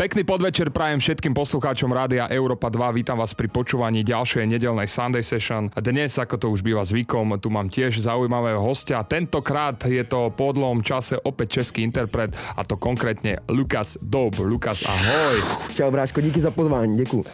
Pekný 0.00 0.24
podvečer 0.24 0.72
prajem 0.72 0.96
všetkým 0.96 1.36
poslucháčom 1.36 1.92
Rádia 1.92 2.24
Európa 2.32 2.72
2. 2.72 3.04
Vítam 3.04 3.20
vás 3.20 3.36
pri 3.36 3.52
počúvaní 3.52 4.00
ďalšej 4.00 4.48
nedelnej 4.48 4.88
Sunday 4.88 5.20
Session. 5.20 5.68
Dnes, 5.76 6.16
ako 6.16 6.40
to 6.40 6.46
už 6.48 6.64
býva 6.64 6.80
zvykom, 6.88 7.36
tu 7.36 7.52
mám 7.52 7.68
tiež 7.68 8.00
zaujímavého 8.00 8.64
hostia. 8.64 9.04
Tentokrát 9.04 9.76
je 9.84 10.00
to 10.08 10.32
po 10.32 10.56
dlhom 10.56 10.80
čase 10.80 11.20
opäť 11.20 11.60
český 11.60 11.84
interpret 11.84 12.32
a 12.32 12.64
to 12.64 12.80
konkrétne 12.80 13.44
Lukas 13.52 14.00
Dob. 14.00 14.40
Lukas, 14.40 14.88
ahoj. 14.88 15.36
Čau 15.76 15.92
Bráško, 15.92 16.24
díky 16.24 16.40
za 16.40 16.48
pozvání, 16.48 16.96
děkuji. 16.96 17.24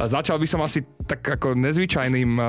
Začal 0.00 0.40
by 0.40 0.46
som 0.48 0.64
asi 0.64 0.80
tak 1.04 1.28
ako 1.28 1.52
nezvyčajným 1.60 2.40
uh, 2.40 2.44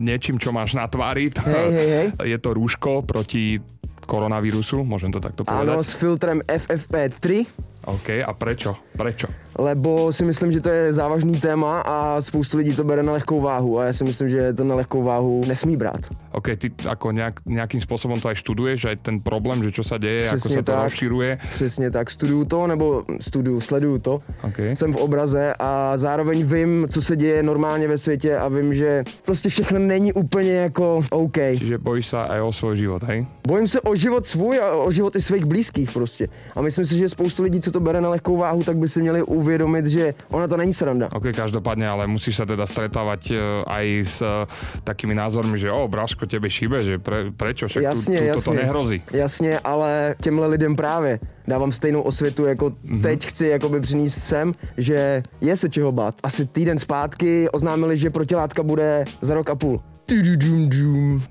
niečím, 0.00 0.40
čo 0.40 0.56
máš 0.56 0.72
na 0.72 0.88
tvári. 0.88 1.28
Hej, 1.28 1.68
hej, 1.76 1.88
hej. 1.92 2.06
Je 2.32 2.38
to 2.40 2.56
rúško 2.56 3.04
proti 3.04 3.60
koronavírusu, 4.08 4.88
môžem 4.88 5.12
to 5.12 5.20
takto 5.20 5.44
povedať? 5.44 5.68
Áno, 5.68 5.84
s 5.84 5.92
filtrem 6.00 6.40
FFP3. 6.48 7.44
OK, 7.88 8.20
a 8.20 8.32
prečo? 8.36 8.76
Prečo? 8.92 9.48
lebo 9.58 10.12
si 10.12 10.24
myslím, 10.24 10.52
že 10.52 10.60
to 10.60 10.68
je 10.70 10.92
závažný 10.92 11.40
téma 11.40 11.80
a 11.80 12.20
spoustu 12.22 12.58
lidí 12.58 12.74
to 12.74 12.84
bere 12.84 13.02
na 13.02 13.12
lehkou 13.12 13.40
váhu 13.40 13.78
a 13.78 13.84
já 13.84 13.92
si 13.92 14.04
myslím, 14.04 14.28
že 14.28 14.52
to 14.52 14.64
na 14.64 14.74
lehkou 14.74 15.02
váhu 15.02 15.42
nesmí 15.46 15.76
brát. 15.76 16.00
OK, 16.32 16.54
ty 16.56 16.70
ako 16.86 17.10
nejak, 17.10 17.42
nejakým 17.42 17.82
spôsobom 17.82 18.20
to 18.22 18.30
aj 18.30 18.38
študuješ, 18.38 18.86
aj 18.86 18.96
ten 19.02 19.16
problém, 19.18 19.58
že 19.64 19.74
čo 19.74 19.82
sa 19.82 19.98
deje, 19.98 20.30
Přesně 20.30 20.38
ako 20.38 20.48
sa 20.48 20.62
to 20.62 20.72
tak, 20.72 20.84
rozširuje? 20.84 21.38
Přesně 21.50 21.90
tak, 21.90 22.10
studuju 22.10 22.44
to, 22.44 22.66
nebo 22.66 23.04
studuju, 23.20 23.60
sleduju 23.60 23.98
to. 23.98 24.20
Okay. 24.42 24.76
Jsem 24.76 24.92
v 24.92 24.96
obraze 24.96 25.54
a 25.58 25.96
zároveň 25.96 26.46
vím, 26.46 26.86
co 26.90 27.02
se 27.02 27.16
děje 27.16 27.42
normálně 27.42 27.88
ve 27.88 27.98
světě 27.98 28.36
a 28.36 28.48
vím, 28.48 28.74
že 28.74 29.04
prostě 29.24 29.48
všechno 29.48 29.78
není 29.78 30.12
úplně 30.12 30.52
jako 30.52 31.00
OK. 31.10 31.38
Čiže 31.58 31.78
bojíš 31.78 32.06
se 32.06 32.16
aj 32.16 32.40
o 32.40 32.52
svůj 32.52 32.76
život, 32.76 33.02
hej? 33.02 33.26
Bojím 33.46 33.68
se 33.68 33.80
o 33.80 33.94
život 33.94 34.26
svůj 34.26 34.60
a 34.60 34.72
o 34.72 34.90
život 34.90 35.16
i 35.16 35.22
svých 35.22 35.44
blízkých 35.44 35.90
prostě. 35.90 36.26
A 36.56 36.62
myslím 36.62 36.86
si, 36.86 36.98
že 36.98 37.08
spoustu 37.08 37.42
lidí, 37.42 37.60
co 37.60 37.70
to 37.70 37.77
bere 37.80 38.00
na 38.00 38.08
lehkou 38.08 38.36
váhu, 38.36 38.64
tak 38.64 38.76
by 38.76 38.88
si 38.88 39.00
měli 39.00 39.22
uvědomit, 39.22 39.86
že 39.86 40.12
ona 40.30 40.48
to 40.48 40.56
není 40.56 40.74
sranda. 40.74 41.08
Ok, 41.14 41.24
každopádně, 41.36 41.88
ale 41.88 42.06
musíš 42.06 42.36
se 42.36 42.46
teda 42.46 42.66
stretávať 42.66 43.30
e, 43.30 43.34
aj 43.66 43.86
s 44.04 44.22
e, 44.22 44.46
takými 44.84 45.14
názormi, 45.14 45.58
že 45.58 45.70
o, 45.70 45.88
Braško, 45.88 46.26
tebe 46.26 46.50
šíbe, 46.50 46.82
že 46.82 46.98
pre, 46.98 47.30
prečo, 47.30 47.68
však 47.68 47.82
jasně, 47.82 48.18
tu, 48.18 48.22
tu, 48.22 48.28
jasně, 48.28 48.44
to 48.44 48.52
nehrozí. 48.52 49.02
Jasně, 49.12 49.58
ale 49.58 50.14
těmhle 50.22 50.46
lidem 50.46 50.76
právě 50.76 51.20
dávám 51.46 51.72
stejnou 51.72 52.00
osvětu, 52.00 52.46
jako 52.46 52.70
mm-hmm. 52.70 53.02
teď 53.02 53.26
chci 53.26 53.46
jakoby 53.46 53.80
přinést 53.80 54.24
sem, 54.24 54.52
že 54.76 55.22
je 55.40 55.56
se 55.56 55.68
čeho 55.68 55.92
bát. 55.92 56.14
Asi 56.22 56.46
týden 56.46 56.78
zpátky 56.78 57.48
oznámili, 57.48 57.96
že 57.96 58.10
protilátka 58.10 58.62
bude 58.62 59.04
za 59.20 59.34
rok 59.34 59.50
a 59.50 59.54
půl. 59.54 59.80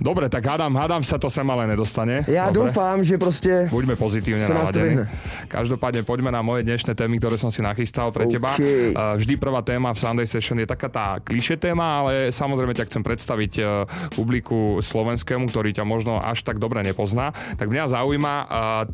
Dobre, 0.07 0.31
tak 0.31 0.39
hádám, 0.39 0.71
hádám 0.71 1.03
sa 1.03 1.19
to 1.19 1.27
sem 1.27 1.43
ale 1.43 1.67
nedostane. 1.67 2.23
Ja 2.31 2.47
Dobre. 2.47 2.71
dúfam, 2.71 3.03
že 3.03 3.19
proste 3.19 3.67
Buďme 3.67 3.99
pozitívne 3.99 4.47
naladení. 4.47 5.03
Každopádne 5.51 6.07
poďme 6.07 6.31
na 6.31 6.39
moje 6.39 6.63
dnešné 6.63 6.95
témy, 6.95 7.19
ktoré 7.19 7.35
som 7.35 7.51
si 7.51 7.59
nachystal 7.59 8.15
pre 8.15 8.23
okay. 8.23 8.39
teba. 8.39 8.55
Vždy 9.19 9.35
prvá 9.35 9.59
téma 9.67 9.91
v 9.91 9.99
Sunday 9.99 10.23
Session 10.23 10.63
je 10.63 10.63
taká 10.63 10.87
tá 10.87 11.19
kliše 11.19 11.59
téma, 11.59 12.07
ale 12.07 12.31
samozrejme 12.31 12.71
ťa 12.71 12.87
chcem 12.87 13.03
predstaviť 13.03 13.53
e, 13.59 13.63
publiku 14.15 14.79
slovenskému, 14.79 15.51
ktorý 15.51 15.75
ťa 15.75 15.83
možno 15.83 16.23
až 16.23 16.39
tak 16.47 16.55
dobre 16.55 16.87
nepozná. 16.87 17.35
Tak 17.59 17.67
mňa 17.67 17.91
zaujíma 17.91 18.33
e, 18.39 18.45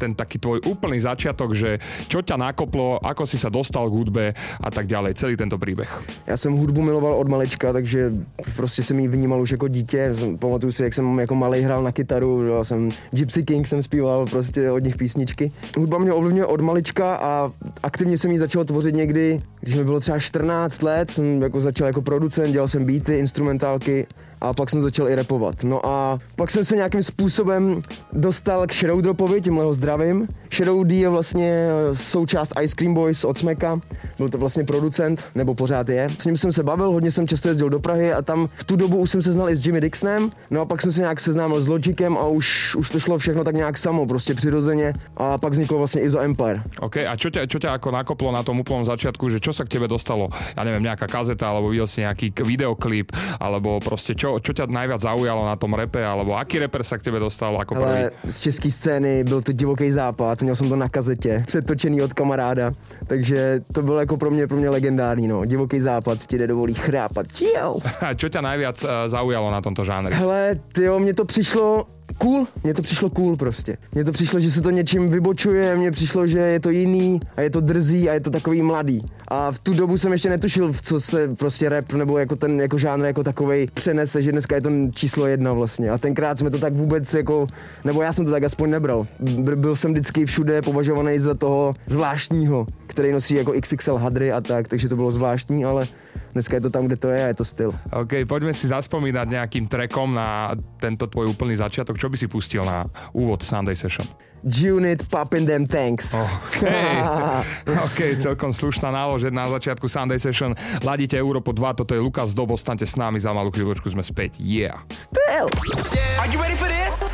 ten 0.01 0.17
taký 0.17 0.41
tvoj 0.41 0.65
úplný 0.65 0.97
začiatok, 0.97 1.53
že 1.53 1.77
čo 2.09 2.25
ťa 2.25 2.41
nakoplo, 2.41 2.97
ako 3.05 3.29
si 3.29 3.37
sa 3.37 3.53
dostal 3.53 3.85
k 3.85 3.93
hudbe 4.01 4.25
a 4.57 4.69
tak 4.73 4.89
ďalej, 4.89 5.13
celý 5.13 5.37
tento 5.37 5.61
príbeh. 5.61 5.93
Ja 6.25 6.33
som 6.33 6.57
hudbu 6.57 6.81
miloval 6.81 7.13
od 7.21 7.29
malečka, 7.29 7.69
takže 7.69 8.17
proste 8.57 8.81
som 8.81 8.97
ji 8.97 9.05
vnímal 9.05 9.37
už 9.45 9.61
ako 9.61 9.69
dítě, 9.69 10.09
pamatuju 10.41 10.73
si, 10.73 10.83
jak 10.83 10.93
jsem 10.93 11.02
jako 11.19 11.35
malý 11.35 11.61
hrál 11.61 11.83
na 11.83 11.91
kytaru, 11.91 12.47
já 12.47 12.63
jsem 12.63 12.89
Gypsy 13.11 13.43
King 13.43 13.67
jsem 13.67 13.83
zpíval 13.83 14.25
prostě 14.25 14.71
od 14.71 14.83
nich 14.83 14.97
písničky. 14.97 15.51
Hudba 15.77 15.97
mě 15.97 16.13
ovlivňuje 16.13 16.45
od 16.45 16.61
malička 16.61 17.15
a 17.15 17.51
aktivně 17.83 18.17
jsem 18.17 18.31
ji 18.31 18.39
začal 18.39 18.65
tvořit 18.65 18.95
někdy, 18.95 19.39
když 19.61 19.75
mi 19.75 19.83
bylo 19.83 19.99
třeba 19.99 20.19
14 20.19 20.83
let, 20.83 21.09
jsem 21.09 21.41
jako 21.41 21.59
začal 21.59 21.87
jako 21.87 22.01
producent, 22.01 22.51
dělal 22.51 22.67
jsem 22.67 22.85
beaty, 22.85 23.17
instrumentálky 23.17 24.07
a 24.43 24.53
pak 24.53 24.69
jsem 24.69 24.81
začal 24.81 25.07
i 25.09 25.15
repovat. 25.15 25.63
No 25.63 25.79
a 25.85 26.19
pak 26.35 26.51
jsem 26.51 26.65
se 26.65 26.75
nějakým 26.75 27.03
způsobem 27.03 27.81
dostal 28.13 28.67
k 28.67 28.73
Shadowdropovi, 28.73 29.41
tímhle 29.41 29.63
ho 29.63 29.73
zdravím. 29.73 30.27
Shadow 30.51 30.83
D 30.83 30.95
je 30.95 31.09
vlastně 31.09 31.67
součást 31.91 32.53
Ice 32.61 32.75
Cream 32.75 32.93
Boys 32.93 33.23
od 33.23 33.37
Smeka, 33.37 33.79
byl 34.17 34.29
to 34.29 34.37
vlastně 34.37 34.63
producent, 34.63 35.23
nebo 35.35 35.55
pořád 35.55 35.89
je. 35.89 36.09
S 36.19 36.25
ním 36.25 36.37
jsem 36.37 36.51
se 36.51 36.63
bavil, 36.63 36.91
hodně 36.91 37.11
jsem 37.11 37.27
často 37.27 37.47
jezdil 37.47 37.69
do 37.69 37.79
Prahy 37.79 38.13
a 38.13 38.21
tam 38.21 38.47
v 38.55 38.63
tu 38.63 38.75
dobu 38.75 38.97
už 38.97 39.09
jsem 39.09 39.21
se 39.21 39.31
znal 39.31 39.49
i 39.49 39.55
s 39.55 39.65
Jimmy 39.65 39.81
Dixonem, 39.81 40.29
no 40.51 40.61
a 40.61 40.65
pak 40.65 40.81
jsem 40.81 40.91
se 40.91 41.01
nějak 41.01 41.19
seznámil 41.19 41.61
s 41.61 41.67
Logicem 41.67 42.17
a 42.17 42.27
už, 42.27 42.75
už 42.75 42.89
to 42.89 42.99
šlo 42.99 43.17
všechno 43.17 43.43
tak 43.43 43.55
nějak 43.55 43.77
samo, 43.77 44.05
prostě 44.05 44.33
přirozeně 44.33 44.93
a 45.17 45.37
pak 45.37 45.53
vzniklo 45.53 45.77
vlastně 45.77 46.01
Izo 46.01 46.19
Empire. 46.19 46.63
OK, 46.81 46.97
a 46.97 47.15
čo 47.15 47.29
ťa, 47.29 47.47
čo 47.47 47.57
ťa 47.61 47.79
ako 47.79 47.95
nakoplo 47.95 48.29
na 48.33 48.43
tom 48.43 48.59
úplnom 48.59 48.83
začiatku, 48.83 49.29
že 49.29 49.39
čo 49.39 49.53
sa 49.53 49.63
k 49.63 49.77
tebe 49.77 49.87
dostalo? 49.87 50.29
Ja 50.57 50.67
neviem, 50.67 50.83
nejaká 50.83 51.07
kazeta, 51.07 51.47
alebo 51.47 51.71
videl 51.71 51.87
si 51.87 52.03
nejaký 52.03 52.35
videoklip, 52.43 53.13
alebo 53.39 53.79
proste 53.79 54.17
čo, 54.17 54.32
čo 54.39 54.53
ťa 54.53 54.69
najviac 54.69 55.01
zaujalo 55.01 55.45
na 55.45 55.55
tom 55.55 55.73
repe, 55.73 55.99
alebo 56.05 56.37
aký 56.37 56.59
reper 56.59 56.83
sa 56.83 56.97
k 56.97 57.09
tebe 57.09 57.19
dostal 57.19 57.53
ako 57.57 57.75
prvý? 57.75 58.09
Z 58.29 58.37
české 58.39 58.71
scény 58.71 59.23
byl 59.23 59.41
to 59.41 59.51
divoký 59.51 59.91
západ, 59.91 60.41
měl 60.41 60.55
jsem 60.55 60.69
to 60.69 60.75
na 60.75 60.89
kazetě, 60.89 61.43
přetočený 61.47 62.01
od 62.01 62.13
kamaráda, 62.13 62.71
takže 63.07 63.59
to 63.73 63.81
bylo 63.81 63.99
jako 63.99 64.17
pro 64.17 64.31
mě, 64.31 64.47
pro 64.47 64.57
mě 64.57 64.69
legendární, 64.69 65.27
no. 65.27 65.45
Divoký 65.45 65.79
západ 65.79 66.25
ti 66.25 66.37
nedovolí 66.37 66.73
chrápat. 66.73 67.25
Čau. 67.33 67.79
A 68.01 68.13
čo 68.13 68.29
ťa 68.29 68.41
najviac 68.41 68.77
uh, 68.83 68.89
zaujalo 69.07 69.51
na 69.51 69.61
tomto 69.61 69.83
žánri? 69.83 70.13
Hele, 70.13 70.55
tyjo, 70.73 70.99
mně 70.99 71.13
to 71.13 71.25
přišlo 71.25 71.85
cool, 72.17 72.47
mně 72.63 72.73
to 72.73 72.81
přišlo 72.81 73.09
cool 73.09 73.35
prostě. 73.35 73.77
Mně 73.91 74.03
to 74.03 74.11
přišlo, 74.11 74.39
že 74.39 74.51
se 74.51 74.61
to 74.61 74.69
něčím 74.69 75.09
vybočuje, 75.09 75.75
mně 75.75 75.91
přišlo, 75.91 76.27
že 76.27 76.39
je 76.39 76.59
to 76.59 76.69
jiný 76.69 77.19
a 77.37 77.41
je 77.41 77.49
to 77.49 77.61
drzý 77.61 78.09
a 78.09 78.13
je 78.13 78.19
to 78.19 78.29
takový 78.29 78.61
mladý. 78.61 79.01
A 79.27 79.51
v 79.51 79.59
tu 79.59 79.73
dobu 79.73 79.97
jsem 79.97 80.11
ještě 80.11 80.29
netušil, 80.29 80.71
v 80.71 80.81
co 80.81 80.99
se 80.99 81.35
prostě 81.35 81.69
rap 81.69 81.93
nebo 81.93 82.17
jako 82.17 82.35
ten 82.35 82.61
jako 82.61 82.77
žánr 82.77 83.05
jako 83.05 83.23
takovej 83.23 83.67
přenese, 83.73 84.21
že 84.21 84.31
dneska 84.31 84.55
je 84.55 84.61
to 84.61 84.69
číslo 84.93 85.27
jedna 85.27 85.53
vlastně. 85.53 85.89
A 85.89 85.97
tenkrát 85.97 86.39
jsme 86.39 86.49
to 86.49 86.59
tak 86.59 86.73
vůbec 86.73 87.13
jako, 87.13 87.47
nebo 87.83 88.01
já 88.01 88.11
jsem 88.11 88.25
to 88.25 88.31
tak 88.31 88.43
aspoň 88.43 88.69
nebral. 88.69 89.07
Byl 89.55 89.75
jsem 89.75 89.91
vždycky 89.91 90.25
všude 90.25 90.61
považovaný 90.61 91.19
za 91.19 91.33
toho 91.33 91.73
zvláštního, 91.85 92.67
který 92.87 93.11
nosí 93.11 93.35
jako 93.35 93.53
XXL 93.61 93.97
hadry 93.97 94.31
a 94.31 94.41
tak, 94.41 94.67
takže 94.67 94.89
to 94.89 94.95
bylo 94.95 95.11
zvláštní, 95.11 95.65
ale 95.65 95.87
dneska 96.33 96.55
je 96.55 96.61
to 96.61 96.69
tam, 96.69 96.85
kde 96.85 96.95
to 96.95 97.09
je 97.09 97.23
a 97.23 97.27
je 97.27 97.33
to 97.33 97.45
styl. 97.45 97.73
OK, 97.93 98.13
pojďme 98.27 98.53
si 98.53 98.67
zaspomínat 98.67 99.29
nějakým 99.29 99.67
trackom 99.67 100.13
na 100.13 100.51
tento 100.79 101.07
tvoj 101.07 101.29
úplný 101.29 101.55
začiatok. 101.55 101.97
Čo 101.97 102.09
by 102.09 102.17
si 102.17 102.27
pustil 102.27 102.65
na 102.65 102.85
úvod 103.13 103.43
Sunday 103.43 103.75
Session? 103.75 104.07
G-Unit 104.43 105.07
Poppin' 105.07 105.47
Them 105.47 105.63
Tanks. 105.67 106.13
Okay. 106.13 106.99
OK, 107.87 107.99
celkom 108.19 108.51
slušná 108.51 108.91
nálož 108.91 109.31
na 109.31 109.47
začiatku 109.47 109.87
Sunday 109.87 110.19
Session. 110.19 110.51
Ladíte 110.83 111.15
Európo 111.15 111.55
2, 111.55 111.79
toto 111.79 111.95
je 111.95 112.01
Lukas 112.03 112.35
Dob, 112.35 112.51
ostaňte 112.51 112.83
s 112.83 112.99
námi, 112.99 113.19
za 113.23 113.31
malú 113.31 113.49
chvíľočku 113.49 113.87
sme 113.87 114.03
späť. 114.03 114.37
Yeah. 114.43 114.83
Still. 114.91 115.47
Yeah. 115.95 116.21
Are 116.21 116.29
you 116.29 116.39
ready 116.39 116.59
for 116.59 116.67
this? 116.67 117.07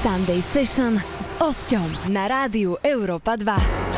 Sunday 0.00 0.40
Session 0.40 0.96
s 1.20 1.36
Osťom 1.38 2.10
na 2.10 2.24
rádiu 2.24 2.80
Európa 2.80 3.36
2. 3.36 3.89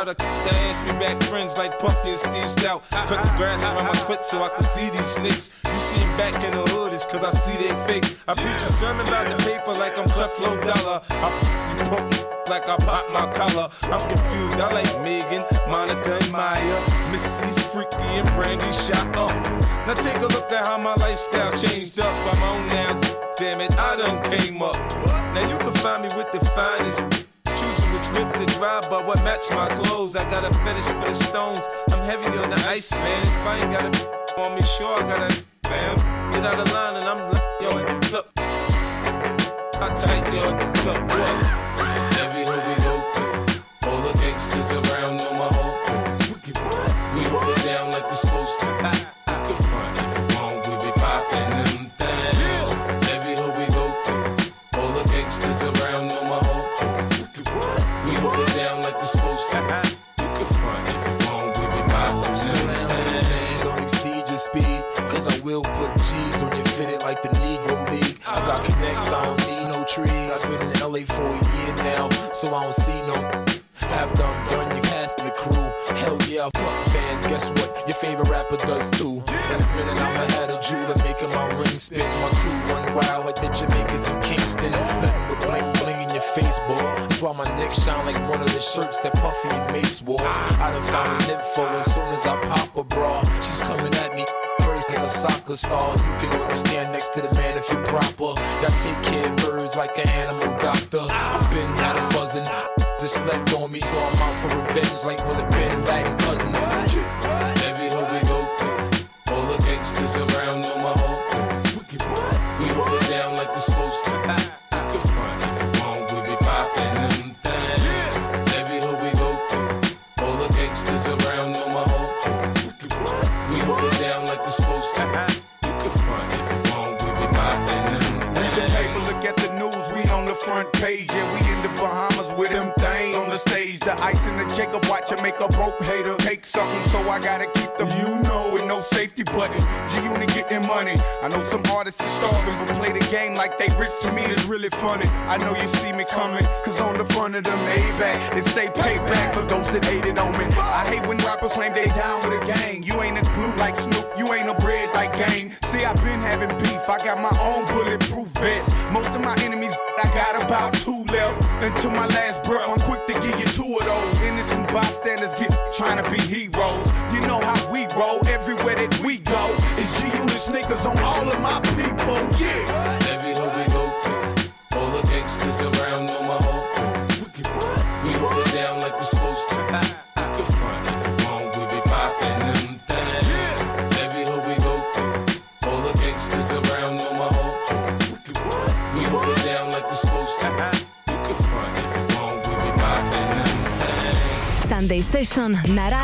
Out. 0.00 0.08
I 0.08 0.14
the 0.14 0.54
ass 0.66 0.80
we 0.86 0.98
back 0.98 1.22
friends 1.24 1.58
like 1.58 1.78
Puffy 1.78 2.10
and 2.10 2.18
Steve 2.18 2.48
Stout. 2.48 2.82
Cut 2.90 3.22
the 3.22 3.32
grass 3.36 3.64
around 3.64 3.86
my 3.86 3.98
clit 4.06 4.24
so 4.24 4.42
I 4.42 4.48
can 4.48 4.64
see 4.64 4.90
these 4.90 5.14
snakes. 5.18 5.60
You 5.66 5.74
see 5.74 6.00
him 6.00 6.16
back 6.16 6.34
in 6.42 6.52
the 6.52 6.64
hood, 6.72 6.92
it's 6.92 7.04
cause 7.06 7.24
I 7.24 7.30
see 7.30 7.56
they 7.56 7.74
fake. 7.86 8.06
I 8.28 8.34
preach 8.34 8.56
a 8.56 8.70
sermon 8.80 9.06
about 9.06 9.30
the 9.30 9.36
paper 9.44 9.72
like 9.78 9.98
I'm 9.98 10.08
Flow 10.08 10.56
Dollar. 10.60 11.00
I 11.10 11.28
you 11.70 11.84
pump 11.90 12.14
like 12.48 12.68
I 12.68 12.76
pop 12.76 13.06
my 13.12 13.26
collar. 13.32 13.68
I'm 13.92 14.02
confused, 14.08 14.60
I 14.60 14.72
like 14.72 14.92
Megan, 15.02 15.44
Monica, 15.68 16.18
and 16.20 16.32
Maya. 16.32 16.78
Missy's 17.10 17.58
freaky 17.66 18.02
and 18.18 18.28
Brandy 18.34 18.72
shot 18.72 19.06
up. 19.16 19.34
Now 19.86 19.94
take 19.94 20.18
a 20.18 20.28
look 20.34 20.50
at 20.50 20.66
how 20.66 20.78
my 20.78 20.94
lifestyle 20.94 21.52
changed 21.56 22.00
up. 22.00 22.14
I'm 22.34 22.42
on 22.42 22.66
now, 22.68 23.00
damn 23.36 23.60
it, 23.60 23.76
I 23.78 23.96
done 23.96 24.22
came 24.30 24.62
up. 24.62 24.76
Now 25.34 25.48
you 25.48 25.58
can 25.58 25.74
find 25.74 26.02
me 26.02 26.08
with 26.16 26.30
the 26.32 26.40
finest 26.56 27.29
whip 28.14 28.32
to 28.34 28.46
drive, 28.56 28.88
but 28.90 29.06
what 29.06 29.22
match 29.24 29.50
my 29.50 29.68
clothes. 29.74 30.16
I 30.16 30.28
got 30.30 30.44
a 30.44 30.52
fetish 30.58 30.86
for 30.86 31.06
the 31.06 31.14
stones. 31.14 31.68
I'm 31.92 32.02
heavy 32.02 32.36
on 32.38 32.50
the 32.50 32.56
ice, 32.68 32.92
man. 32.92 33.22
If 33.22 33.32
I 33.46 33.58
ain't 33.58 33.70
got 33.70 33.84
a 33.84 34.40
on 34.40 34.54
me, 34.54 34.62
sure 34.62 34.94
I 34.96 35.02
got 35.02 35.30
a 35.30 35.44
fam. 35.68 36.30
Get 36.30 36.44
out 36.44 36.60
of 36.60 36.72
line 36.72 36.96
and 36.96 37.04
I'm 37.04 37.32
like, 37.32 37.42
yo, 37.60 37.68
look. 38.12 38.28
I 39.82 39.94
tight, 39.94 40.26
yo, 40.34 40.50
look, 40.84 41.00
what? 41.10 41.49
Will 65.54 65.62
put 65.62 65.96
G's 65.96 66.42
on 66.42 66.54
your 66.54 66.64
fitted 66.76 67.02
like 67.02 67.22
the 67.22 67.28
Negro 67.28 67.74
League. 67.90 68.18
I 68.26 68.38
got 68.46 68.64
connects, 68.64 69.10
I 69.12 69.24
don't 69.24 69.40
need 69.48 69.66
no 69.72 69.84
trees. 69.84 70.10
I've 70.10 70.46
been 70.46 70.62
in 70.62 70.78
LA 70.78 71.02
for 71.06 71.26
a 71.26 71.40
year 71.56 71.74
now, 71.82 72.08
so 72.32 72.54
I 72.54 72.64
don't 72.64 72.74
see 72.74 73.00
no. 73.02 73.18
After 73.98 74.22
I'm 74.22 74.48
done, 74.48 74.76
you 74.76 74.82
cast 74.82 75.18
the 75.18 75.30
crew. 75.32 75.66
Hell 75.98 76.18
yeah, 76.28 76.48
fuck 76.54 76.88
fans. 76.90 77.26
Guess 77.26 77.50
what? 77.50 77.82
Your 77.86 77.96
favorite 77.96 78.28
rapper 78.28 78.56
does 78.56 78.88
too. 78.90 79.22
In 79.50 79.58
a 79.58 79.68
minute, 79.74 79.98
I'ma 79.98 80.24
have 80.38 80.50
a 80.50 80.60
jeweler 80.62 80.94
making 81.02 81.30
my 81.30 81.46
ring 81.58 81.66
spin. 81.66 82.06
My 82.22 82.30
crew 82.38 82.54
run 82.70 82.94
wild 82.94 83.26
like 83.26 83.36
the 83.36 83.48
Jamaicans 83.50 84.08
in 84.08 84.20
Kingston. 84.20 84.70
Nothing 84.70 85.18
but 85.28 85.40
bling 85.40 85.72
bling 85.82 86.00
in 86.02 86.10
your 86.14 86.26
face, 86.36 86.60
boy. 86.68 86.76
That's 86.76 87.20
why 87.22 87.32
my 87.32 87.48
neck 87.58 87.72
shine 87.72 88.06
like 88.06 88.20
one 88.28 88.40
of 88.40 88.52
the 88.54 88.60
shirts 88.60 88.98
that 89.00 89.14
Puffy 89.14 89.48
and 89.50 89.72
Mace 89.72 90.02
wore. 90.02 90.20
I 90.20 90.70
done 90.70 90.82
found 90.84 91.22
an 91.22 91.30
info 91.34 91.66
as 91.74 91.92
soon 91.92 92.08
as 92.14 92.26
I 92.26 92.36
pop 92.46 92.76
a 92.76 92.84
bra. 92.84 93.24
She's 93.40 93.60
coming 93.62 93.92
at 93.94 94.14
me 94.14 94.24
like 94.90 94.98
a 94.98 95.08
soccer 95.08 95.56
star. 95.56 95.92
You 95.92 96.28
can 96.28 96.40
only 96.40 96.56
stand 96.56 96.92
next 96.92 97.12
to 97.14 97.20
the 97.20 97.32
man 97.34 97.56
if 97.56 97.70
you're 97.70 97.84
proper. 97.84 98.34
Y'all 98.60 98.76
take 98.76 99.02
care 99.02 99.30
of 99.30 99.36
birds 99.36 99.76
like 99.76 99.96
an 99.98 100.08
animal 100.08 100.50
doctor. 100.58 101.06
I've 101.08 101.50
been 101.50 101.72
had 101.76 101.96
'em 101.96 102.08
buzzing. 102.10 102.46
Just 102.98 103.14
slept 103.14 103.52
on 103.54 103.70
me, 103.70 103.80
so 103.80 103.96
I'm 103.98 104.16
out 104.22 104.36
for 104.36 104.48
revenge 104.58 105.04
like 105.04 105.24
when 105.26 105.36
the 105.36 105.44
Ben 105.44 105.84
Laden 105.84 106.16
cousins. 106.18 107.19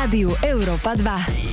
Rádiu 0.07 0.39
Európa 0.39 0.95
2. 0.95 1.46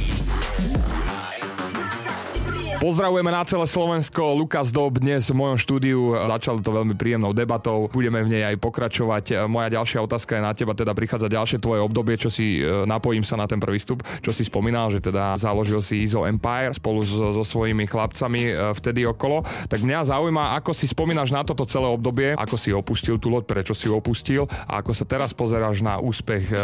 Pozdravujeme 2.84 3.32
na 3.32 3.40
celé 3.48 3.64
Slovensko. 3.64 4.36
Lukas 4.36 4.68
Dob 4.68 5.00
dnes 5.00 5.32
v 5.32 5.40
mojom 5.40 5.56
štúdiu. 5.56 6.12
Začalo 6.28 6.60
to 6.60 6.68
veľmi 6.68 6.92
príjemnou 6.92 7.32
debatou. 7.32 7.88
Budeme 7.88 8.20
v 8.20 8.36
nej 8.36 8.44
aj 8.44 8.60
pokračovať. 8.60 9.48
Moja 9.48 9.72
ďalšia 9.72 10.04
otázka 10.04 10.36
je 10.36 10.42
na 10.44 10.52
teba, 10.52 10.76
teda 10.76 10.92
prichádza 10.92 11.32
ďalšie 11.32 11.64
tvoje 11.64 11.80
obdobie, 11.80 12.20
čo 12.20 12.28
si 12.28 12.60
e, 12.60 12.84
napojím 12.84 13.24
sa 13.24 13.40
na 13.40 13.48
ten 13.48 13.56
prvý 13.56 13.80
stup, 13.80 14.04
čo 14.20 14.36
si 14.36 14.44
spomínal, 14.44 14.92
že 14.92 15.00
teda 15.00 15.32
založil 15.40 15.80
si 15.80 16.04
ISO 16.04 16.28
Empire 16.28 16.76
spolu 16.76 17.00
so, 17.08 17.32
so 17.32 17.40
svojimi 17.40 17.88
chlapcami 17.88 18.52
e, 18.52 18.76
vtedy 18.76 19.08
okolo. 19.08 19.40
Tak 19.64 19.80
mňa 19.80 20.12
zaujíma, 20.12 20.52
ako 20.60 20.76
si 20.76 20.84
spomínaš 20.84 21.32
na 21.32 21.40
toto 21.40 21.64
celé 21.64 21.88
obdobie, 21.88 22.36
ako 22.36 22.60
si 22.60 22.68
opustil 22.68 23.16
tú 23.16 23.32
loď, 23.32 23.48
prečo 23.48 23.72
si 23.72 23.88
opustil 23.88 24.44
a 24.68 24.84
ako 24.84 24.92
sa 24.92 25.08
teraz 25.08 25.32
pozeráš 25.32 25.80
na 25.80 26.04
úspech 26.04 26.52
e, 26.52 26.56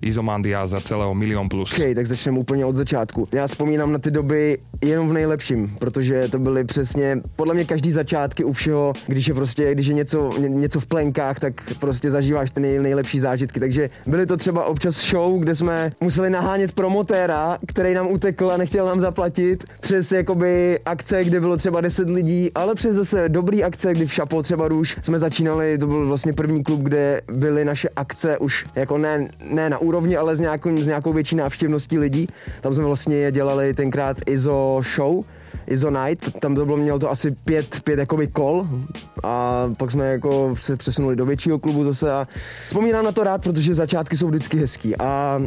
Izomandia 0.00 0.64
za 0.64 0.80
celého 0.80 1.12
milión 1.12 1.44
plus. 1.44 1.76
OK, 1.76 1.92
tak 1.92 2.08
začneme 2.08 2.40
úplně 2.40 2.64
od 2.64 2.76
začátku. 2.80 3.28
Já 3.36 3.44
vzpomínám 3.44 3.92
na 3.92 4.00
ty 4.00 4.08
doby 4.08 4.64
jenom 4.80 5.08
v 5.08 5.12
nejlepším, 5.12 5.57
protože 5.78 6.28
to 6.28 6.38
byly 6.38 6.64
přesně, 6.64 7.20
podle 7.36 7.54
mě 7.54 7.64
každý 7.64 7.90
začátky 7.90 8.44
u 8.44 8.52
všeho, 8.52 8.92
když 9.06 9.28
je 9.28 9.34
prostě, 9.34 9.72
když 9.74 9.86
je 9.86 9.94
něco, 9.94 10.32
ně- 10.38 10.48
něco 10.48 10.80
v 10.80 10.86
plenkách, 10.86 11.40
tak 11.40 11.54
prostě 11.80 12.10
zažíváš 12.10 12.50
ty 12.50 12.60
nej, 12.60 12.78
nejlepší 12.78 13.18
zážitky. 13.18 13.60
Takže 13.60 13.90
byly 14.06 14.26
to 14.26 14.36
třeba 14.36 14.64
občas 14.64 15.10
show, 15.10 15.40
kde 15.40 15.54
jsme 15.54 15.90
museli 16.00 16.30
nahánět 16.30 16.72
promotéra, 16.72 17.58
který 17.66 17.94
nám 17.94 18.06
utekl 18.06 18.50
a 18.50 18.56
nechtěl 18.56 18.86
nám 18.86 19.00
zaplatit, 19.00 19.64
přes 19.80 20.12
jakoby 20.12 20.78
akce, 20.84 21.24
kde 21.24 21.40
bylo 21.40 21.56
třeba 21.56 21.80
10 21.80 22.10
lidí, 22.10 22.50
ale 22.54 22.74
přes 22.74 22.96
zase 22.96 23.28
dobrý 23.28 23.64
akce, 23.64 23.94
kdy 23.94 24.06
v 24.06 24.12
Šapo 24.12 24.42
třeba 24.42 24.68
Růž 24.68 24.96
jsme 25.02 25.18
začínali, 25.18 25.78
to 25.78 25.86
byl 25.86 26.08
vlastně 26.08 26.32
první 26.32 26.64
klub, 26.64 26.80
kde 26.80 27.20
byly 27.32 27.64
naše 27.64 27.88
akce 27.96 28.38
už 28.38 28.66
jako 28.74 28.98
ne, 28.98 29.28
ne 29.50 29.70
na 29.70 29.78
úrovni, 29.78 30.16
ale 30.16 30.36
s 30.36 30.40
nějakou, 30.40 30.78
s 30.80 30.86
nějakou 30.86 31.12
větší 31.12 31.36
návštěvností 31.36 31.98
lidí. 31.98 32.26
Tam 32.60 32.74
jsme 32.74 32.84
vlastně 32.84 33.32
dělali 33.32 33.74
tenkrát 33.74 34.16
ISO 34.26 34.80
show, 34.96 35.24
ISO 35.68 35.90
Night, 35.90 36.40
tam 36.40 36.54
to 36.54 36.66
bylo, 36.66 36.76
mělo 36.76 36.98
to 36.98 37.10
asi 37.10 37.30
pět, 37.30 37.80
pět 37.84 37.98
jakoby 37.98 38.26
kol 38.26 38.68
a 39.24 39.64
pak 39.78 39.90
jsme 39.90 40.06
jako 40.06 40.54
se 40.60 40.76
přesunuli 40.76 41.16
do 41.16 41.26
většího 41.26 41.58
klubu 41.58 41.84
zase 41.84 42.12
a 42.12 42.26
vzpomínám 42.66 43.04
na 43.04 43.12
to 43.12 43.24
rád, 43.24 43.42
protože 43.42 43.74
začátky 43.74 44.16
jsou 44.16 44.28
vždycky 44.28 44.58
hezký 44.58 44.96
a 44.96 45.40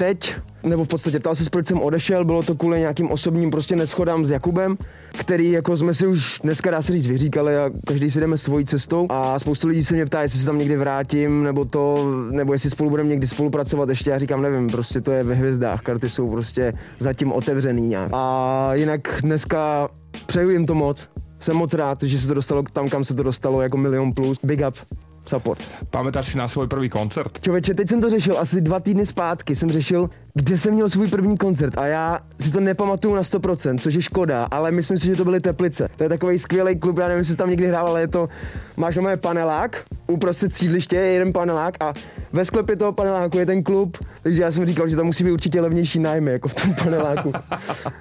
teď, 0.00 0.34
nebo 0.62 0.84
v 0.84 0.88
podstatě 0.88 1.20
ptal 1.20 1.34
se, 1.34 1.50
proč 1.50 1.66
jsem 1.66 1.80
odešel, 1.80 2.24
bylo 2.24 2.42
to 2.42 2.54
kvůli 2.54 2.78
nějakým 2.78 3.10
osobním 3.10 3.50
prostě 3.50 3.76
neschodám 3.76 4.26
s 4.26 4.30
Jakubem, 4.30 4.76
který 5.18 5.50
jako 5.50 5.76
jsme 5.76 5.94
si 5.94 6.06
už 6.06 6.40
dneska 6.42 6.70
dá 6.70 6.82
se 6.82 6.92
říct 6.92 7.06
vyříkali 7.06 7.58
a 7.58 7.70
každý 7.86 8.10
si 8.10 8.20
jdeme 8.20 8.38
svojí 8.38 8.64
cestou. 8.64 9.06
A 9.10 9.38
spoustu 9.38 9.68
lidí 9.68 9.84
se 9.84 9.94
mě 9.94 10.06
ptá, 10.06 10.22
jestli 10.22 10.38
se 10.38 10.46
tam 10.46 10.58
někdy 10.58 10.76
vrátím, 10.76 11.42
nebo 11.42 11.64
to, 11.64 12.12
nebo 12.30 12.52
jestli 12.52 12.70
spolu 12.70 12.90
budeme 12.90 13.08
někdy 13.08 13.26
spolupracovat 13.26 13.88
ještě, 13.88 14.10
já 14.10 14.18
říkám, 14.18 14.42
nevím, 14.42 14.66
prostě 14.68 15.00
to 15.00 15.12
je 15.12 15.22
ve 15.22 15.34
hvězdách, 15.34 15.82
karty 15.82 16.08
jsou 16.08 16.30
prostě 16.30 16.72
zatím 16.98 17.32
otevřený 17.32 17.88
nějak. 17.88 18.10
A 18.12 18.70
jinak 18.74 19.20
dneska 19.22 19.88
přeju 20.26 20.50
jim 20.50 20.66
to 20.66 20.74
moc, 20.74 21.08
jsem 21.40 21.56
moc 21.56 21.74
rád, 21.74 22.02
že 22.02 22.18
se 22.18 22.28
to 22.28 22.34
dostalo 22.34 22.62
tam, 22.72 22.88
kam 22.88 23.04
se 23.04 23.14
to 23.14 23.22
dostalo, 23.22 23.62
jako 23.62 23.76
milion 23.76 24.12
plus, 24.12 24.38
big 24.44 24.60
up, 24.68 24.74
support. 25.26 25.60
Pamätáš 25.90 26.28
si 26.28 26.38
na 26.38 26.48
svoj 26.48 26.66
prvý 26.66 26.88
koncert? 26.88 27.40
Čověče, 27.40 27.74
teď 27.74 27.88
jsem 27.88 28.00
to 28.00 28.10
řešil, 28.10 28.38
asi 28.38 28.60
dva 28.60 28.80
týdny 28.80 29.06
zpátky 29.06 29.56
jsem 29.56 29.70
řešil, 29.70 30.10
kde 30.34 30.58
jsem 30.58 30.74
měl 30.74 30.88
svůj 30.88 31.08
první 31.08 31.36
koncert 31.36 31.78
a 31.78 31.86
já 31.86 32.18
si 32.40 32.50
to 32.50 32.60
nepamatuju 32.60 33.14
na 33.14 33.22
100%, 33.22 33.78
což 33.78 33.94
je 33.94 34.02
škoda, 34.02 34.44
ale 34.50 34.70
myslím 34.70 34.98
si, 34.98 35.06
že 35.06 35.16
to 35.16 35.24
byly 35.24 35.40
Teplice. 35.40 35.88
To 35.96 36.02
je 36.02 36.08
takový 36.08 36.38
skvělý 36.38 36.76
klub, 36.76 36.98
já 36.98 37.08
nevím, 37.08 37.18
jestli 37.18 37.36
tam 37.36 37.50
někdy 37.50 37.66
hrál, 37.66 37.86
ale 37.86 38.00
je 38.00 38.08
to, 38.08 38.28
máš 38.76 38.96
na 38.96 39.16
panelák, 39.16 39.84
uprostřed 40.06 40.52
sídliště 40.52 40.96
je 40.96 41.06
jeden 41.06 41.32
panelák 41.32 41.74
a 41.80 41.92
ve 42.32 42.44
sklepě 42.44 42.76
toho 42.76 42.92
paneláku 42.92 43.38
je 43.38 43.46
ten 43.46 43.62
klub, 43.62 43.98
takže 44.22 44.42
já 44.42 44.52
jsem 44.52 44.66
říkal, 44.66 44.88
že 44.88 44.96
tam 44.96 45.06
musí 45.06 45.24
být 45.24 45.30
určitě 45.30 45.60
levnější 45.60 45.98
nájmy, 45.98 46.30
jako 46.30 46.48
v 46.48 46.54
tom 46.54 46.74
paneláku. 46.74 47.32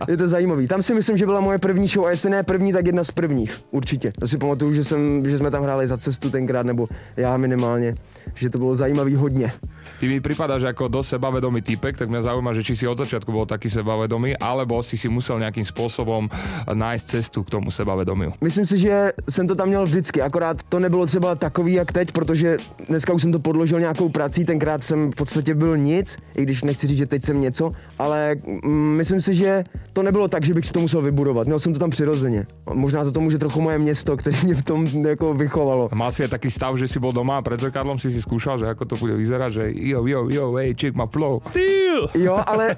je 0.08 0.18
to 0.18 0.28
zajímavý. 0.28 0.68
Tam 0.68 0.82
si 0.82 0.94
myslím, 0.94 1.18
že 1.18 1.26
byla 1.26 1.42
moje 1.42 1.58
první 1.58 1.88
show 1.88 2.06
a 2.06 2.12
jestli 2.12 2.30
ne 2.30 2.44
první, 2.44 2.74
tak 2.74 2.86
jedna 2.86 3.04
z 3.04 3.12
prvních, 3.12 3.60
určitě. 3.72 4.14
To 4.20 4.28
si 4.28 4.38
pamatuju, 4.38 4.74
že, 4.74 4.84
jsem, 4.84 5.26
že 5.26 5.38
jsme 5.38 5.52
tam 5.52 5.64
hráli 5.64 5.88
za 5.88 5.98
cestu 5.98 6.30
tenkrát, 6.30 6.66
nebo 6.66 6.88
já 7.18 7.38
minimálně, 7.38 7.96
že 8.36 8.50
to 8.50 8.58
bylo 8.58 8.76
zajímavý 8.76 9.16
hodně. 9.16 9.52
Ty 10.00 10.08
mi 10.08 10.24
pripadáš 10.24 10.64
ako 10.64 10.88
dosť 10.88 11.20
sebavedomý 11.20 11.60
typek, 11.60 12.00
tak 12.00 12.08
mňa 12.08 12.32
zaujíma, 12.32 12.56
že 12.56 12.64
či 12.64 12.72
si 12.72 12.88
od 12.88 12.96
začiatku 12.96 13.36
bol 13.36 13.44
taký 13.44 13.68
sebavedomý, 13.68 14.40
alebo 14.40 14.80
si 14.80 14.96
si 14.96 15.12
musel 15.12 15.44
nejakým 15.44 15.68
spôsobom 15.68 16.32
nájsť 16.72 17.06
cestu 17.20 17.44
k 17.44 17.52
tomu 17.52 17.68
sebavedomiu. 17.68 18.32
Myslím 18.40 18.64
si, 18.64 18.80
že 18.80 19.12
jsem 19.28 19.44
to 19.44 19.56
tam 19.60 19.68
měl 19.68 19.84
vždycky, 19.84 20.22
akorát 20.22 20.64
to 20.64 20.80
nebylo 20.80 21.06
třeba 21.06 21.36
takový 21.36 21.74
jak 21.74 21.92
teď, 21.92 22.12
protože 22.12 22.58
dneska 22.88 23.14
už 23.14 23.22
jsem 23.22 23.32
to 23.32 23.40
podložil 23.40 23.80
nějakou 23.80 24.10
prací, 24.10 24.46
tenkrát 24.46 24.84
jsem 24.84 25.12
v 25.12 25.16
podstatě 25.16 25.56
byl 25.56 25.78
nic, 25.78 26.18
i 26.38 26.44
když 26.44 26.64
nechci 26.64 26.88
říct, 26.88 26.98
že 26.98 27.06
teď 27.06 27.24
jsem 27.24 27.42
něco, 27.42 27.72
ale 28.00 28.36
mm, 28.64 28.96
myslím 28.96 29.22
si, 29.22 29.36
že 29.36 29.64
to 29.94 30.04
nebylo 30.04 30.28
tak, 30.28 30.46
že 30.46 30.54
bych 30.54 30.66
si 30.66 30.74
to 30.74 30.80
musel 30.80 31.02
vybudovat, 31.02 31.48
měl 31.48 31.60
jsem 31.60 31.74
to 31.74 31.80
tam 31.80 31.90
přirozeně. 31.90 32.46
Možná 32.74 33.04
za 33.04 33.12
to 33.12 33.20
může 33.20 33.38
trochu 33.38 33.62
moje 33.62 33.80
město, 33.80 34.18
které 34.18 34.38
mě 34.44 34.56
v 34.56 34.64
tom 34.64 34.88
jako 34.88 35.34
vychovalo. 35.34 35.90
Mal 35.94 36.12
si 36.12 36.24
aj 36.24 36.30
taký 36.30 36.52
stav, 36.52 36.80
že 36.80 36.88
si 36.88 37.00
bol 37.00 37.12
doma 37.12 37.38
a 37.38 37.44
zrkadlom 37.60 38.00
si 38.00 38.12
si 38.12 38.19
si 38.20 38.28
skúšal, 38.28 38.60
že 38.60 38.68
ako 38.68 38.84
to 38.84 38.96
bude 39.00 39.16
vyzerať, 39.16 39.52
že 39.56 39.64
jo, 39.72 40.04
jo, 40.04 40.28
jo, 40.28 40.46
hey, 40.60 40.76
check 40.76 40.92
my 40.92 41.08
flow. 41.08 41.40
Steel! 41.48 42.12
Jo, 42.20 42.44
ale 42.44 42.76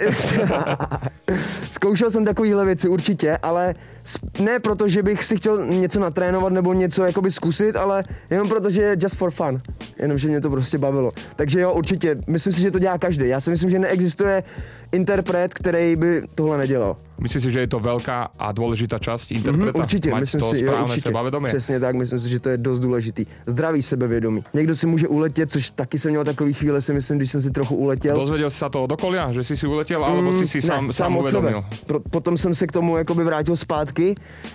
zkoušel 1.72 2.10
jsem 2.10 2.26
takovýhle 2.26 2.66
věci 2.66 2.88
určitě, 2.88 3.38
ale 3.42 3.74
ne 4.40 4.60
proto, 4.60 4.88
že 4.88 5.04
bych 5.04 5.24
si 5.24 5.38
chtěl 5.38 5.66
něco 5.66 6.00
natrénovat 6.00 6.54
nebo 6.54 6.74
něco 6.74 7.04
jakoby 7.04 7.32
zkusit, 7.32 7.76
ale 7.76 8.04
jenom 8.30 8.50
proto, 8.50 8.70
že 8.70 8.82
je 8.82 8.98
just 9.00 9.16
for 9.16 9.32
fun. 9.32 9.58
Jenom, 10.00 10.18
že 10.18 10.28
mě 10.28 10.42
to 10.42 10.50
prostě 10.50 10.78
bavilo. 10.78 11.12
Takže 11.36 11.60
jo, 11.60 11.74
určitě, 11.74 12.16
myslím 12.28 12.54
si, 12.54 12.62
že 12.62 12.72
to 12.72 12.80
dělá 12.80 12.98
každý. 12.98 13.28
Já 13.28 13.40
si 13.40 13.52
myslím, 13.52 13.70
že 13.70 13.80
neexistuje 13.80 14.44
interpret, 14.92 15.54
který 15.54 15.96
by 15.96 16.24
tohle 16.36 16.58
nedělal. 16.58 16.96
Myslíš 17.22 17.44
si, 17.44 17.52
že 17.52 17.60
je 17.60 17.68
to 17.68 17.80
velká 17.80 18.30
a 18.40 18.52
důležitá 18.52 19.00
část 19.00 19.32
interpreta? 19.32 19.72
Mm, 19.78 19.82
určitě, 19.82 20.12
Mať 20.12 20.20
myslím 20.20 20.42
to 20.42 20.52
si, 20.52 20.64
jo, 20.64 20.74
určitě. 20.84 21.12
Přesně 21.48 21.80
tak, 21.80 21.96
myslím 21.96 22.20
si, 22.20 22.30
že 22.30 22.40
to 22.40 22.50
je 22.50 22.58
dost 22.58 22.80
důležitý. 22.80 23.26
Zdravý 23.46 23.82
sebevědomí. 23.82 24.44
Někdo 24.54 24.76
si 24.76 24.88
může 24.88 25.08
uletět, 25.08 25.52
což 25.52 25.70
taky 25.70 26.00
jsem 26.00 26.12
měl 26.12 26.24
takový 26.24 26.54
chvíle, 26.54 26.82
si 26.82 26.94
myslím, 26.94 27.18
když 27.18 27.32
jsem 27.32 27.42
si 27.42 27.52
trochu 27.52 27.76
uletěl. 27.76 28.16
Dozvěděl 28.16 28.50
jsi 28.50 28.58
se 28.58 28.70
to 28.70 28.84
od 28.84 28.92
okolia, 28.92 29.32
že 29.32 29.44
jsi 29.44 29.58
si 29.58 29.68
uletěl, 29.68 30.06
alebo 30.06 30.34
jsi 30.34 30.48
si 30.48 30.58
ne, 30.58 30.62
sám, 30.62 30.94
sám 30.94 31.12
sebe. 31.12 31.20
uvědomil? 31.20 31.66
Pro, 31.86 32.00
potom 32.00 32.38
jsem 32.38 32.56
se 32.56 32.68
k 32.68 32.72
tomu 32.72 32.98
jakoby 32.98 33.24
vrátil 33.24 33.56
zpátky 33.56 33.91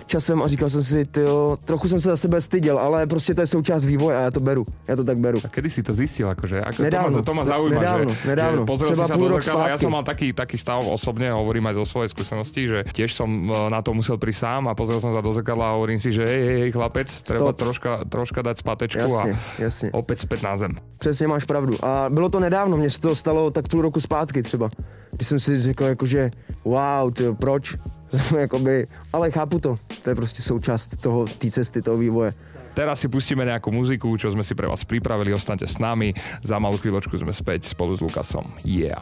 časem 0.05 0.41
a 0.41 0.47
říkal 0.47 0.69
jsem 0.69 0.83
si, 0.83 1.05
tyjo, 1.05 1.57
trochu 1.65 1.87
jsem 1.87 1.99
se 1.99 2.09
za 2.09 2.17
sebe 2.17 2.41
styděl, 2.41 2.79
ale 2.79 3.07
prostě 3.07 3.33
to 3.33 3.41
je 3.41 3.47
součást 3.47 3.85
vývoje 3.85 4.17
a 4.17 4.21
já 4.21 4.31
to 4.31 4.39
beru. 4.39 4.65
Já 4.87 4.95
to 4.95 5.03
tak 5.03 5.17
beru. 5.17 5.39
A 5.45 5.47
kedy 5.47 5.69
si 5.69 5.83
to 5.83 5.93
zistil? 5.93 6.29
Akože? 6.29 6.61
Ako, 6.61 6.83
Nedávno. 6.83 7.11
To 7.11 7.17
ma, 7.17 7.23
to 7.23 7.33
ma 7.33 7.43
zaujíma, 7.45 7.79
Nedávno, 7.81 8.13
že, 8.13 8.27
nedávno. 8.27 8.61
že 8.61 8.65
pozrel 8.67 8.89
Třeba 8.91 9.03
si 9.03 9.11
sa 9.11 9.15
půl 9.17 9.27
rok. 9.27 9.41
Ja 9.47 9.53
zpátky. 9.53 9.83
som 9.83 9.91
mal 9.91 10.03
taký, 10.03 10.27
taký 10.33 10.57
stav 10.57 10.81
osobne, 10.87 11.31
hovorím 11.31 11.67
aj 11.71 11.75
zo 11.81 11.85
svojej 11.85 12.09
skúsenosti, 12.11 12.61
že 12.67 12.79
tiež 12.93 13.11
som 13.13 13.29
e, 13.29 13.53
na 13.69 13.79
to 13.81 13.93
musel 13.93 14.17
prísť 14.19 14.39
sám 14.43 14.63
a 14.67 14.73
pozrel 14.75 14.99
som 14.99 15.13
sa 15.15 15.21
do 15.21 15.31
zrkadla 15.33 15.71
a 15.71 15.75
hovorím 15.79 15.99
si, 15.99 16.11
že 16.11 16.23
hej, 16.25 16.41
hej, 16.43 16.57
hej 16.67 16.71
chlapec, 16.75 17.07
treba 17.23 17.51
Stop. 17.53 17.59
troška, 17.59 17.91
troška 18.09 18.39
dať 18.41 18.55
spátečku 18.57 18.99
Jasně, 19.07 19.31
a 19.33 19.61
jasně. 19.61 19.89
opäť 19.93 20.17
späť 20.19 20.39
na 20.41 20.57
zem. 20.57 20.71
Přesně 20.97 21.27
máš 21.27 21.43
pravdu. 21.45 21.77
A 21.85 22.05
bylo 22.09 22.29
to 22.29 22.39
nedávno, 22.39 22.77
mně 22.77 22.89
se 22.89 22.99
to 23.01 23.15
stalo 23.15 23.51
tak 23.51 23.67
půl 23.67 23.81
roku 23.81 23.99
zpátky 24.01 24.43
třeba. 24.43 24.69
Když 25.11 25.27
jsem 25.27 25.39
si 25.39 25.61
řekl, 25.61 25.83
jakože, 25.85 26.31
wow, 26.65 27.11
tyjo, 27.13 27.33
proč? 27.35 27.75
Jakoby, 28.37 28.87
ale 29.13 29.31
chápu 29.31 29.59
to. 29.59 29.77
To 30.03 30.09
je 30.09 30.15
prostě 30.15 30.41
součást 30.41 30.97
toho, 31.01 31.25
té 31.25 31.51
cesty, 31.51 31.81
toho 31.81 31.97
vývoje. 31.97 32.33
Teraz 32.77 33.01
si 33.01 33.09
pustíme 33.09 33.41
nejakú 33.41 33.73
muziku, 33.73 34.13
čo 34.21 34.29
sme 34.29 34.45
si 34.45 34.53
pre 34.53 34.69
vás 34.69 34.85
pripravili, 34.85 35.33
ostaňte 35.33 35.65
s 35.65 35.81
nami. 35.81 36.13
Za 36.45 36.61
malú 36.61 36.77
chvíľočku 36.77 37.17
sme 37.17 37.33
späť 37.33 37.65
spolu 37.65 37.97
s 37.97 38.05
Lukasom. 38.05 38.53
Yeah. 38.61 39.01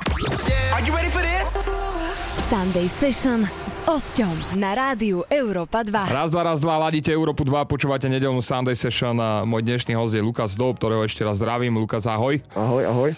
Are 0.71 0.79
you 0.79 0.95
ready 0.95 1.11
for 1.11 1.19
this? 1.19 1.51
Sunday 2.47 2.87
Session 2.87 3.43
s 3.67 3.83
Osťom 3.83 4.61
na 4.63 4.71
rádiu 4.77 5.27
Európa 5.27 5.83
2. 5.83 5.91
Raz, 5.91 6.31
dva, 6.31 6.47
raz, 6.47 6.63
dva, 6.63 6.77
ladíte 6.77 7.11
Európu 7.11 7.43
2, 7.43 7.67
počúvate 7.67 8.07
nedelnú 8.07 8.39
Sunday 8.39 8.79
Session. 8.79 9.19
A 9.19 9.43
Môj 9.43 9.67
dnešný 9.67 9.91
host 9.91 10.15
je 10.15 10.23
Lukas 10.23 10.55
Dob, 10.55 10.79
ktorého 10.79 11.03
ešte 11.03 11.27
raz 11.27 11.43
zdravím. 11.43 11.75
Lukas, 11.75 12.07
ahoj. 12.07 12.39
Ahoj, 12.55 12.83
ahoj. 12.87 13.11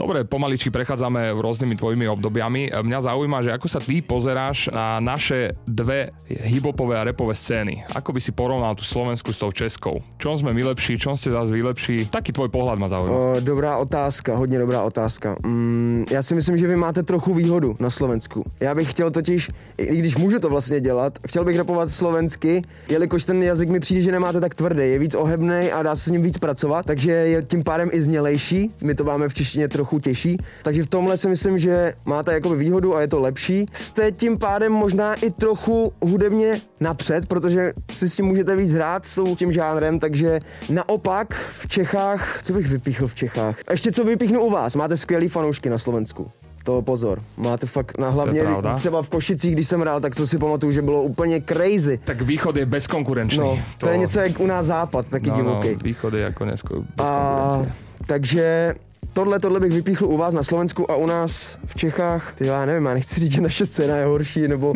Dobre, 0.00 0.24
pomaličky 0.24 0.72
prechádzame 0.72 1.28
rôznymi 1.36 1.76
tvojimi 1.76 2.08
obdobiami. 2.08 2.72
Mňa 2.72 3.04
zaujíma, 3.04 3.44
že 3.44 3.52
ako 3.52 3.68
sa 3.68 3.84
ty 3.84 4.00
pozeráš 4.00 4.72
na 4.72 4.96
naše 4.96 5.52
dve 5.68 6.16
hipopové 6.24 6.96
a 6.96 7.04
repové 7.04 7.36
scény. 7.36 7.84
Ako 7.92 8.16
by 8.16 8.20
si 8.24 8.32
porovnal 8.32 8.72
tú 8.72 8.80
Slovensku 8.80 9.28
s 9.28 9.36
tou 9.36 9.52
Českou? 9.52 10.00
Čom 10.16 10.40
sme 10.40 10.56
my 10.56 10.72
lepší, 10.72 10.96
čom 10.96 11.20
ste 11.20 11.36
zase 11.36 11.52
vy 11.52 11.60
lepší? 11.60 12.08
Taký 12.08 12.32
tvoj 12.32 12.48
pohľad 12.48 12.80
ma 12.80 12.88
zaujíma. 12.88 13.44
Dobrá 13.44 13.76
otázka, 13.76 14.40
hodně 14.40 14.56
dobrá 14.56 14.80
otázka. 14.88 15.36
Mm, 15.44 16.08
já 16.10 16.22
si 16.22 16.34
myslím, 16.34 16.56
že 16.56 16.66
vy 16.66 16.76
máte 16.76 17.02
trochu 17.02 17.34
výhodu 17.34 17.76
na 17.76 17.90
Slovensku. 17.90 18.44
Já 18.60 18.74
bych 18.74 18.90
chtěl 18.90 19.10
totiž, 19.10 19.50
i 19.76 19.96
když 19.96 20.16
můžu 20.16 20.38
to 20.38 20.48
vlastně 20.48 20.80
dělat, 20.80 21.18
chtěl 21.28 21.44
bych 21.44 21.56
rapovat 21.56 21.90
slovensky, 21.92 22.62
jelikož 22.88 23.24
ten 23.24 23.42
jazyk 23.42 23.68
mi 23.68 23.80
přijde, 23.80 24.02
že 24.02 24.12
nemáte 24.12 24.40
tak 24.40 24.54
tvrdý, 24.54 24.82
je 24.82 24.98
víc 24.98 25.14
ohebný 25.14 25.72
a 25.72 25.82
dá 25.82 25.96
se 25.96 26.08
s 26.08 26.10
ním 26.10 26.22
víc 26.22 26.38
pracovat, 26.38 26.86
takže 26.86 27.12
je 27.12 27.42
tím 27.42 27.62
pádem 27.62 27.88
i 27.92 28.02
znělejší. 28.02 28.70
My 28.80 28.94
to 28.94 29.04
máme 29.04 29.28
v 29.28 29.34
češtině 29.34 29.68
trochu 29.68 29.89
těžší. 29.98 30.36
Takže 30.62 30.82
v 30.82 30.86
tomhle 30.86 31.16
si 31.16 31.28
myslím, 31.28 31.58
že 31.58 31.92
máte 32.04 32.32
jakoby 32.32 32.56
výhodu 32.56 32.96
a 32.96 33.00
je 33.00 33.08
to 33.08 33.20
lepší. 33.20 33.66
Jste 33.72 34.12
tím 34.12 34.38
pádem 34.38 34.72
možná 34.72 35.14
i 35.14 35.30
trochu 35.30 35.92
hudebně 36.02 36.60
napřed, 36.80 37.26
protože 37.26 37.72
si 37.92 38.08
s 38.08 38.16
tím 38.16 38.24
můžete 38.26 38.56
víc 38.56 38.72
hrát 38.72 39.06
s 39.06 39.14
tou- 39.14 39.36
tím 39.36 39.52
žánrem, 39.52 39.98
takže 39.98 40.40
naopak 40.70 41.34
v 41.52 41.68
Čechách, 41.68 42.40
co 42.42 42.52
bych 42.52 42.66
vypíchl 42.68 43.06
v 43.06 43.14
Čechách? 43.14 43.56
A 43.68 43.72
ještě 43.72 43.92
co 43.92 44.04
vypíchnu 44.04 44.40
u 44.40 44.50
vás, 44.50 44.74
máte 44.76 44.96
skvělý 44.96 45.28
fanoušky 45.28 45.70
na 45.70 45.78
Slovensku. 45.78 46.30
To 46.64 46.82
pozor, 46.82 47.22
máte 47.36 47.66
fakt 47.66 47.98
na 47.98 48.10
hlavně 48.10 48.42
třeba 48.76 49.02
v 49.02 49.08
Košicích, 49.08 49.52
když 49.54 49.68
jsem 49.68 49.80
hrál, 49.80 50.00
tak 50.00 50.14
to 50.14 50.26
si 50.26 50.38
pamatuju, 50.38 50.72
že 50.72 50.82
bylo 50.82 51.02
úplně 51.02 51.42
crazy. 51.48 52.00
Tak 52.04 52.22
východ 52.22 52.56
je 52.56 52.66
bezkonkurenčný. 52.66 53.38
No, 53.40 53.58
to, 53.78 53.88
je 53.88 53.96
něco 53.98 54.20
jak 54.20 54.40
u 54.40 54.46
nás 54.46 54.66
západ, 54.66 55.08
taky 55.08 55.30
no, 55.30 55.36
no, 55.36 55.42
divoký. 55.42 55.84
východ 55.84 56.14
je 56.14 56.26
ako 56.26 56.44
nesko, 56.44 56.74
A, 56.76 56.82
bezkonkurenčný. 56.96 57.72
takže 58.06 58.74
tohle, 59.12 59.38
tohle 59.40 59.60
bych 59.60 59.72
vypíchl 59.72 60.04
u 60.04 60.16
vás 60.16 60.34
na 60.34 60.42
Slovensku 60.42 60.90
a 60.90 60.96
u 60.96 61.06
nás 61.06 61.58
v 61.66 61.74
Čechách, 61.74 62.32
ty 62.34 62.46
já 62.46 62.66
nevím, 62.66 62.86
já 62.86 62.94
nechci 62.94 63.20
říct, 63.20 63.32
že 63.32 63.40
naše 63.40 63.66
scéna 63.66 63.96
je 63.96 64.04
horší, 64.06 64.48
nebo, 64.48 64.74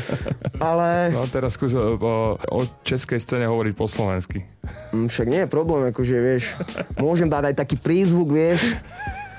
ale 0.60 1.10
No 1.14 1.26
teraz 1.26 1.52
skús 1.54 1.74
o, 1.74 1.98
o, 2.00 2.38
o 2.50 2.66
českej 2.82 3.20
scéne 3.20 3.46
hovoriť 3.46 3.74
po 3.76 3.88
slovensky. 3.88 4.44
mm, 4.92 5.08
však 5.08 5.26
nie 5.28 5.40
je 5.44 5.46
problém, 5.50 5.84
jakože, 5.90 6.16
vieš, 6.20 6.44
môžem 7.00 7.28
dát 7.28 7.44
aj 7.44 7.54
taký 7.54 7.76
prízvuk, 7.76 8.30
vieš. 8.32 8.60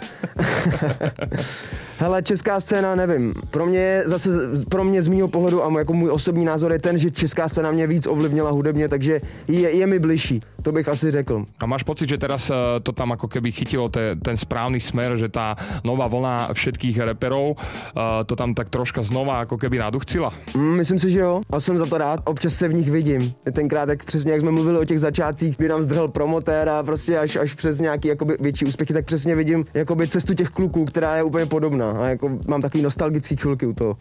Hele, 2.02 2.24
česká 2.24 2.60
scéna, 2.60 2.96
nevím. 2.96 3.34
Pro 3.52 3.66
mě 3.66 4.02
zase, 4.06 4.30
pro 4.70 4.84
mě 4.84 5.02
z 5.02 5.08
mýho 5.08 5.28
pohledu 5.28 5.66
a 5.66 5.80
jako 5.80 5.94
můj 5.94 6.10
osobní 6.10 6.46
názor 6.46 6.72
je 6.72 6.80
ten, 6.80 6.98
že 6.98 7.12
česká 7.12 7.48
scéna 7.48 7.72
mě 7.72 7.88
víc 7.88 8.08
ovlivnila 8.08 8.52
hudebně, 8.52 8.88
takže 8.88 9.20
je, 9.48 9.70
je 9.78 9.88
mi 9.88 10.00
bližší. 10.00 10.42
To 10.62 10.72
bych 10.72 10.88
asi 10.88 11.12
řekl. 11.12 11.46
A 11.64 11.66
máš 11.66 11.84
pocit, 11.84 12.10
že 12.10 12.18
teraz 12.18 12.50
eh, 12.50 12.56
to 12.84 12.92
tam 12.92 13.12
ako 13.12 13.28
keby 13.28 13.52
chytilo 13.52 13.90
te, 13.90 14.16
ten 14.16 14.38
správny 14.38 14.80
smer, 14.80 15.18
že 15.18 15.30
tá 15.30 15.58
nová 15.86 16.06
vlna 16.06 16.54
všetkých 16.54 17.02
reperov 17.02 17.58
eh, 17.58 18.24
to 18.26 18.34
tam 18.36 18.54
tak 18.54 18.70
troška 18.70 19.02
znova 19.02 19.42
ako 19.46 19.58
keby 19.58 19.78
naduchcila? 19.78 20.34
Mm, 20.54 20.78
myslím 20.82 21.00
si, 21.00 21.10
že 21.10 21.20
jo. 21.20 21.42
A 21.50 21.60
jsem 21.60 21.78
za 21.78 21.86
to 21.86 21.98
rád. 21.98 22.20
Občas 22.26 22.54
se 22.54 22.68
v 22.68 22.74
nich 22.74 22.92
vidím. 22.92 23.34
Tenkrát, 23.54 23.90
jak 23.90 24.06
přesně 24.06 24.32
jak 24.32 24.42
jsme 24.42 24.52
mluvili 24.52 24.78
o 24.78 24.86
těch 24.86 25.00
začátcích, 25.00 25.58
kdy 25.58 25.68
nám 25.68 25.82
zdrhl 25.82 26.08
promotér 26.08 26.70
a 26.70 26.84
prostě 26.84 27.20
až, 27.20 27.36
až 27.36 27.54
přes 27.54 27.80
nějaký 27.80 28.08
jakoby, 28.08 28.38
větší 28.40 28.66
úspěchy, 28.66 28.94
tak 28.94 29.06
přesně 29.06 29.36
vidím 29.36 29.66
jakoby, 29.92 30.08
cestu 30.08 30.34
těch 30.34 30.50
kluků, 30.50 30.86
která 30.86 31.16
je 31.18 31.24
úplně 31.24 31.46
podobná. 31.46 31.92
A 31.92 32.08
jako 32.08 32.40
mám 32.48 32.62
takový 32.62 32.84
nostalgický 32.84 33.36
chvilky 33.36 33.66
u 33.66 33.74
toho. 33.74 33.98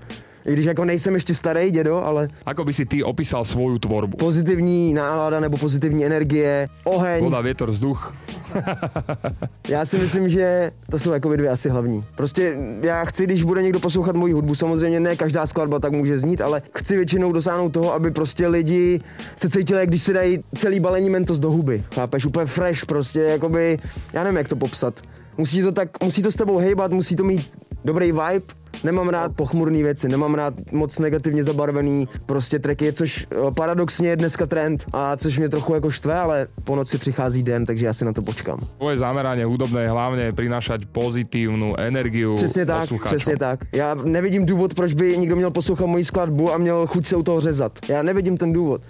I 0.47 0.53
když 0.53 0.67
jako 0.67 0.85
nejsem 0.85 1.15
ještě 1.15 1.35
starý 1.35 1.71
dědo, 1.71 2.05
ale 2.05 2.29
Ako 2.47 2.65
by 2.65 2.73
si 2.73 2.87
ty 2.87 3.03
opísal 3.03 3.45
svoju 3.45 3.79
tvorbu? 3.79 4.17
pozitivní 4.17 4.95
nálada 4.95 5.41
nebo 5.41 5.57
pozitivní 5.57 6.07
energie, 6.07 6.69
oheň. 6.85 7.25
Voda, 7.25 7.41
vietor, 7.41 7.71
vzduch. 7.71 8.15
Já 9.69 9.85
si 9.85 9.99
myslím, 9.99 10.29
že 10.29 10.71
to 10.91 10.99
jsou 10.99 11.13
jako 11.13 11.37
dvě 11.37 11.51
asi 11.51 11.69
hlavní. 11.69 12.05
Prostě 12.15 12.57
já 12.83 13.05
chci, 13.05 13.25
když 13.25 13.43
bude 13.43 13.63
někdo 13.63 13.81
poslouchat 13.81 14.17
moji 14.17 14.33
hudbu, 14.33 14.55
samozřejmě 14.55 15.01
ne 15.01 15.17
každá 15.17 15.47
skladba 15.47 15.79
tak 15.79 15.93
může 15.93 16.19
znít, 16.19 16.41
ale 16.41 16.63
chci 16.79 16.97
většinou 16.97 17.33
dosáhnout 17.33 17.69
toho, 17.69 17.95
aby 17.95 18.11
prostě 18.11 18.47
lidi 18.49 18.99
se 19.37 19.51
cítili, 19.51 19.81
jak 19.81 19.89
když 19.89 20.03
si 20.03 20.13
dají 20.13 20.39
celý 20.59 20.81
balení 20.81 21.11
mentos 21.11 21.39
do 21.39 21.51
huby. 21.51 21.85
Chápeš? 21.95 22.27
Úplně 22.27 22.47
fresh 22.47 22.87
prostě, 22.87 23.21
jakoby, 23.21 23.77
já 24.13 24.25
nevím, 24.25 24.37
jak 24.37 24.49
to 24.49 24.57
popsat. 24.57 25.01
Musí 25.41 25.63
to 25.63 25.73
tak, 25.73 25.89
musí 26.05 26.23
to 26.23 26.31
s 26.31 26.35
tebou 26.35 26.59
hejbat, 26.59 26.93
musí 26.93 27.17
to 27.17 27.25
mít 27.25 27.51
dobrý 27.85 28.13
vibe. 28.13 28.45
Nemám 28.85 29.09
rád 29.09 29.33
pochmurné 29.37 29.83
věci, 29.83 30.09
nemám 30.09 30.35
rád 30.35 30.55
moc 30.73 30.99
negativně 30.99 31.45
zabarvený 31.45 32.09
prostě 32.27 32.59
tracky, 32.59 32.93
což 32.93 33.27
eh, 33.33 33.37
paradoxně 33.57 34.09
je 34.09 34.17
dneska 34.17 34.47
trend 34.47 34.85
a 34.93 35.17
což 35.17 35.39
mě 35.39 35.49
trochu 35.49 35.75
jako 35.75 35.91
štve, 35.91 36.15
ale 36.15 36.47
po 36.65 36.77
noci 36.77 36.99
přichází 36.99 37.43
den, 37.43 37.67
takže 37.67 37.87
já 37.87 37.93
si 37.93 38.05
na 38.05 38.13
to 38.13 38.23
počkám. 38.23 38.61
Tvoje 38.79 38.99
zameranie 38.99 39.47
hudobné 39.47 39.83
je 39.83 39.91
hlavne 39.91 40.33
prinášať 40.33 40.87
pozitívnu 40.93 41.81
energiu 41.81 42.37
Přesně 42.37 42.67
tak, 42.67 42.89
přesně 43.05 43.37
tak. 43.37 43.61
Já 43.73 43.95
nevidím 43.95 44.47
důvod, 44.47 44.75
proč 44.75 44.93
by 44.95 45.19
někdo 45.19 45.37
měl 45.37 45.51
poslouchat 45.51 45.87
moji 45.87 46.05
skladbu 46.05 46.53
a 46.53 46.59
měl 46.59 46.87
chuť 46.87 47.07
se 47.07 47.17
u 47.17 47.23
toho 47.23 47.41
řezat. 47.41 47.79
Já 47.89 48.03
nevidím 48.03 48.37
ten 48.37 48.53
důvod, 48.53 48.83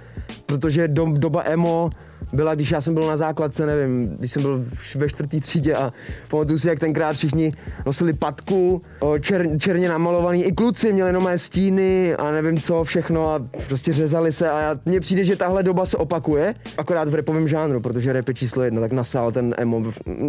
protože 0.46 0.88
do, 0.88 1.06
doba 1.14 1.42
emo 1.46 1.90
byla, 2.32 2.54
když 2.54 2.70
já 2.70 2.80
jsem 2.80 2.94
byl 2.94 3.06
na 3.06 3.16
základce, 3.16 3.66
nevím, 3.66 4.08
když 4.18 4.32
jsem 4.32 4.42
byl 4.42 4.64
ve 4.94 5.08
čtvrtý 5.08 5.40
třídě 5.40 5.74
a 5.74 5.92
pamatuju 6.28 6.58
si, 6.58 6.68
jak 6.68 6.78
tenkrát 6.78 7.12
všichni 7.12 7.52
nosili 7.86 8.12
patku, 8.12 8.82
čer, 9.20 9.46
černě 9.58 9.88
namalovaný, 9.88 10.44
i 10.44 10.52
kluci 10.52 10.92
měli 10.92 11.08
jenom 11.08 11.28
stíny 11.36 12.14
a 12.14 12.30
nevím 12.32 12.60
co 12.60 12.84
všechno 12.84 13.34
a 13.34 13.40
prostě 13.68 13.92
řezali 13.92 14.32
se 14.32 14.50
a 14.50 14.60
já, 14.60 14.76
mně 14.84 15.00
přijde, 15.00 15.24
že 15.24 15.36
tahle 15.36 15.62
doba 15.62 15.86
se 15.86 15.96
opakuje, 15.96 16.54
akorát 16.78 17.08
v 17.08 17.14
repovém 17.14 17.48
žánru, 17.48 17.80
protože 17.80 18.12
rap 18.12 18.28
je 18.28 18.34
číslo 18.34 18.62
jedna, 18.62 18.80
tak 18.80 18.92
nasál 18.92 19.32
ten 19.32 19.54
emo. 19.58 19.82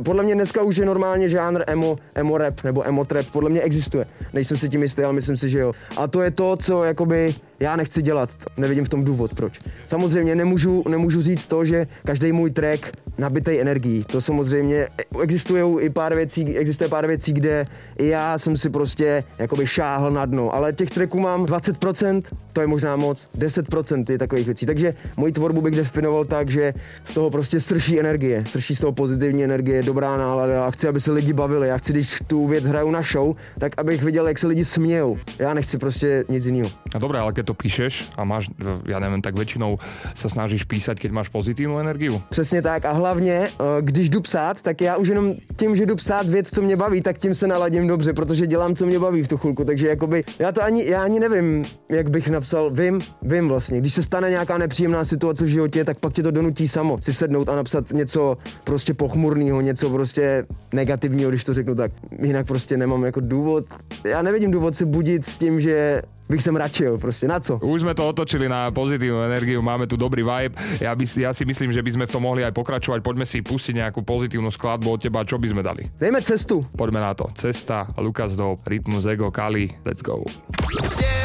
Podle 0.03 0.23
mě 0.23 0.35
dneska 0.35 0.63
už 0.63 0.77
je 0.77 0.85
normálně 0.85 1.29
žánr 1.29 1.63
emo, 1.67 1.95
emo 2.15 2.37
rap 2.37 2.63
nebo 2.63 2.87
emo 2.87 3.05
trap, 3.05 3.25
podle 3.31 3.49
mě 3.49 3.61
existuje. 3.61 4.05
Nejsem 4.33 4.57
si 4.57 4.69
tím 4.69 4.83
jistý, 4.83 5.03
ale 5.03 5.13
myslím 5.13 5.37
si, 5.37 5.49
že 5.49 5.59
jo. 5.59 5.73
A 5.97 6.07
to 6.07 6.21
je 6.21 6.31
to, 6.31 6.55
co 6.55 6.83
jakoby 6.83 7.35
já 7.61 7.75
nechci 7.75 8.01
dělat. 8.01 8.29
Nevidím 8.57 8.85
v 8.85 8.89
tom 8.89 9.03
důvod, 9.03 9.33
proč. 9.33 9.59
Samozřejmě 9.87 10.35
nemůžu, 10.35 10.83
nemůžu 10.89 11.21
říct 11.21 11.45
to, 11.45 11.65
že 11.65 11.87
každý 12.05 12.31
můj 12.31 12.51
track 12.51 12.91
nabitej 13.17 13.61
energií. 13.61 14.03
To 14.03 14.21
samozřejmě 14.21 14.87
existují 15.21 15.85
i 15.85 15.89
pár 15.89 16.15
věcí, 16.15 16.57
existuje 16.57 16.89
pár 16.89 17.07
věcí, 17.07 17.33
kde 17.33 17.65
i 17.97 18.07
já 18.07 18.37
jsem 18.37 18.57
si 18.57 18.69
prostě 18.69 19.23
jakoby 19.37 19.67
šáhl 19.67 20.11
na 20.11 20.25
dno, 20.25 20.55
ale 20.55 20.73
těch 20.73 20.89
tracků 20.89 21.19
mám 21.19 21.45
20%, 21.45 22.21
to 22.53 22.61
je 22.61 22.67
možná 22.67 22.95
moc, 22.95 23.29
10% 23.37 24.11
je 24.11 24.17
takových 24.17 24.45
věcí. 24.45 24.65
Takže 24.65 24.93
moji 25.17 25.31
tvorbu 25.31 25.61
bych 25.61 25.75
definoval 25.75 26.25
tak, 26.25 26.51
že 26.51 26.73
z 27.03 27.13
toho 27.13 27.29
prostě 27.29 27.59
srší 27.59 27.99
energie, 27.99 28.43
srší 28.47 28.75
z 28.75 28.79
toho 28.79 28.91
pozitivní 28.91 29.43
energie, 29.43 29.83
dobrá 29.83 30.17
nálada 30.17 30.65
a 30.65 30.71
chci, 30.71 30.87
aby 30.87 31.01
se 31.01 31.11
lidi 31.11 31.33
bavili. 31.33 31.67
Já 31.67 31.77
chci, 31.77 31.93
když 31.93 32.19
tu 32.27 32.47
věc 32.47 32.65
hraju 32.65 32.91
na 32.91 33.01
show, 33.01 33.35
tak 33.57 33.73
abych 33.77 34.03
viděl, 34.03 34.27
jak 34.27 34.39
se 34.39 34.47
lidi 34.47 34.65
smějou. 34.65 35.17
Já 35.39 35.53
nechci 35.53 35.77
prostě 35.77 36.23
nic 36.29 36.45
jiného. 36.45 36.69
A 36.95 36.99
dobré, 36.99 37.19
ale 37.19 37.33
keď 37.33 37.45
to 37.45 37.50
píšeš 37.53 38.09
a 38.17 38.23
máš, 38.23 38.49
já 38.85 38.99
nevím, 38.99 39.21
tak 39.21 39.35
většinou 39.35 39.77
se 40.15 40.29
snažíš 40.29 40.63
písať, 40.63 40.99
keď 40.99 41.11
máš 41.11 41.29
pozitívnu 41.29 41.79
energiu. 41.79 42.21
Přesně 42.29 42.61
tak 42.61 42.85
a 42.85 42.91
hlavně, 42.91 43.49
eh, 43.49 43.63
když 43.81 44.09
jdu 44.09 44.21
psát, 44.21 44.61
tak 44.61 44.81
já 44.81 44.95
už 44.97 45.07
jenom 45.07 45.33
tím, 45.57 45.75
že 45.75 45.85
jdu 45.85 45.95
psát 45.95 46.29
věc, 46.29 46.49
co 46.49 46.61
mě 46.61 46.75
baví, 46.75 47.01
tak 47.01 47.17
tím 47.17 47.35
se 47.35 47.47
naladím 47.47 47.87
dobře, 47.87 48.13
protože 48.13 48.47
dělám, 48.47 48.75
co 48.75 48.85
mě 48.85 48.99
baví 48.99 49.23
v 49.23 49.27
tu 49.27 49.37
chvilku. 49.37 49.65
Takže 49.65 49.87
jakoby, 49.87 50.23
já 50.39 50.51
to 50.51 50.63
ani, 50.63 50.85
já 50.85 51.03
ani 51.03 51.19
nevím, 51.19 51.65
jak 51.89 52.09
bych 52.09 52.27
napsal, 52.27 52.71
vím, 52.71 52.99
vím 53.21 53.47
vlastně. 53.47 53.79
Když 53.79 53.93
se 53.93 54.03
stane 54.03 54.29
nějaká 54.29 54.57
nepříjemná 54.57 55.05
situace 55.05 55.45
v 55.45 55.47
životě, 55.47 55.85
tak 55.85 55.99
pak 55.99 56.13
tě 56.13 56.23
to 56.23 56.31
donutí 56.31 56.67
samo 56.67 56.97
si 57.01 57.13
sednout 57.13 57.49
a 57.49 57.55
napsat 57.55 57.91
něco 57.91 58.37
prostě 58.63 58.93
pochmurného, 58.93 59.61
něco 59.61 59.89
prostě 59.89 60.45
negativního, 60.73 61.29
když 61.29 61.43
to 61.43 61.53
řeknu 61.53 61.75
tak. 61.75 61.91
Jinak 62.21 62.47
prostě 62.47 62.77
nemám 62.77 63.03
jako 63.03 63.19
důvod, 63.19 63.65
já 64.03 64.21
nevidím 64.21 64.51
důvod 64.51 64.75
se 64.75 64.85
budit 64.85 65.25
s 65.25 65.37
tím, 65.37 65.61
že 65.61 66.01
bych 66.31 66.43
sem 66.43 66.55
radšil, 66.55 66.97
prostě 66.97 67.27
na 67.27 67.39
co? 67.39 67.59
Už 67.59 67.81
jsme 67.81 67.93
to 67.93 68.09
otočili 68.09 68.49
na 68.49 68.71
pozitívnu 68.71 69.21
energiu, 69.21 69.61
máme 69.61 69.87
tu 69.87 69.97
dobrý 69.99 70.23
vibe. 70.23 70.55
Ja, 70.79 70.95
by, 70.95 71.05
ja 71.19 71.35
si 71.35 71.43
myslím, 71.45 71.75
že 71.75 71.83
by 71.83 71.91
sme 71.91 72.05
v 72.07 72.11
tom 72.15 72.23
mohli 72.23 72.47
aj 72.47 72.55
pokračovať. 72.55 73.03
Poďme 73.03 73.27
si 73.27 73.43
pustiť 73.43 73.83
nejakú 73.83 74.01
pozitívnu 74.07 74.47
skladbu 74.47 74.87
od 74.95 74.99
teba. 75.03 75.27
Čo 75.27 75.37
by 75.37 75.47
sme 75.51 75.61
dali? 75.61 75.91
Dejme 75.99 76.23
cestu. 76.23 76.63
Poďme 76.77 77.03
na 77.03 77.11
to. 77.11 77.27
Cesta, 77.35 77.91
Lukas 77.99 78.39
do 78.39 78.55
Rytmus 78.63 79.05
Ego, 79.05 79.27
Kali. 79.29 79.67
Let's 79.83 80.01
go. 80.01 80.23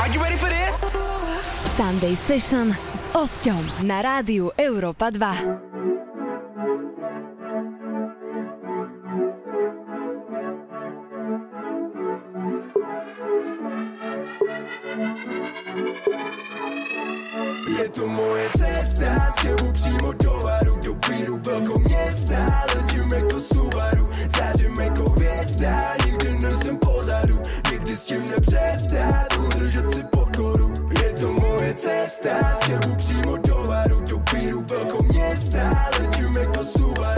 Are 0.03 0.11
you 0.11 0.19
ready 0.19 0.37
for 0.37 0.51
this? 0.51 0.75
Sunday 1.77 2.17
Session 2.17 2.73
s 2.97 3.13
Osťom 3.13 3.85
na 3.85 4.01
rádiu 4.01 4.49
Europa 4.57 5.13
2. 5.13 5.66
Je 17.79 17.89
to 17.89 18.09
moje 18.09 18.51
cesta, 18.59 19.31
s 19.31 19.43
tebou 19.43 19.73
přímo 19.73 20.13
do 20.13 20.41
varu 20.45 20.79
Do 20.85 20.97
víru 21.09 21.39
velkou 21.39 21.81
města, 21.81 22.65
letím 22.77 23.15
jako 23.15 23.41
Subaru 23.41 24.09
Zářím 24.37 24.75
jako 24.81 25.11
hvězda, 25.11 25.95
nikdy 26.07 26.39
nejsem 26.39 26.79
pozadu 26.79 27.41
Nikdy 27.71 27.97
s 27.97 28.03
tím 28.03 28.25
nepřestat, 28.27 29.37
udržet 29.39 29.95
si 29.95 30.03
pokoru. 30.03 30.73
Je 31.03 31.13
to 31.13 31.33
moje 31.33 31.75
cesta, 31.75 32.55
s 32.55 32.59
tebou 32.59 32.95
přímo 32.95 33.37
do 33.37 33.65
varu 33.69 34.01
Do 34.01 34.23
víru 34.33 34.63
velkou 34.63 35.05
města, 35.05 35.91
letím 36.01 36.37
jako 36.37 36.65
Subaru 36.65 37.16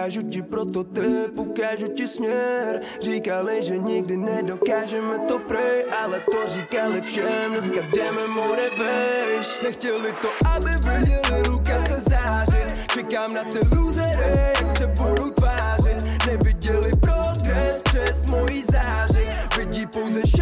Ukážu 0.00 0.22
ti 0.22 0.42
prototyp, 0.42 1.38
ukážu 1.38 1.88
ti 1.88 2.08
směr. 2.08 2.80
Říkali, 3.00 3.62
že 3.62 3.78
nikdy 3.78 4.16
nedokážeme 4.16 5.18
to 5.28 5.38
prej 5.38 5.84
Ale 6.00 6.20
to 6.20 6.48
říkali 6.48 7.00
všem, 7.00 7.50
dneska 7.52 7.80
jdeme 7.94 8.26
more 8.26 8.70
vejš 8.78 9.46
Nechtěli 9.62 10.12
to, 10.22 10.28
aby 10.48 10.70
viděli 10.70 11.48
Lukase 11.48 12.00
zářit. 12.00 12.76
Čekám 12.94 13.30
na 13.34 13.44
ty 13.44 13.58
losery, 13.76 14.40
jak 14.60 14.78
se 14.78 14.86
budou 14.86 15.30
tvářit. 15.30 16.26
Neviděli 16.26 16.90
progres 17.00 17.82
přes 17.84 18.24
mojí 18.30 18.62
záři. 18.72 19.28
Vidí 19.58 19.86
pouze 19.86 20.20
shine, 20.22 20.39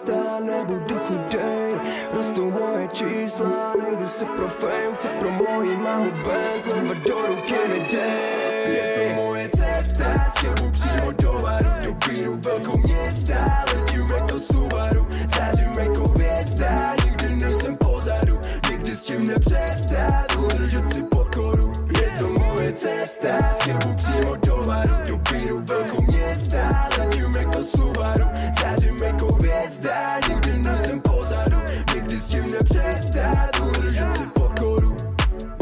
cesta, 0.00 0.40
nebudu 0.40 0.98
chudej 0.98 1.74
Rostou 2.12 2.50
moje 2.50 2.88
čísla, 2.92 3.74
nejdu 3.82 4.08
si 4.08 4.24
pro 4.24 4.48
fame 4.48 4.94
Chci 4.94 5.08
pro 5.08 5.30
moji 5.30 5.76
mámu 5.76 6.10
Benz, 6.10 6.64
znova 6.64 6.94
do 6.94 7.26
ruky 7.26 7.54
mi 7.68 7.80
dej. 7.92 8.74
Je 8.74 8.92
to 8.94 9.22
moje 9.22 9.48
cesta, 9.48 10.04
s 10.28 10.34
tebou 10.34 10.70
přímo 10.70 11.12
do 11.22 11.32
varu 11.32 11.70
Do 11.84 11.96
víru 12.08 12.36
velkou 12.36 12.78
města, 12.78 13.64
letím 13.74 14.06
jako 14.16 14.38
Subaru. 14.38 15.06
Zářím 15.36 15.72
jako 15.78 16.08
hvězda, 16.08 16.94
nikdy 17.04 17.36
nejsem 17.36 17.76
pozadu. 17.76 18.40
Nikdy 18.70 18.96
s 18.96 19.00
tím 19.00 19.24
nepřestat, 19.24 20.36
udržet 20.36 20.92
si 20.92 21.02
pokoru. 21.02 21.72
Je 22.00 22.10
to 22.18 22.28
moje 22.28 22.72
cesta, 22.72 23.38
s 23.54 23.58
tebou 23.58 23.94
přímo 23.96 24.36
do 24.36 24.56
varu 24.66 24.94
Do 25.08 25.20
víru 25.32 25.60
velkou 25.60 26.02
města, 26.02 26.88
letím 26.98 27.36
jako 27.36 27.62
Subaru. 27.62 28.26
Zářím 28.60 28.96
jako 29.02 29.29
hvězda, 29.70 30.20
nikdy 30.28 30.58
nejsem 30.58 31.00
pozadu 31.00 31.56
Nikdy 31.94 32.18
s 32.18 32.26
tím 32.26 32.48
nepřestat, 32.48 33.60
udržet 33.60 34.16
si 34.16 34.26
pokoru 34.26 34.96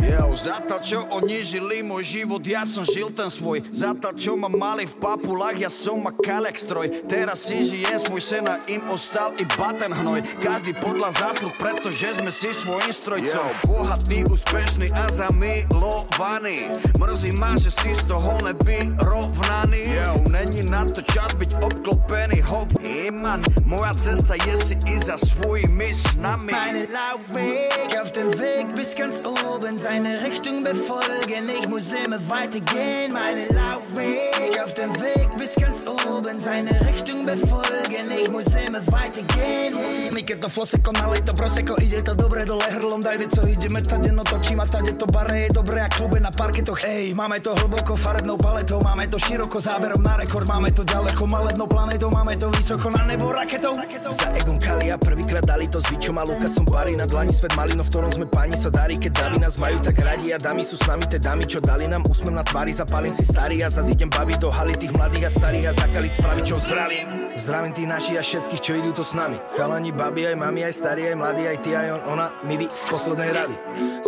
Jo, 0.08 0.32
zatiaľ 0.32 0.80
čo 0.80 1.04
oni 1.12 1.44
žili 1.44 1.84
môj 1.84 2.00
život, 2.00 2.40
ja 2.40 2.64
som 2.64 2.80
žil 2.80 3.12
ten 3.12 3.28
svoj. 3.28 3.60
Zatiaľ 3.68 4.16
čo 4.16 4.40
ma 4.40 4.48
mali 4.48 4.88
v 4.88 4.96
papulách, 4.96 5.60
ja 5.60 5.68
som 5.68 6.00
makal 6.00 6.48
jak 6.48 6.56
stroj 6.56 7.04
Teraz 7.04 7.44
si 7.44 7.60
žijem 7.60 8.00
svoj 8.00 8.22
sen 8.24 8.48
a 8.48 8.56
im 8.72 8.80
ostal 8.88 9.36
iba 9.36 9.68
ten 9.76 9.92
hnoj. 9.92 10.24
Každý 10.40 10.72
podľa 10.80 11.12
zásluh, 11.12 11.52
pretože 11.60 12.16
sme 12.16 12.32
si 12.32 12.56
svojim 12.56 12.88
strojcom. 12.88 13.52
Bohatý, 13.68 14.24
úspešný 14.32 14.88
a 14.96 15.12
zamilovaný. 15.12 16.72
Mrzí 16.96 17.36
ma, 17.36 17.52
že 17.60 17.68
si 17.68 17.92
z 17.92 18.08
toho 18.08 18.32
nevyrovnaný 18.48 19.82
Jo, 19.92 20.24
není 20.32 20.64
na 20.72 20.88
to 20.88 21.04
čas 21.04 21.36
byť 21.36 21.60
obklopený 21.60 22.40
hop 22.88 23.06
Iman, 23.08 23.42
moja 23.66 23.94
cesta 23.94 24.34
je 24.34 24.56
si 24.56 24.76
i 24.86 24.98
za 24.98 25.18
svojimi 25.18 25.94
snami 25.94 26.52
Meine 26.52 26.86
Laufweg 26.86 27.96
auf 28.02 28.12
dem 28.12 28.30
Weg 28.38 28.74
bis 28.74 28.94
ganz 28.94 29.22
oben, 29.24 29.78
seine 29.78 30.24
Richtung 30.24 30.62
befolgen. 30.64 31.48
Ich 31.48 31.68
muss 31.68 31.92
immer 31.92 32.18
weitergehen. 32.28 33.12
Meine 33.12 33.46
Laufweg 33.48 34.58
auf 34.64 34.74
dem 34.74 34.92
Weg 35.00 35.28
bis 35.38 35.54
ganz 35.54 35.84
oben, 35.86 36.38
seine 36.38 36.70
Richtung 36.86 37.26
befolgen. 37.26 38.10
Ich 38.22 38.30
muss 38.30 38.46
immer 38.66 38.80
weitergehen. 38.86 39.74
My 40.12 40.22
keď 40.24 40.40
to 40.40 40.48
floseko, 40.48 40.92
nalej 40.92 41.22
to 41.22 41.32
proseko, 41.34 41.74
ide 41.84 42.02
to 42.02 42.14
dobre 42.14 42.44
dole 42.44 42.64
hrlom, 42.64 43.00
dajde 43.00 43.28
co 43.28 43.44
ideme, 43.48 43.80
tade 43.82 44.12
no 44.12 44.24
točím 44.24 44.60
a 44.60 44.66
tade 44.66 44.92
to 44.92 45.06
bare 45.06 45.46
je 45.46 45.48
dobré 45.52 45.80
a 45.80 45.88
klube 45.88 46.20
na 46.20 46.30
parketoch. 46.30 46.80
Ej, 46.84 47.14
máme 47.14 47.40
to 47.40 47.54
hlboko 47.54 47.96
farebnou 47.96 48.36
paletou, 48.36 48.80
máme 48.82 49.06
to 49.06 49.18
široko 49.18 49.60
záberom 49.60 50.02
na 50.02 50.16
rekord, 50.16 50.48
máme 50.48 50.72
to 50.72 50.84
ďaleko 50.84 51.26
malednou 51.26 51.66
planetou, 51.66 52.10
máme 52.10 52.36
to 52.36 52.50
vysoko 52.50 52.77
na 52.86 53.02
nebo 53.02 53.34
raketou. 53.34 53.74
Za 54.14 54.30
Egon 54.38 54.58
Kalia 54.62 54.94
prvýkrát 54.94 55.42
dali 55.42 55.66
to 55.66 55.82
s 55.82 55.90
Vičom 55.90 56.14
a 56.14 56.22
Lukasom 56.22 56.62
Bari 56.62 56.94
na 56.94 57.10
dlani 57.10 57.34
svet 57.34 57.50
malino, 57.58 57.82
v 57.82 57.90
ktorom 57.90 58.14
sme 58.14 58.26
páni 58.30 58.54
sa 58.54 58.70
darí, 58.70 58.94
keď 58.94 59.26
dámy 59.26 59.42
nás 59.42 59.58
majú 59.58 59.74
tak 59.82 59.98
radi 59.98 60.30
a 60.30 60.38
dámy 60.38 60.62
sú 60.62 60.78
s 60.78 60.86
nami, 60.86 61.02
tie 61.10 61.18
dámy, 61.18 61.42
čo 61.50 61.58
dali 61.58 61.90
nám 61.90 62.06
úsmev 62.06 62.38
na 62.38 62.46
tvári, 62.46 62.70
zapalím 62.70 63.10
si 63.10 63.26
starý 63.26 63.66
a 63.66 63.68
zase 63.68 63.98
idem 63.98 64.06
baviť 64.06 64.38
do 64.38 64.48
haly 64.54 64.78
tých 64.78 64.94
mladých 64.94 65.26
a 65.26 65.30
starých 65.34 65.64
a 65.66 65.72
zakaliť 65.74 66.12
spraviť, 66.22 66.44
čo 66.46 66.56
zdravím. 66.62 67.27
Zdravím 67.36 67.72
tých 67.76 67.88
našich 67.90 68.16
a 68.16 68.22
všetkých, 68.24 68.62
čo 68.64 68.72
idú 68.78 68.90
to 68.96 69.04
s 69.04 69.12
nami. 69.12 69.36
Chalani, 69.52 69.92
babi, 69.92 70.24
aj 70.24 70.36
mami, 70.40 70.64
aj 70.64 70.74
starí, 70.74 71.04
aj 71.04 71.16
mladí, 71.18 71.44
aj 71.44 71.58
ty, 71.60 71.76
aj 71.76 71.88
on, 71.98 72.00
ona, 72.16 72.26
my 72.46 72.54
vy 72.56 72.66
z 72.72 72.82
poslednej 72.88 73.30
rady. 73.34 73.56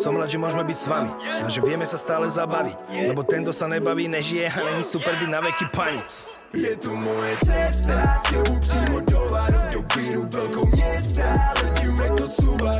Som 0.00 0.16
rád, 0.16 0.32
že 0.32 0.40
môžeme 0.40 0.64
byť 0.64 0.78
s 0.78 0.86
vami 0.88 1.12
a 1.44 1.46
že 1.52 1.60
vieme 1.60 1.84
sa 1.84 2.00
stále 2.00 2.24
zabaviť, 2.30 2.76
lebo 3.12 3.20
tento 3.26 3.52
sa 3.52 3.68
nebaví, 3.68 4.08
nežije 4.08 4.48
a 4.48 4.58
není 4.72 4.80
super 4.80 5.12
byť 5.20 5.28
na 5.28 5.40
veky 5.44 5.66
panic. 5.74 6.40
Je 6.50 6.74
to 6.82 6.96
moje 6.98 7.36
cesta, 7.46 8.18
s 8.18 8.70
tebou 8.74 9.00
do 9.06 9.20
varu 9.30 9.60
Do 9.70 9.80
víru 9.94 10.26
velkou 10.26 10.66
města, 10.66 11.54
letím 11.62 11.94
jako 11.94 12.26
Subaru 12.26 12.79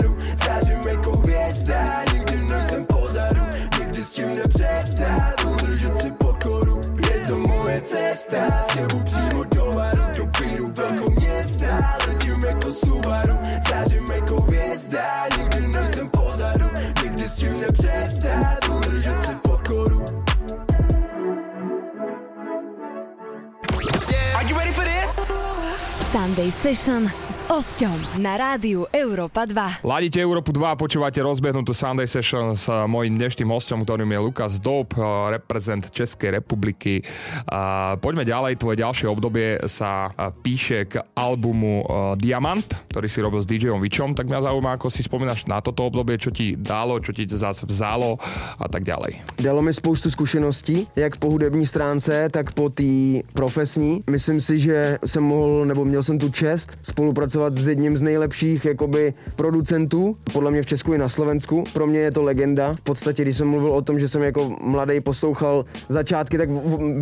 Session 26.63 27.11
Osťom 27.51 28.23
na 28.23 28.39
rádiu 28.39 28.87
Európa 28.95 29.43
2. 29.43 29.83
Ladíte 29.83 30.23
Európu 30.23 30.55
2 30.55 30.71
a 30.71 30.79
počúvate 30.79 31.19
rozbehnutú 31.19 31.75
Sunday 31.75 32.07
Session 32.07 32.55
s 32.55 32.71
eh, 32.71 32.87
mojím 32.87 33.19
dnešným 33.19 33.51
hostom, 33.51 33.83
ktorým 33.83 34.07
je 34.07 34.21
Lukas 34.23 34.63
Dob, 34.63 34.95
eh, 34.95 35.03
reprezent 35.35 35.91
Českej 35.91 36.39
republiky. 36.39 37.03
A 37.51 37.99
poďme 37.99 38.23
ďalej, 38.23 38.55
tvoje 38.55 38.79
ďalšie 38.79 39.11
obdobie 39.11 39.67
sa 39.67 40.15
eh, 40.15 40.31
píše 40.31 40.87
k 40.87 41.03
albumu 41.19 41.83
Diamant, 42.15 42.71
ktorý 42.87 43.11
si 43.11 43.19
robil 43.19 43.43
s 43.43 43.51
DJom 43.51 43.83
Vičom, 43.83 44.15
tak 44.15 44.31
mňa 44.31 44.47
zaujíma, 44.47 44.79
ako 44.79 44.87
si 44.87 45.03
spomínaš 45.03 45.51
na 45.51 45.59
toto 45.59 45.91
obdobie, 45.91 46.23
čo 46.23 46.31
ti 46.31 46.55
dalo, 46.55 47.03
čo 47.03 47.11
ti 47.11 47.27
zase 47.27 47.67
vzalo 47.67 48.15
a 48.63 48.71
tak 48.71 48.87
ďalej. 48.87 49.43
Dalo 49.43 49.59
mi 49.59 49.75
spoustu 49.75 50.07
zkušeností, 50.07 50.87
jak 50.95 51.19
po 51.19 51.35
hudební 51.35 51.67
stránce, 51.67 52.31
tak 52.31 52.55
po 52.55 52.71
té 52.71 53.27
profesní. 53.35 54.07
Myslím 54.07 54.39
si, 54.39 54.63
že 54.63 55.03
jsem 55.03 55.25
mohl, 55.25 55.67
nebo 55.67 55.83
měl 55.83 56.03
jsem 56.03 56.15
tu 56.15 56.31
čest 56.31 56.79
spolupracovat 56.87 57.40
s 57.49 57.69
jedním 57.69 57.97
z 57.97 58.03
nejlepších 58.03 58.65
jakoby 58.65 59.15
producentů, 59.37 60.17
podle 60.33 60.51
mě 60.51 60.63
v 60.63 60.67
Česku 60.67 60.93
i 60.93 60.99
na 60.99 61.09
Slovensku. 61.09 61.65
Pro 61.73 61.87
mě 61.87 61.99
je 61.99 62.11
to 62.11 62.23
legenda. 62.23 62.75
V 62.75 62.83
podstatě, 62.83 63.23
když 63.23 63.37
jsem 63.37 63.49
mluvil 63.49 63.73
o 63.73 63.83
tom, 63.83 63.99
že 63.99 64.09
jsem 64.09 64.23
jako 64.23 64.57
mladý 64.61 65.01
poslouchal 65.01 65.65
začátky, 65.89 66.39
tak 66.39 66.49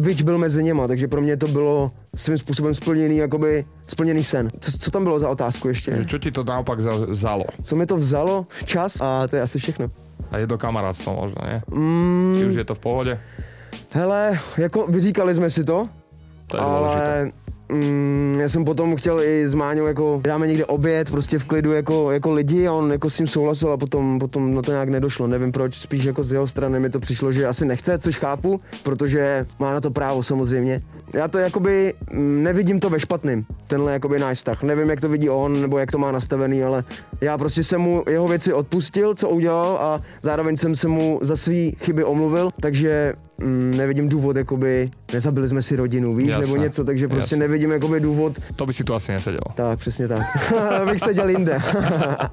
Vič 0.01 0.23
byl 0.23 0.39
mezi 0.39 0.63
něma, 0.63 0.89
takže 0.89 1.09
pro 1.09 1.21
mě 1.21 1.37
to 1.37 1.49
bylo 1.49 1.91
svým 2.17 2.39
způsobem 2.39 2.75
splněný, 2.75 3.17
jakoby 3.17 3.65
splněný 3.87 4.25
sen. 4.25 4.49
Co, 4.61 4.79
co 4.79 4.91
tam 4.91 5.05
bylo 5.05 5.19
za 5.19 5.29
otázku 5.29 5.69
ještě? 5.69 6.05
Co 6.11 6.19
ti 6.19 6.31
to 6.31 6.45
naopak 6.45 6.79
vzalo? 7.09 7.45
Co 7.63 7.77
mi 7.77 7.87
to 7.87 7.97
vzalo? 7.97 8.47
Čas 8.65 9.01
a 9.01 9.27
to 9.27 9.37
je 9.37 9.43
asi 9.43 9.59
všechno. 9.59 9.91
A 10.31 10.39
je 10.39 10.47
to 10.47 10.59
kamarádstvo 10.59 11.15
možno, 11.15 11.37
ne? 11.43 11.63
Mm. 11.71 12.35
Či 12.39 12.45
už 12.47 12.55
je 12.55 12.65
to 12.65 12.75
v 12.75 12.79
pohodě? 12.79 13.21
Hele, 13.91 14.39
jako 14.59 14.87
vyříkali 14.87 15.35
jsme 15.35 15.51
si 15.51 15.65
to, 15.65 15.89
to 16.47 16.57
je 16.57 16.61
ale 16.61 16.79
důležité 16.79 17.39
mm, 17.73 18.37
já 18.41 18.49
jsem 18.49 18.65
potom 18.65 18.97
chtěl 18.97 19.21
i 19.21 19.49
s 19.49 19.55
Máňou 19.55 19.87
jako 19.87 20.21
dáme 20.25 20.47
někde 20.47 20.65
oběd, 20.67 21.11
prostě 21.11 21.39
v 21.39 21.45
klidu 21.45 21.73
jako, 21.73 22.13
jako 22.13 22.33
lidi 22.33 22.69
a 22.69 22.73
on 22.73 22.93
jako 22.93 23.11
s 23.11 23.17
tím 23.17 23.27
souhlasil 23.27 23.73
a 23.73 23.77
potom, 23.77 24.19
potom 24.19 24.55
na 24.55 24.63
to 24.63 24.71
nějak 24.71 24.89
nedošlo. 24.89 25.27
Nevím 25.27 25.53
proč, 25.53 25.75
spíš 25.75 26.05
jako 26.05 26.23
z 26.23 26.33
jeho 26.33 26.47
strany 26.47 26.81
mi 26.81 26.91
to 26.91 27.01
přišlo, 27.01 27.33
že 27.33 27.47
asi 27.47 27.67
nechce, 27.67 27.99
což 27.99 28.17
chápu, 28.17 28.61
protože 28.83 29.47
má 29.59 29.75
na 29.75 29.81
to 29.81 29.91
právo 29.91 30.23
samozřejmě. 30.23 30.81
Já 31.15 31.29
to 31.29 31.39
jakoby 31.39 31.95
mm, 32.13 32.43
nevidím 32.43 32.81
to 32.81 32.91
ve 32.91 33.01
špatným, 33.01 33.47
tenhle 33.67 33.93
jakoby 33.93 34.19
náš 34.19 34.39
vztah. 34.39 34.63
Nevím, 34.63 34.91
jak 34.91 35.01
to 35.01 35.09
vidí 35.09 35.31
on, 35.31 35.61
nebo 35.63 35.79
jak 35.79 35.93
to 35.93 35.99
má 35.99 36.13
nastavený, 36.13 36.65
ale 36.65 36.85
já 37.21 37.39
prostě 37.39 37.65
jsem 37.65 37.81
mu 37.81 38.05
jeho 38.11 38.29
věci 38.29 38.53
odpustil, 38.53 39.15
co 39.15 39.29
udělal 39.29 39.77
a 39.77 40.01
zároveň 40.23 40.57
jsem 40.57 40.77
se 40.77 40.89
mu 40.89 41.21
za 41.23 41.37
svý 41.37 41.77
chyby 41.81 42.05
omluvil, 42.05 42.51
takže 42.61 43.13
mm, 43.39 43.75
nevidím 43.77 44.09
důvod, 44.09 44.37
jakoby 44.37 44.91
nezabili 45.13 45.49
jsme 45.49 45.63
si 45.63 45.77
rodinu, 45.77 46.15
víš, 46.15 46.29
jasne, 46.29 46.47
nebo 46.47 46.57
něco, 46.57 46.85
takže 46.85 47.09
prostě 47.09 47.35
jasne. 47.35 47.49
nevidím 47.49 47.71
jakoby 47.73 48.01
důvod. 48.01 48.39
To 48.57 48.67
by 48.67 48.73
si 48.73 48.85
tu 48.85 48.95
asi 48.95 49.13
neseděl. 49.13 49.41
Tak, 49.55 49.79
přesně 49.79 50.09
tak. 50.09 50.21
bych 50.91 51.01
seděl 51.01 51.29
jinde. 51.29 51.59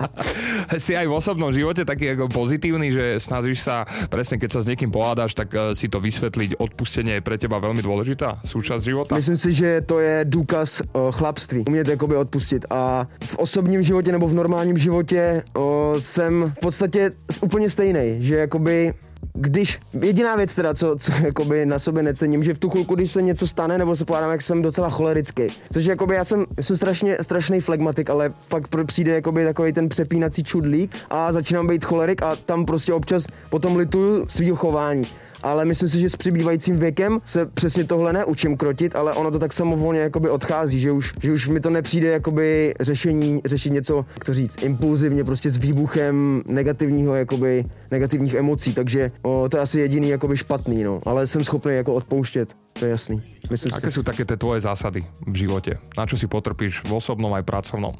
si 0.78 0.98
aj 0.98 1.08
v 1.08 1.14
osobnom 1.14 1.54
živote 1.54 1.86
taký 1.86 2.06
jako 2.06 2.28
pozitívny, 2.28 2.92
že 2.92 3.20
snažíš 3.20 3.60
sa, 3.62 3.86
presne 4.10 4.38
keď 4.38 4.50
sa 4.52 4.60
s 4.62 4.68
niekým 4.68 4.92
pohádáš, 4.92 5.38
tak 5.38 5.54
uh, 5.54 5.72
si 5.78 5.88
to 5.88 6.02
vysvetliť, 6.02 6.60
odpustenie 6.60 7.20
je 7.20 7.26
pre 7.26 7.38
teba 7.38 7.62
veľmi 7.62 7.82
dôležitá 7.82 8.42
súčasť 8.44 8.82
života? 8.84 9.12
Myslím 9.16 9.40
si, 9.40 9.54
že 9.54 9.82
to 9.86 10.00
je 10.00 10.26
důkaz 10.26 10.82
uh, 10.82 11.12
chlapství, 11.12 11.64
umět 11.68 11.88
jakoby 11.88 12.16
odpustit 12.16 12.66
a 12.70 13.08
v 13.24 13.38
osobním 13.38 13.82
životě 13.82 14.12
nebo 14.12 14.28
v 14.28 14.34
normálním 14.34 14.75
životě 14.78 15.44
uh, 15.58 15.64
jsem 16.00 16.54
v 16.58 16.60
podstatě 16.60 17.12
úplně 17.42 17.70
stejný, 17.70 18.18
že 18.20 18.36
jakoby 18.36 18.94
když, 19.34 19.80
jediná 20.02 20.36
věc 20.36 20.56
teda, 20.56 20.74
co, 20.74 20.96
co 21.00 21.12
jakoby 21.24 21.66
na 21.66 21.80
sobě 21.80 22.04
necením, 22.04 22.44
že 22.44 22.54
v 22.54 22.60
tu 22.60 22.70
chvilku, 22.70 22.96
když 22.96 23.12
se 23.12 23.22
něco 23.22 23.48
stane, 23.48 23.78
nebo 23.78 23.96
se 23.96 24.06
podávám, 24.06 24.32
jak 24.32 24.42
jsem 24.42 24.62
docela 24.62 24.90
cholerický. 24.90 25.44
Což 25.74 25.86
jakoby 25.86 26.16
já 26.16 26.24
jsem, 26.24 26.46
jsem 26.62 26.78
strašně, 26.78 27.18
strašný 27.22 27.60
flegmatik, 27.60 28.10
ale 28.10 28.34
pak 28.50 28.64
přijde 28.86 29.14
jakoby 29.14 29.46
takový 29.46 29.74
ten 29.74 29.90
přepínací 29.90 30.44
čudlík 30.44 30.96
a 31.10 31.34
začínám 31.34 31.68
být 31.68 31.86
cholerik 31.86 32.24
a 32.24 32.36
tam 32.36 32.66
prostě 32.66 32.94
občas 32.94 33.26
potom 33.50 33.76
lituju 33.76 34.26
svýho 34.30 34.56
chování 34.56 35.06
ale 35.44 35.66
myslím 35.66 35.90
si, 35.90 36.00
že 36.00 36.10
s 36.10 36.16
přibývajícím 36.16 36.78
věkem 36.78 37.20
se 37.26 37.46
přesně 37.46 37.84
tohle 37.84 38.14
neučím 38.14 38.58
krotit, 38.58 38.96
ale 38.96 39.14
ono 39.14 39.32
to 39.32 39.40
tak 39.40 39.54
samovolně 39.54 40.00
jakoby 40.00 40.30
odchází, 40.30 40.80
že 40.80 40.92
už, 40.92 41.14
že 41.22 41.32
už 41.32 41.48
mi 41.48 41.60
to 41.60 41.70
nepřijde 41.70 42.08
jakoby 42.08 42.74
řešení, 42.80 43.42
řešit 43.46 43.70
něco, 43.70 44.06
jak 44.14 44.26
to 44.26 44.34
říct, 44.34 44.64
impulzivně, 44.64 45.24
prostě 45.24 45.50
s 45.50 45.58
výbuchem 45.58 46.44
negativního, 46.48 47.16
jakoby, 47.16 47.66
negativních 47.92 48.34
emocí, 48.34 48.74
takže 48.74 49.12
o, 49.22 49.50
to 49.50 49.58
je 49.58 49.62
asi 49.62 49.80
jediný 49.80 50.10
jakoby 50.10 50.38
špatný, 50.38 50.84
no, 50.84 51.02
ale 51.06 51.28
jsem 51.28 51.44
schopný 51.44 51.76
jako 51.76 51.94
odpouštět, 51.94 52.65
to 52.80 52.86
je 52.86 52.92
jasný. 52.92 53.24
Myslím 53.52 53.74
Aké 53.78 53.92
si. 53.94 53.96
sú 53.96 54.02
také 54.04 54.26
tie 54.26 54.38
tvoje 54.38 54.66
zásady 54.66 55.06
v 55.28 55.36
životě? 55.36 55.78
Na 55.98 56.10
čo 56.10 56.18
si 56.18 56.28
potrpíš 56.28 56.82
v 56.82 56.98
osobnom 56.98 57.30
aj 57.34 57.44
pracovnom 57.46 57.94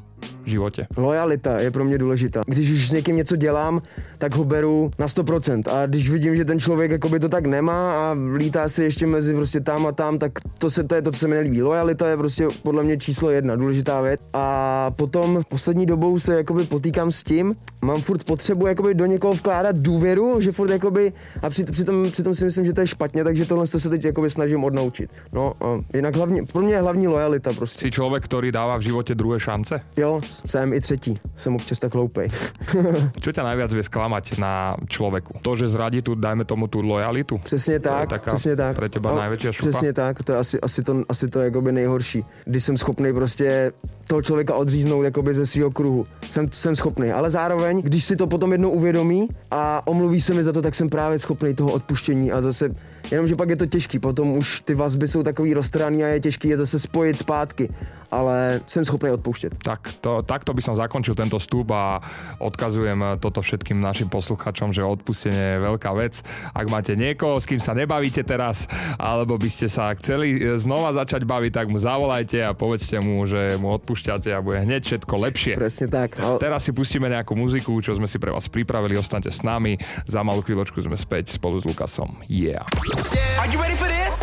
životě? 0.44 0.86
Lojalita 0.96 1.60
je 1.60 1.70
pro 1.70 1.84
mě 1.84 1.98
důležitá. 1.98 2.40
Když 2.46 2.70
už 2.70 2.88
s 2.88 2.92
někým 2.92 3.16
něco 3.16 3.36
dělám, 3.36 3.80
tak 4.18 4.34
ho 4.34 4.44
beru 4.44 4.90
na 4.98 5.06
100%. 5.06 5.62
A 5.70 5.86
když 5.86 6.10
vidím, 6.10 6.36
že 6.36 6.44
ten 6.44 6.60
člověk 6.60 6.90
jakoby 6.90 7.20
to 7.20 7.28
tak 7.28 7.46
nemá 7.46 8.10
a 8.10 8.16
lítá 8.36 8.68
si 8.68 8.82
ještě 8.82 9.06
mezi 9.06 9.34
prostě 9.34 9.60
tam 9.60 9.86
a 9.86 9.92
tam, 9.92 10.18
tak 10.18 10.32
to, 10.58 10.70
se, 10.70 10.84
to 10.84 10.94
je 10.94 11.02
to, 11.02 11.12
co 11.12 11.18
se 11.18 11.28
mi 11.28 11.34
nelíbí. 11.34 11.62
Lojalita 11.62 12.08
je 12.08 12.16
prostě 12.16 12.48
podle 12.62 12.84
mě 12.84 12.96
číslo 12.98 13.30
jedna, 13.30 13.56
důležitá 13.56 14.00
věc. 14.00 14.20
A 14.32 14.90
potom 14.90 15.42
poslední 15.48 15.86
dobou 15.86 16.18
se 16.18 16.34
jakoby 16.34 16.64
potýkám 16.64 17.12
s 17.12 17.22
tím, 17.22 17.54
mám 17.82 18.00
furt 18.00 18.24
potřebu 18.24 18.66
jakoby 18.66 18.94
do 18.94 19.06
někoho 19.06 19.32
vkládat 19.32 19.76
důvěru, 19.76 20.40
že 20.40 20.52
furt 20.52 20.70
jakoby, 20.70 21.12
a 21.42 21.50
přitom, 21.50 21.72
přitom, 21.72 22.10
přitom 22.10 22.34
si 22.34 22.44
myslím, 22.44 22.64
že 22.64 22.72
to 22.72 22.80
je 22.80 22.86
špatně, 22.86 23.24
takže 23.24 23.44
tohle 23.44 23.66
se 23.66 23.88
teď 23.90 24.04
jakoby 24.04 24.30
snažím 24.30 24.64
odnaučit. 24.66 25.10
No, 25.32 25.52
a 25.60 25.80
jinak 25.94 26.16
hlavně, 26.16 26.42
pro 26.42 26.62
mě 26.62 26.74
je 26.74 26.80
hlavní 26.80 27.08
lojalita 27.08 27.50
prostě. 27.52 27.80
Jsi 27.80 27.90
člověk, 27.90 28.24
který 28.24 28.52
dává 28.52 28.76
v 28.76 28.80
životě 28.80 29.14
druhé 29.14 29.40
šance? 29.40 29.80
Jo, 29.96 30.20
jsem 30.46 30.72
i 30.72 30.80
třetí. 30.80 31.20
Jsem 31.36 31.56
občas 31.56 31.78
tak 31.78 31.94
hloupej. 31.94 32.28
Co 33.20 33.32
tě 33.32 33.42
najviac 33.42 33.72
vie 33.72 33.82
sklamať 33.82 34.38
na 34.38 34.76
člověku? 34.88 35.38
To, 35.42 35.56
že 35.56 35.68
zradí 35.68 36.02
tu, 36.02 36.14
dajme 36.14 36.44
tomu 36.44 36.66
tu 36.66 36.80
lojalitu? 36.80 37.38
Přesně 37.38 37.80
tak, 37.80 38.08
to 38.08 38.30
přesně 38.30 38.56
tak. 38.56 38.76
Pro 38.76 38.88
teba 38.88 39.10
no, 39.10 39.20
největší 39.20 39.52
šupa? 39.52 39.70
Přesně 39.70 39.92
tak, 39.92 40.22
to 40.22 40.32
je 40.32 40.38
asi, 40.38 40.60
asi 40.60 40.82
to, 40.82 41.02
asi 41.08 41.28
to 41.28 41.40
jakoby 41.40 41.72
nejhorší. 41.72 42.24
Když 42.44 42.64
jsem 42.64 42.76
schopný 42.76 43.12
prostě 43.12 43.72
toho 44.06 44.22
člověka 44.22 44.54
odříznout 44.54 45.04
jakoby 45.04 45.34
ze 45.34 45.46
svého 45.46 45.70
kruhu. 45.70 46.06
Jsem, 46.30 46.48
jsem 46.52 46.76
schopný, 46.76 47.12
ale 47.12 47.30
zároveň, 47.30 47.82
když 47.82 48.04
si 48.04 48.16
to 48.16 48.26
potom 48.26 48.52
jednou 48.52 48.70
uvědomí 48.70 49.28
a 49.50 49.86
omluví 49.86 50.20
se 50.20 50.34
mi 50.34 50.44
za 50.44 50.52
to, 50.52 50.62
tak 50.62 50.74
jsem 50.74 50.88
právě 50.88 51.18
schopný 51.18 51.54
toho 51.54 51.72
odpuštění 51.72 52.32
a 52.32 52.40
zase 52.40 52.70
Jenomže 53.10 53.36
pak 53.36 53.48
je 53.48 53.56
to 53.56 53.66
těžký, 53.66 53.98
potom 53.98 54.32
už 54.32 54.60
ty 54.60 54.74
vazby 54.74 55.08
jsou 55.08 55.22
takový 55.22 55.54
roztraný 55.54 56.04
a 56.04 56.06
je 56.08 56.20
těžký 56.20 56.48
je 56.48 56.56
zase 56.56 56.78
spojit 56.78 57.18
zpátky 57.18 57.68
ale 58.10 58.60
jsem 58.66 58.84
schopný 58.84 59.10
odpouštět. 59.10 59.52
Tak 59.62 59.92
to, 60.00 60.22
takto 60.22 60.54
by 60.54 60.62
som 60.62 60.74
zakončil 60.74 61.14
tento 61.14 61.38
vstup 61.38 61.70
a 61.74 62.00
odkazujem 62.38 63.20
toto 63.20 63.42
všetkým 63.42 63.80
našim 63.80 64.08
posluchačom, 64.08 64.72
že 64.72 64.84
odpustenie 64.84 65.58
je 65.58 65.64
veľká 65.64 65.90
vec. 65.96 66.22
Ak 66.54 66.66
máte 66.70 66.94
niekoho, 66.94 67.40
s 67.40 67.46
kým 67.46 67.60
sa 67.60 67.74
nebavíte 67.74 68.22
teraz, 68.22 68.70
alebo 68.96 69.38
by 69.38 69.50
ste 69.50 69.66
sa 69.66 69.90
chceli 69.98 70.38
znova 70.58 70.92
začať 70.94 71.26
baviť, 71.26 71.52
tak 71.52 71.66
mu 71.66 71.78
zavolajte 71.78 72.42
a 72.46 72.54
povedzte 72.54 73.00
mu, 73.02 73.26
že 73.26 73.58
mu 73.58 73.74
odpúšťate 73.76 74.30
a 74.32 74.42
bude 74.42 74.62
hneď 74.62 74.82
všetko 74.84 75.14
lepšie. 75.28 75.54
Presne 75.58 75.86
tak. 75.90 76.18
Ale... 76.20 76.38
Teraz 76.38 76.64
si 76.66 76.72
pustíme 76.72 77.10
nejakú 77.10 77.34
muziku, 77.34 77.74
čo 77.82 77.96
sme 77.96 78.06
si 78.06 78.20
pre 78.22 78.30
vás 78.30 78.46
pripravili, 78.46 78.96
ostaňte 78.96 79.32
s 79.32 79.42
nami. 79.42 79.78
Za 80.06 80.22
malú 80.22 80.42
chvíľočku 80.44 80.78
sme 80.82 80.94
späť 80.94 81.34
spolu 81.34 81.58
s 81.60 81.64
Lukasom. 81.66 82.20
Yeah. 82.30 82.64
yeah. 83.12 83.40
Are 83.42 83.48
you 83.50 83.58
ready 83.58 83.76
for 83.76 83.88
this? 83.88 84.14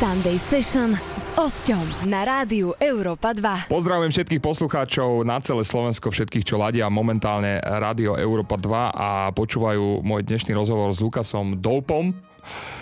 Sunday 0.00 0.40
Session 0.40 0.96
s 1.30 1.38
Osťom 1.38 2.10
na 2.10 2.26
rádiu 2.26 2.74
Európa 2.82 3.30
2. 3.30 3.70
Pozdravujem 3.70 4.10
všetkých 4.10 4.42
poslucháčov 4.42 5.22
na 5.22 5.38
celé 5.38 5.62
Slovensko, 5.62 6.10
všetkých, 6.10 6.42
čo 6.42 6.58
ladia 6.58 6.90
momentálne 6.90 7.62
rádio 7.62 8.18
Európa 8.18 8.58
2 8.58 8.66
a 8.90 9.30
počúvajú 9.30 10.02
môj 10.02 10.26
dnešný 10.26 10.58
rozhovor 10.58 10.90
s 10.90 10.98
Lukasom 10.98 11.62
Doupom. 11.62 12.10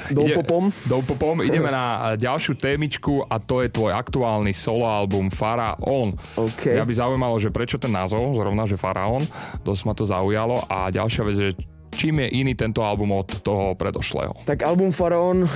Doupopom. 0.08 0.72
Ide, 0.72 0.88
Doupopom. 0.88 1.36
Ideme 1.44 1.68
na 1.68 2.16
ďalšiu 2.16 2.56
témičku 2.56 3.28
a 3.28 3.36
to 3.36 3.60
je 3.60 3.68
tvoj 3.68 3.92
aktuálny 3.92 4.56
solo 4.56 4.88
album 4.88 5.28
Faraón. 5.28 6.16
Okay. 6.32 6.80
Mňa 6.80 6.88
by 6.88 6.94
zaujímalo, 6.96 7.36
že 7.36 7.52
prečo 7.52 7.76
ten 7.76 7.92
názov, 7.92 8.32
zrovna, 8.32 8.64
že 8.64 8.80
Faraón, 8.80 9.28
dosť 9.60 9.82
ma 9.84 9.92
to 9.92 10.08
zaujalo 10.08 10.64
a 10.72 10.88
ďalšia 10.88 11.22
vec 11.28 11.36
je, 11.36 11.50
Čím 11.98 12.20
je 12.20 12.36
jiný 12.36 12.54
tento 12.54 12.82
album 12.82 13.12
od 13.12 13.40
toho 13.40 13.74
predošlého? 13.74 14.32
Tak 14.44 14.62
album 14.62 14.92
Faraon, 14.92 15.48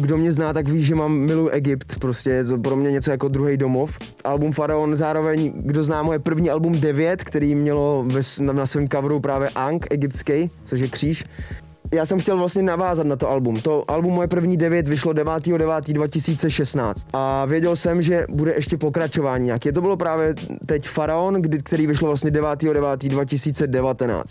kdo 0.00 0.16
mě 0.16 0.32
zná, 0.32 0.52
tak 0.52 0.68
ví, 0.68 0.84
že 0.84 0.94
mám 0.94 1.18
milu 1.18 1.48
Egypt, 1.48 1.98
prostě 1.98 2.30
je 2.30 2.44
to 2.44 2.58
pro 2.58 2.76
mě 2.76 2.90
něco 2.90 3.10
jako 3.10 3.28
druhý 3.28 3.56
domov. 3.56 3.98
Album 4.24 4.52
Faraon 4.52 4.96
zároveň, 4.96 5.52
kdo 5.56 5.84
zná 5.84 6.02
moje 6.02 6.18
první 6.18 6.50
album 6.50 6.80
9, 6.80 7.24
který 7.24 7.54
mělo 7.54 8.04
na 8.40 8.66
svém 8.66 8.88
coveru 8.88 9.20
právě 9.20 9.48
Ang 9.54 9.86
egyptský, 9.90 10.50
což 10.64 10.80
je 10.80 10.88
kříž, 10.88 11.24
já 11.92 12.06
jsem 12.06 12.18
chtěl 12.18 12.36
vlastně 12.38 12.62
navázat 12.62 13.06
na 13.06 13.16
to 13.16 13.30
album. 13.30 13.60
To 13.60 13.90
album 13.90 14.12
moje 14.12 14.28
první 14.28 14.56
devět 14.56 14.88
vyšlo 14.88 15.12
9.9.2016 15.12 16.94
a 17.12 17.44
věděl 17.44 17.76
jsem, 17.76 18.02
že 18.02 18.26
bude 18.28 18.54
ještě 18.54 18.76
pokračování 18.76 19.44
nějaké. 19.44 19.72
To 19.72 19.80
bylo 19.80 19.96
právě 19.96 20.34
teď 20.66 20.88
Faraon, 20.88 21.34
kdy, 21.34 21.58
který 21.58 21.86
vyšlo 21.86 22.08
vlastně 22.08 22.30
9.9.2019. 22.30 24.22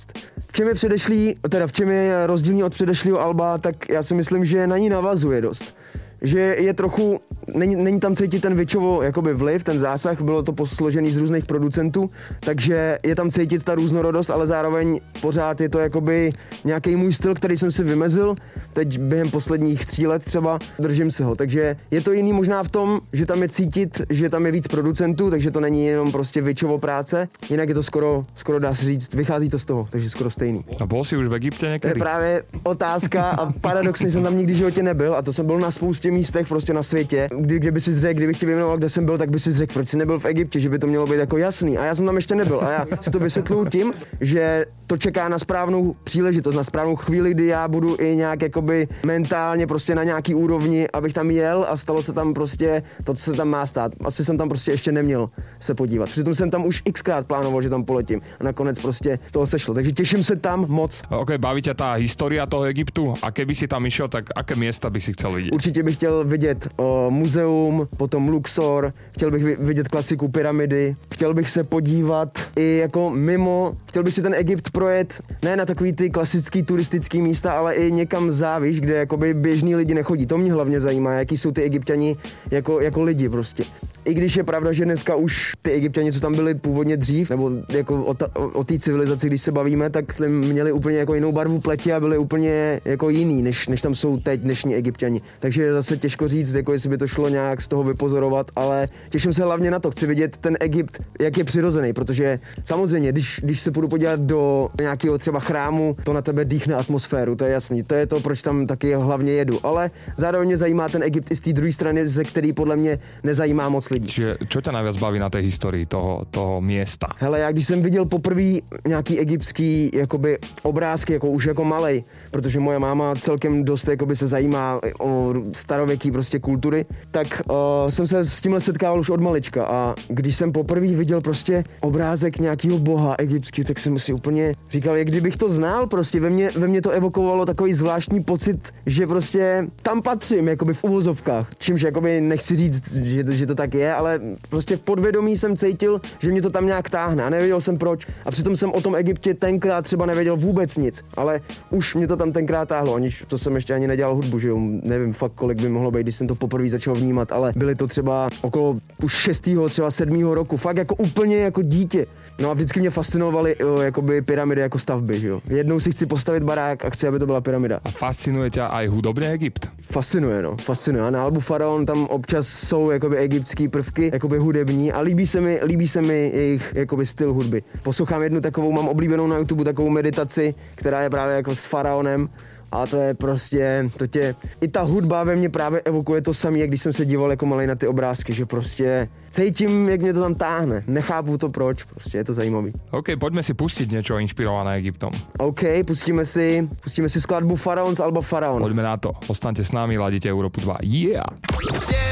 V 0.48 0.54
čem 0.54 0.68
je 0.68 0.74
předešlý, 0.74 1.36
teda 1.50 1.68
v 1.68 1.74
čem 1.74 1.90
je 1.90 2.28
rozdílný 2.28 2.64
od 2.64 2.74
předešlého 2.74 3.22
alba, 3.22 3.58
tak 3.58 3.90
já 3.90 4.04
si 4.04 4.14
myslím, 4.14 4.46
že 4.46 4.68
na 4.68 4.78
ní 4.78 4.90
navazuje 4.90 5.42
dost 5.42 5.76
že 6.22 6.40
je 6.40 6.74
trochu 6.74 7.20
není, 7.54 7.76
není 7.76 8.00
tam 8.00 8.16
cítit 8.16 8.42
ten 8.42 8.56
většovo 8.56 9.02
jakoby 9.02 9.34
vliv, 9.34 9.64
ten 9.64 9.80
zásah, 9.80 10.22
bylo 10.22 10.44
to 10.44 10.54
posložený 10.54 11.12
z 11.12 11.18
různých 11.18 11.46
producentů, 11.46 12.10
takže 12.40 13.00
je 13.04 13.16
tam 13.16 13.32
cítit 13.32 13.64
ta 13.64 13.76
různorodost, 13.76 14.30
ale 14.30 14.48
zároveň 14.48 15.00
pořád 15.22 15.62
je 15.62 15.70
to 15.70 15.80
jakoby 15.80 16.32
nějaký 16.66 16.96
můj 16.96 17.14
styl, 17.14 17.36
který 17.36 17.58
jsem 17.58 17.72
si 17.72 17.84
vymezil, 17.84 18.36
teď 18.74 19.00
během 19.00 19.32
posledních 19.32 19.86
tří 19.86 20.08
let 20.08 20.24
třeba, 20.24 20.60
držím 20.80 21.12
si 21.12 21.24
ho, 21.24 21.36
takže 21.36 21.76
je 21.92 22.02
to 22.02 22.12
jiný 22.12 22.34
možná 22.34 22.64
v 22.64 22.70
tom, 22.70 23.00
že 23.14 23.26
tam 23.26 23.42
je 23.42 23.50
cítit, 23.50 24.02
že 24.10 24.30
tam 24.30 24.46
je 24.46 24.52
víc 24.52 24.68
producentů, 24.68 25.30
takže 25.30 25.52
to 25.52 25.60
není 25.60 25.86
jenom 25.86 26.12
prostě 26.12 26.42
většovo 26.42 26.78
práce, 26.78 27.28
jinak 27.50 27.70
je 27.70 27.76
to 27.76 27.84
skoro, 27.84 28.26
skoro 28.36 28.60
dá 28.60 28.76
se 28.76 28.86
říct, 28.86 29.14
vychází 29.14 29.50
to 29.50 29.60
z 29.60 29.66
toho, 29.66 29.88
takže 29.90 30.10
skoro 30.10 30.30
stejný. 30.30 30.66
A 30.82 30.86
bol 30.86 31.04
si 31.04 31.18
už 31.18 31.28
v 31.28 31.34
Egypte 31.34 31.80
To 31.80 31.88
je 31.88 31.94
právě 31.94 32.44
otázka 32.64 33.24
a 33.24 33.52
paradoxně 33.52 34.10
jsem 34.10 34.24
tam 34.24 34.38
nikdy 34.38 34.54
v 34.54 34.56
životě 34.56 34.84
nebyl 34.84 35.16
a 35.16 35.22
to 35.22 35.34
jsem 35.34 35.46
byl 35.46 35.60
na 35.60 35.72
spoustě 35.72 36.07
místech 36.12 36.48
prostě 36.48 36.74
na 36.74 36.84
světě, 36.84 37.28
kdy, 37.40 37.60
kde 37.60 37.72
by 37.72 37.82
si 37.82 38.00
řekl, 38.00 38.18
kdybych 38.18 38.40
ti 38.40 38.46
vyjmenoval, 38.46 38.78
kde 38.78 38.90
jsem 38.90 39.06
byl, 39.06 39.18
tak 39.18 39.30
by 39.30 39.40
si 39.40 39.52
řekl, 39.52 39.74
proč 39.74 39.90
jsi 39.90 39.98
nebyl 39.98 40.20
v 40.20 40.26
Egyptě, 40.26 40.60
že 40.60 40.70
by 40.70 40.80
to 40.80 40.88
mělo 40.88 41.08
být 41.08 41.16
jako 41.16 41.38
jasný. 41.38 41.78
A 41.78 41.86
já 41.86 41.96
jsem 41.96 42.06
tam 42.06 42.16
ještě 42.16 42.36
nebyl 42.36 42.62
a 42.62 42.72
já 42.72 42.86
si 43.00 43.12
to 43.12 43.20
vysvětluju 43.20 43.66
tím, 43.66 43.94
že 44.22 44.66
to 44.88 44.98
čeká 44.98 45.30
na 45.30 45.40
správnou 45.40 45.96
příležitost, 46.04 46.56
na 46.56 46.64
správnou 46.64 46.96
chvíli, 46.96 47.32
kdy 47.32 47.46
já 47.48 47.68
budu 47.68 47.96
i 48.00 48.16
nějak 48.16 48.42
jakoby 48.42 48.88
mentálně 49.06 49.68
prostě 49.68 49.96
na 49.96 50.04
nějaký 50.04 50.36
úrovni, 50.36 50.88
abych 50.94 51.14
tam 51.14 51.32
jel 51.32 51.66
a 51.70 51.78
stalo 51.78 52.02
se 52.02 52.14
tam 52.14 52.34
prostě 52.34 52.84
to, 53.04 53.14
co 53.14 53.24
se 53.24 53.34
tam 53.34 53.48
má 53.48 53.66
stát. 53.66 53.92
Asi 54.06 54.26
jsem 54.26 54.38
tam 54.38 54.50
prostě 54.50 54.72
ještě 54.72 54.92
neměl 54.92 55.30
se 55.60 55.74
podívat. 55.74 56.10
Přitom 56.10 56.34
jsem 56.34 56.50
tam 56.50 56.66
už 56.66 56.82
xkrát 56.94 57.28
plánoval, 57.28 57.62
že 57.62 57.70
tam 57.70 57.84
poletím 57.84 58.22
a 58.40 58.44
nakonec 58.44 58.80
prostě 58.80 59.20
z 59.28 59.32
toho 59.32 59.46
sešlo. 59.46 59.74
Takže 59.74 59.92
těším 59.92 60.24
se 60.24 60.36
tam 60.36 60.66
moc. 60.68 61.04
OK, 61.10 61.32
baví 61.38 61.62
ťa 61.62 61.74
tá 61.74 61.94
história 62.00 62.46
toho 62.48 62.64
Egyptu? 62.64 63.14
A 63.22 63.32
keby 63.32 63.56
si 63.56 63.68
tam 63.68 63.86
išiel, 63.86 64.08
tak 64.08 64.32
aké 64.36 64.56
miesta 64.56 64.90
by 64.90 65.02
si 65.02 65.14
chcel 65.14 65.32
vidieť? 65.36 65.54
Určitě 65.54 65.84
bych 65.84 65.96
chtěl 65.96 66.24
vidět 66.24 66.68
o, 66.78 67.08
muzeum, 67.12 67.88
potom 67.98 68.30
Luxor, 68.30 68.94
chtěl 69.12 69.32
bych 69.32 69.44
vi- 69.44 69.58
vidět 69.60 69.88
klasiku 69.88 70.28
pyramidy, 70.28 70.96
chtěl 71.14 71.34
bych 71.34 71.50
se 71.50 71.64
podívat 71.64 72.30
i 72.56 72.78
jako 72.78 73.10
mimo, 73.10 73.78
chtěl 73.86 74.04
bych 74.04 74.14
si 74.14 74.22
ten 74.22 74.34
Egypt 74.34 74.70
projet 74.78 75.22
ne 75.42 75.58
na 75.58 75.66
takový 75.66 75.94
ty 75.94 76.10
klasický 76.10 76.64
turistický 76.64 77.22
místa, 77.22 77.52
ale 77.52 77.74
i 77.74 77.92
někam 77.92 78.32
závíš, 78.32 78.82
kde 78.82 78.94
jakoby 78.94 79.34
běžní 79.34 79.76
lidi 79.76 79.94
nechodí. 79.94 80.26
To 80.26 80.38
mě 80.38 80.54
hlavně 80.54 80.80
zajímá, 80.80 81.14
jaký 81.14 81.38
jsou 81.38 81.52
ty 81.52 81.62
egyptiani 81.62 82.16
jako, 82.52 82.82
jako 82.82 83.04
lidi 83.04 83.30
prostě. 83.30 83.64
I 84.06 84.14
když 84.14 84.36
je 84.36 84.44
pravda, 84.44 84.72
že 84.72 84.86
dneska 84.86 85.16
už 85.16 85.54
ty 85.62 85.72
egyptiani, 85.72 86.14
co 86.14 86.20
tam 86.20 86.36
byli 86.36 86.56
původně 86.56 86.98
dřív, 86.98 87.30
nebo 87.30 87.52
jako 87.70 88.04
o, 88.04 88.14
ta, 88.14 88.28
o, 88.36 88.64
té 88.64 88.80
civilizaci, 88.80 89.28
když 89.28 89.42
se 89.42 89.52
bavíme, 89.52 89.90
tak 89.90 90.20
měli 90.28 90.72
úplně 90.72 90.98
jako 90.98 91.14
jinou 91.14 91.32
barvu 91.32 91.60
pleti 91.60 91.94
a 91.94 92.00
byli 92.00 92.18
úplně 92.18 92.82
jako 92.86 93.10
jiný, 93.10 93.44
než, 93.44 93.68
než 93.68 93.82
tam 93.82 93.96
jsou 93.96 94.18
teď 94.18 94.42
dnešní 94.42 94.76
egyptiani. 94.76 95.22
Takže 95.40 95.64
je 95.64 95.74
zase 95.74 95.98
těžko 95.98 96.28
říct, 96.28 96.54
jako 96.54 96.74
jestli 96.74 96.90
by 96.90 96.98
to 96.98 97.08
šlo 97.08 97.30
nějak 97.30 97.62
z 97.62 97.68
toho 97.68 97.84
vypozorovat, 97.84 98.52
ale 98.56 98.88
těším 99.10 99.34
se 99.34 99.44
hlavně 99.44 99.72
na 99.72 99.80
to. 99.80 99.92
Chci 99.92 100.08
vidět 100.08 100.38
ten 100.38 100.58
Egypt, 100.60 101.02
jak 101.20 101.38
je 101.38 101.44
přirozený, 101.44 101.94
protože 101.94 102.40
samozřejmě, 102.64 103.12
když, 103.12 103.40
když 103.44 103.62
se 103.62 103.72
půjdu 103.72 103.88
podívat 103.88 104.20
do 104.20 104.67
nějakého 104.80 105.18
třeba 105.18 105.40
chrámu, 105.40 105.96
to 106.04 106.14
na 106.14 106.22
tebe 106.22 106.46
dýchne 106.46 106.76
atmosféru, 106.76 107.36
to 107.36 107.46
je 107.46 107.52
jasný. 107.52 107.84
To 107.84 107.96
je 107.96 108.08
to, 108.08 108.20
proč 108.20 108.42
tam 108.42 108.68
taky 108.68 108.94
hlavně 108.94 109.34
jedu. 109.34 109.66
Ale 109.66 109.92
zároveň 110.16 110.48
mě 110.48 110.58
zajímá 110.58 110.90
ten 110.90 111.04
Egypt 111.04 111.32
i 111.32 111.36
z 111.36 111.40
té 111.40 111.54
druhé 111.54 111.74
strany, 111.74 112.08
ze 112.08 112.24
který 112.24 112.54
podle 112.54 112.76
mě 112.76 113.00
nezajímá 113.24 113.70
moc 113.70 113.90
lidí. 113.90 114.08
Čiže 114.08 114.38
čo 114.48 114.62
ťa 114.62 114.72
najviac 114.72 114.98
baví 114.98 115.20
na 115.20 115.30
tej 115.30 115.44
histórii 115.46 115.86
toho, 115.86 116.26
toho 116.32 116.62
miesta? 116.62 117.08
Hele, 117.20 117.40
já 117.40 117.52
když 117.52 117.68
jsem 117.68 117.82
viděl 117.82 118.06
poprvé 118.06 118.62
nějaký 118.88 119.20
egyptský 119.20 119.92
jakoby 119.94 120.38
obrázky, 120.64 121.14
jako 121.14 121.28
už 121.28 121.46
jako 121.46 121.64
malej, 121.66 122.04
protože 122.32 122.60
moje 122.60 122.80
máma 122.80 123.16
celkem 123.16 123.64
dost 123.64 123.88
jakoby 123.88 124.16
se 124.16 124.28
zajímá 124.28 124.80
o 125.00 125.34
starověký 125.54 126.12
prostě 126.12 126.40
kultury, 126.40 126.86
tak 127.12 127.42
uh, 127.50 127.90
jsem 127.90 128.08
se 128.08 128.26
s 128.26 128.42
tímhle 128.42 128.60
setkával 128.60 129.00
už 129.00 129.10
od 129.10 129.22
malička 129.22 129.66
a 129.66 129.96
když 130.08 130.36
jsem 130.36 130.52
poprvé 130.52 130.88
viděl 130.88 131.22
prostě 131.22 131.64
obrázek 131.82 132.40
nějakého 132.40 132.80
boha 132.80 133.16
egyptský, 133.18 133.64
tak 133.64 133.80
jsem 133.80 134.00
si 134.00 134.14
úplně 134.14 134.54
říkal, 134.70 134.96
jak 134.96 135.08
kdybych 135.08 135.38
to 135.38 135.50
znal, 135.50 135.88
prostě 135.88 136.20
ve 136.20 136.30
mně, 136.30 136.50
ve 136.56 136.68
mně 136.68 136.82
to 136.82 136.90
evokovalo 136.90 137.46
takový 137.46 137.74
zvláštní 137.74 138.24
pocit, 138.24 138.74
že 138.86 139.08
prostě 139.08 139.68
tam 139.82 140.02
patřím, 140.02 140.48
jakoby 140.48 140.74
v 140.74 140.84
uvozovkách, 140.84 141.50
čímž 141.58 141.82
jakoby 141.82 142.22
nechci 142.22 142.56
říct, 142.56 142.96
že 142.96 143.24
to, 143.24 143.32
že 143.32 143.46
to 143.46 143.56
tak 143.56 143.74
je, 143.74 143.94
ale 143.94 144.20
prostě 144.50 144.78
v 144.78 144.82
podvědomí 144.82 145.38
jsem 145.38 145.58
cítil, 145.58 146.02
že 146.20 146.32
mě 146.32 146.42
to 146.42 146.50
tam 146.50 146.66
nějak 146.66 146.90
táhne 146.90 147.24
a 147.24 147.30
nevěděl 147.30 147.62
jsem 147.62 147.78
proč. 147.78 148.08
A 148.26 148.32
přitom 148.32 148.58
jsem 148.58 148.72
o 148.72 148.82
tom 148.82 148.96
Egyptě 148.96 149.34
tenkrát 149.34 149.82
třeba 149.82 150.06
nevěděl 150.06 150.38
vůbec 150.38 150.78
nic, 150.78 151.04
ale 151.18 151.42
už 151.70 151.96
mě 151.96 152.08
to 152.08 152.18
tam 152.18 152.32
tenkrát 152.32 152.70
táhlo, 152.70 152.96
aniž 152.96 153.24
to 153.28 153.38
jsem 153.38 153.56
ještě 153.56 153.74
ani 153.74 153.88
nedělal 153.88 154.16
hudbu, 154.16 154.40
že 154.40 154.50
jo, 154.50 154.58
nevím 154.84 155.14
fakt 155.14 155.32
kolik 155.36 155.62
by 155.62 155.70
mohlo 155.70 155.92
být, 155.92 156.04
když 156.04 156.16
jsem 156.16 156.28
to 156.28 156.36
poprvé 156.36 156.70
začal 156.70 156.96
vnímat, 156.96 157.32
ale 157.32 157.54
byly 157.56 157.76
to 157.76 157.88
třeba 157.88 158.28
okolo 158.42 158.76
už 159.04 159.14
šestého, 159.14 159.70
třeba 159.70 159.92
sedmého 159.92 160.36
roku, 160.36 160.58
fakt 160.58 160.78
jako 160.78 160.96
úplně 160.96 161.38
jako 161.38 161.62
dítě. 161.62 162.06
No 162.40 162.52
a 162.52 162.54
vždycky 162.54 162.80
mě 162.80 162.90
fascinovaly 162.90 163.56
jakoby 163.82 164.22
pyramidy 164.22 164.47
jako 164.56 164.80
stavby, 164.80 165.20
že 165.20 165.28
jo. 165.28 165.42
Jednou 165.48 165.80
si 165.80 165.92
chci 165.92 166.06
postavit 166.06 166.44
barák 166.44 166.86
a 166.86 166.90
chci, 166.90 167.08
aby 167.08 167.20
to 167.20 167.26
byla 167.26 167.42
pyramida. 167.42 167.80
A 167.84 167.90
fascinuje 167.90 168.50
ťa 168.50 168.68
aj 168.68 168.88
hudobne 168.88 169.32
Egypt? 169.34 169.68
Fascinuje, 169.92 170.42
no, 170.42 170.56
fascinuje. 170.58 171.04
A 171.04 171.10
na 171.10 171.24
albu 171.24 171.40
Faraon 171.40 171.86
tam 171.86 172.06
občas 172.06 172.48
jsou 172.48 172.92
jakoby 172.92 173.18
egyptský 173.18 173.68
prvky, 173.68 174.10
jakoby 174.14 174.38
hudební 174.38 174.92
a 174.92 175.00
líbí 175.00 175.28
se 175.28 175.42
mi, 175.42 175.60
líbí 175.64 175.88
se 175.88 176.02
mi 176.02 176.32
jejich 176.36 176.74
jakoby 176.76 177.06
styl 177.06 177.34
hudby. 177.34 177.64
Poslouchám 177.84 178.24
jednu 178.24 178.42
takovou, 178.42 178.72
mám 178.72 178.88
oblíbenou 178.88 179.28
na 179.28 179.38
YouTube 179.38 179.64
takovou 179.64 179.90
meditaci, 179.90 180.56
která 180.76 181.02
je 181.02 181.10
právě 181.10 181.36
jako 181.36 181.56
s 181.56 181.66
Faraonem 181.66 182.30
a 182.72 182.88
to 182.88 182.98
je 183.02 183.14
prostě, 183.14 183.90
to 183.98 184.08
tě, 184.08 184.36
i 184.62 184.68
ta 184.68 184.82
hudba 184.82 185.24
ve 185.24 185.36
mně 185.36 185.50
právě 185.50 185.82
evokuje 185.82 186.22
to 186.22 186.34
samé, 186.34 186.60
jak 186.60 186.70
když 186.70 186.82
jsem 186.82 186.94
se 186.94 187.06
díval 187.06 187.30
jako 187.30 187.46
malý 187.46 187.68
na 187.68 187.76
ty 187.76 187.88
obrázky, 187.88 188.34
že 188.34 188.46
prostě 188.46 189.08
cítím, 189.30 189.90
jak 189.90 190.02
mě 190.02 190.14
to 190.14 190.22
tam 190.22 190.36
táhne. 190.36 190.84
Nechápu 190.88 191.38
to 191.38 191.50
proč, 191.50 191.84
prostě 191.84 192.18
je 192.18 192.24
to 192.24 192.34
zajímavý. 192.34 192.74
OK, 192.92 193.20
poďme 193.20 193.44
si 193.44 193.54
pustiť 193.54 193.92
niečo 193.92 194.18
inšpirované 194.20 194.80
Egyptom. 194.82 195.12
OK, 195.40 195.84
pustíme 195.86 196.26
si, 196.26 196.68
pustíme 196.82 197.10
si 197.10 197.22
skladbu 197.22 197.56
Faraon 197.56 197.96
z 197.96 198.00
Alba 198.00 198.22
Faraon. 198.22 198.62
Poďme 198.62 198.84
na 198.84 198.98
to. 198.98 199.14
Ostaňte 199.28 199.64
s 199.64 199.72
nami, 199.72 199.98
ladíte 199.98 200.30
Európu 200.30 200.62
2. 200.62 200.84
Yeah! 200.84 201.26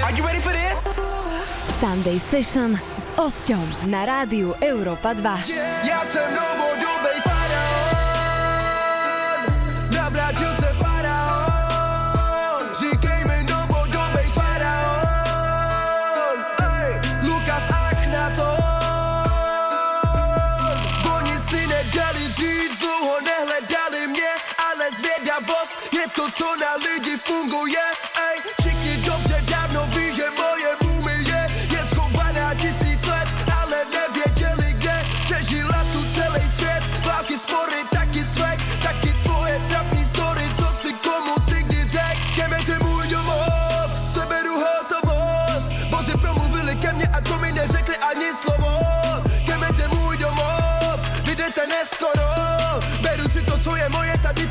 Are 0.03 0.13
you 0.13 0.23
ready 0.23 0.39
for 0.39 0.53
this? 0.53 0.95
Sunday 1.79 2.19
Session 2.19 2.79
s 2.97 3.11
Osťom 3.19 3.91
na 3.91 4.07
rádiu 4.07 4.55
Európa 4.63 5.13
2. 5.13 5.39
Já 5.83 5.99
jsem 6.07 6.29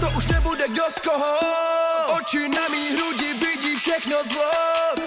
to 0.04 0.10
už 0.18 0.26
nebude 0.26 0.68
kdo 0.68 0.84
z 0.90 0.98
koho. 1.00 1.34
Oči 2.16 2.48
na 2.48 2.68
mý 2.68 2.92
hrudi 2.92 3.32
vidí 3.32 3.76
všechno 3.76 4.16
zlo. 4.24 4.50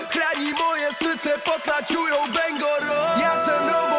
Chrání 0.09 0.53
moje 0.53 0.89
srdce, 0.93 1.29
potlačujou 1.45 2.27
Bengoro. 2.27 3.01
Já 3.21 3.33
jsem 3.45 3.61
novodobej 3.67 3.96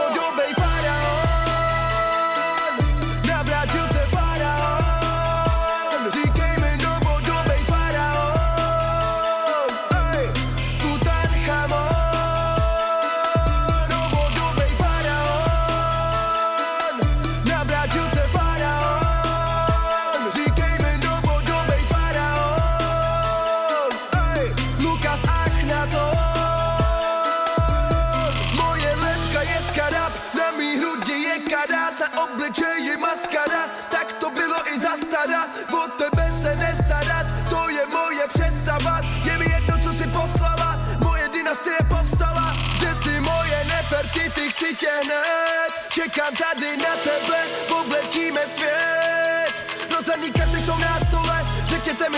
svijet 48.57 49.55
No 49.91 49.97
zna 50.05 50.17
nikad 50.17 50.49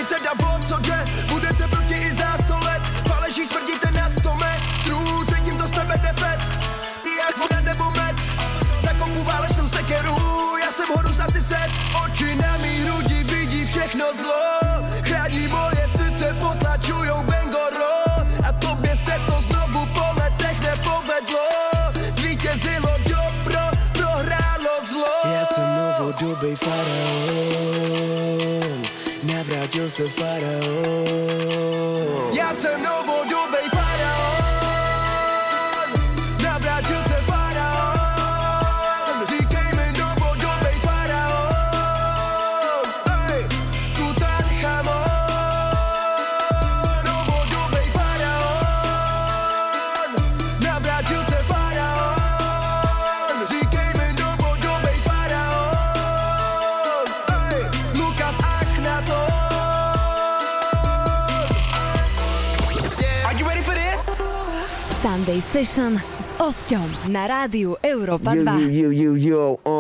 tek 0.08 0.24
svog 0.32 0.49
soy 26.50 26.68
faraón, 26.68 28.40
me 29.22 29.34
habrá 29.34 29.66
yo 29.66 29.88
soy 29.88 30.08
faraón. 30.08 30.72
Ya 32.32 32.52
se 32.54 32.78
no 32.78 33.04
voy 33.04 33.32
Session 65.40 65.96
s 66.20 66.36
Osťom 66.36 67.08
na 67.08 67.24
rádiu 67.24 67.80
Europa 67.80 68.36
2. 68.36 68.44
Yo, 68.44 68.68
yo, 68.68 68.88
yo, 68.92 69.10
yo, 69.16 69.44
jo. 69.64 69.79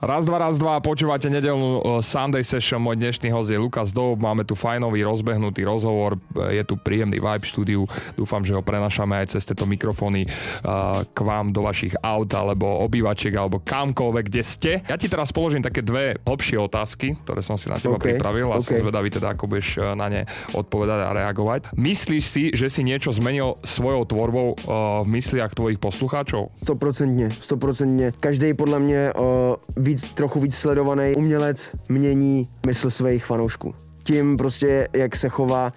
Raz, 0.00 0.24
dva, 0.24 0.40
raz, 0.40 0.56
dva, 0.56 0.80
počúvate 0.80 1.28
nedelnú 1.28 1.84
uh, 1.84 2.00
Sunday 2.00 2.40
Session, 2.40 2.80
môj 2.80 2.96
dnešný 2.96 3.28
host 3.36 3.52
je 3.52 3.60
Lukas 3.60 3.92
Doub, 3.92 4.16
máme 4.16 4.48
tu 4.48 4.56
fajnový, 4.56 5.04
rozbehnutý 5.04 5.60
rozhovor, 5.68 6.16
Uh, 6.30 6.54
je 6.54 6.62
tu 6.62 6.78
príjemný 6.78 7.18
vibe 7.20 7.42
štúdiu, 7.44 7.84
dúfam, 8.16 8.40
že 8.40 8.54
ho 8.54 8.62
prenašame 8.64 9.18
aj 9.18 9.36
cez 9.36 9.44
tieto 9.44 9.66
mikrofóny 9.66 10.24
uh, 10.24 11.02
k 11.04 11.18
vám 11.20 11.50
do 11.52 11.66
vašich 11.66 11.92
aut, 12.00 12.30
alebo 12.32 12.80
obývačiek, 12.86 13.34
alebo 13.34 13.58
kamkoľvek, 13.60 14.24
kde 14.30 14.42
ste. 14.46 14.72
Ja 14.86 14.96
ti 14.96 15.10
teraz 15.10 15.34
položím 15.34 15.60
také 15.60 15.82
dve 15.84 16.16
hlbšie 16.22 16.56
otázky, 16.56 17.18
ktoré 17.26 17.42
som 17.44 17.58
si 17.58 17.66
na 17.66 17.76
teba 17.76 17.98
OK, 17.98 18.14
pripravil 18.14 18.46
a 18.48 18.62
som 18.62 18.78
OK. 18.78 18.80
zvedavý 18.80 19.10
teda, 19.10 19.34
ako 19.34 19.44
budeš 19.50 19.68
uh, 19.82 19.98
na 19.98 20.06
ne 20.06 20.22
odpovedať 20.54 21.00
a 21.02 21.10
reagovať. 21.12 21.60
Myslíš 21.76 22.24
si, 22.24 22.42
že 22.54 22.70
si 22.70 22.86
niečo 22.86 23.10
zmenil 23.10 23.58
svojou 23.66 24.06
tvorbou 24.06 24.54
uh, 24.54 25.02
v 25.04 25.18
mysliach 25.18 25.52
tvojich 25.52 25.82
poslucháčov? 25.82 26.54
Stoprocentně, 26.62 27.34
stoprocentně. 27.34 28.14
Každý 28.22 28.54
podle 28.54 28.78
mě 28.80 29.12
o, 29.18 29.58
víc, 29.90 30.14
trochu 30.14 30.40
víc 30.40 30.54
sledovaný 30.54 31.14
umělec 31.16 31.72
mění 31.88 32.48
mysl 32.66 32.90
svých 32.90 33.24
fanoušků. 33.24 33.74
Tím 34.02 34.36
prostě, 34.36 34.88
jak 34.92 35.16
se 35.16 35.28
chová. 35.28 35.72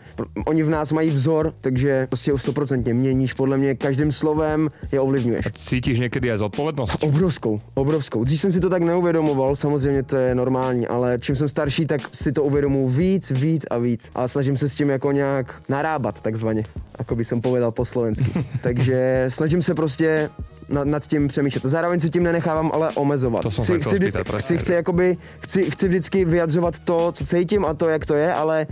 Oni 0.45 0.63
v 0.63 0.69
nás 0.69 0.91
mají 0.91 1.09
vzor, 1.09 1.53
takže 1.61 2.07
prostě 2.07 2.37
stoprocentně 2.37 2.93
měníš. 2.93 3.33
Podle 3.33 3.57
mě 3.57 3.75
každým 3.75 4.11
slovem 4.11 4.69
je 4.91 4.99
ovlivňuješ. 4.99 5.45
Cítiš 5.53 5.99
někdy 5.99 6.31
aj 6.31 6.37
zodpovednosť? 6.37 7.03
Obrovskou, 7.03 7.61
obrovskou. 7.73 8.23
Dřív 8.23 8.41
jsem 8.41 8.51
si 8.51 8.59
to 8.59 8.69
tak 8.69 8.81
neuvědomoval, 8.81 9.55
samozřejmě 9.55 10.03
to 10.03 10.15
je 10.15 10.35
normální, 10.35 10.87
ale 10.87 11.17
čím 11.19 11.35
jsem 11.35 11.49
starší, 11.49 11.85
tak 11.85 12.01
si 12.15 12.31
to 12.31 12.43
uvědomuji 12.43 12.87
víc, 12.87 13.31
víc 13.31 13.65
a 13.71 13.77
víc. 13.77 14.09
A 14.15 14.27
snažím 14.27 14.57
se 14.57 14.69
s 14.69 14.75
tím 14.75 14.89
jako 14.89 15.11
nějak 15.11 15.61
narábat, 15.69 16.21
takzvaně, 16.21 16.63
jako 16.99 17.15
by 17.15 17.23
jsem 17.23 17.41
povedal 17.41 17.71
po 17.71 17.85
slovensky. 17.85 18.45
Takže 18.61 19.25
snažím 19.27 19.61
se 19.61 19.73
prostě 19.73 20.29
nad, 20.73 20.87
nad 20.87 21.07
tím 21.07 21.27
přemýšlet. 21.27 21.63
Zároveň 21.63 21.99
se 21.99 22.09
tím 22.09 22.23
nenechávám 22.23 22.71
ale 22.73 22.89
omezovat. 22.95 23.41
To 23.41 23.51
jsem 23.51 23.63
chci, 23.63 23.79
chci, 23.79 23.95
spýtať, 23.95 24.27
presne. 24.27 24.41
chci, 24.41 24.57
chci, 24.57 24.73
jakoby, 24.73 25.17
chci, 25.39 25.71
chci 25.71 25.87
vždycky 25.87 26.25
vyjadřovat 26.25 26.79
to, 26.79 27.11
co 27.11 27.25
cítím 27.25 27.65
a 27.65 27.73
to, 27.73 27.89
jak 27.89 28.05
to 28.05 28.15
je, 28.15 28.33
ale 28.33 28.67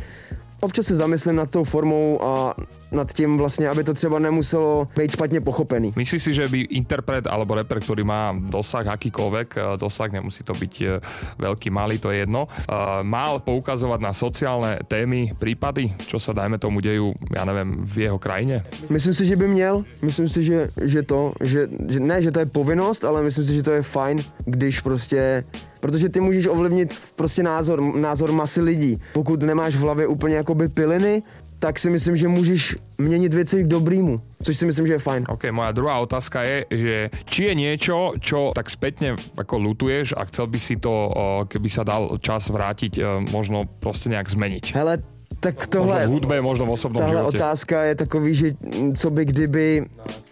občas 0.60 0.86
se 0.86 0.96
zamyslím 0.96 1.36
nad 1.36 1.52
tou 1.52 1.64
formou 1.64 2.24
a 2.24 2.56
nad 2.92 3.14
tím 3.14 3.38
vlastně, 3.38 3.70
aby 3.70 3.84
to 3.84 3.94
třeba 3.94 4.20
nemuselo 4.20 4.88
být 4.98 5.12
špatně 5.12 5.42
pochopený. 5.42 5.94
Myslíš 5.96 6.24
si, 6.24 6.34
že 6.34 6.48
by 6.48 6.60
interpret 6.60 7.28
alebo 7.28 7.56
reper, 7.56 7.80
ktorý 7.80 8.04
má 8.04 8.36
dosah 8.36 8.88
akýkoľvek, 8.88 9.48
eh, 9.56 9.62
dosah 9.80 10.12
nemusí 10.12 10.44
to 10.44 10.54
byť 10.54 10.74
eh, 10.82 11.00
veľký, 11.40 11.72
malý, 11.72 11.98
to 11.98 12.12
je 12.12 12.28
jedno, 12.28 12.48
eh, 12.48 13.04
mal 13.04 13.40
poukazovať 13.40 14.00
na 14.04 14.12
sociálne 14.14 14.84
témy, 14.88 15.34
prípady, 15.40 15.96
čo 16.04 16.20
sa 16.20 16.36
dajme 16.36 16.60
tomu 16.60 16.84
dejú, 16.84 17.16
ja 17.32 17.48
neviem, 17.48 17.82
v 17.88 18.12
jeho 18.12 18.20
krajine? 18.20 18.64
Myslím 18.92 19.14
si, 19.14 19.24
že 19.26 19.36
by 19.36 19.48
měl. 19.48 19.84
Myslím 20.02 20.30
si, 20.30 20.44
že, 20.44 20.70
že 20.78 21.02
to, 21.04 21.34
že, 21.42 21.68
že 21.88 22.00
ne, 22.00 22.22
že 22.22 22.32
to 22.32 22.40
je 22.40 22.46
povinnost, 22.46 23.04
ale 23.04 23.24
myslím 23.24 23.46
si, 23.46 23.54
že 23.56 23.64
to 23.64 23.72
je 23.72 23.82
fajn, 23.82 24.24
když 24.46 24.82
prostě 24.82 25.44
Protože 25.82 26.10
ty 26.10 26.20
můžeš 26.20 26.48
ovlivnit 26.48 27.00
prostě 27.16 27.44
názor, 27.44 27.82
názor 27.82 28.32
masy 28.32 28.62
lidí. 28.62 29.02
Pokud 29.14 29.42
nemáš 29.42 29.76
v 29.76 29.80
hlavě 29.80 30.08
úplně 30.08 30.36
jakoby 30.36 30.70
piliny, 30.70 31.24
tak 31.62 31.80
si 31.80 31.90
myslím, 31.90 32.16
že 32.18 32.28
můžeš 32.28 32.76
měnit 32.98 33.34
věci 33.34 33.64
k 33.64 33.68
dobrýmu, 33.68 34.22
což 34.44 34.58
si 34.58 34.66
myslím, 34.66 34.88
že 34.88 34.94
je 34.94 35.00
fajn. 35.00 35.24
OK, 35.30 35.54
moja 35.54 35.72
druhá 35.72 36.02
otázka 36.02 36.42
je, 36.42 36.66
že 36.74 36.96
či 37.30 37.44
je 37.44 37.54
niečo, 37.54 38.18
čo 38.18 38.50
tak 38.58 38.66
spätne 38.66 39.14
ako 39.38 39.62
lutuješ 39.62 40.18
a 40.18 40.26
chcel 40.26 40.50
by 40.50 40.58
si 40.58 40.82
to, 40.82 41.14
keby 41.46 41.70
sa 41.70 41.86
dal 41.86 42.18
čas 42.18 42.50
vrátiť, 42.50 42.94
eh, 42.98 43.06
možno 43.30 43.70
proste 43.70 44.10
nejak 44.10 44.26
zmeniť? 44.26 44.74
Hele, 44.74 45.06
tak 45.42 45.56
Možno 45.58 45.72
tohle... 45.72 46.08
v 46.08 46.10
hudbe, 46.10 46.42
možno 46.42 46.66
v 46.66 46.72
osobnom 46.72 47.02
Tahle 47.02 47.18
živote. 47.18 47.38
otázka 47.38 47.84
je 47.84 47.96
takový, 47.96 48.34
že 48.34 48.48
co 48.96 49.10
by 49.10 49.26
kdyby, 49.26 49.86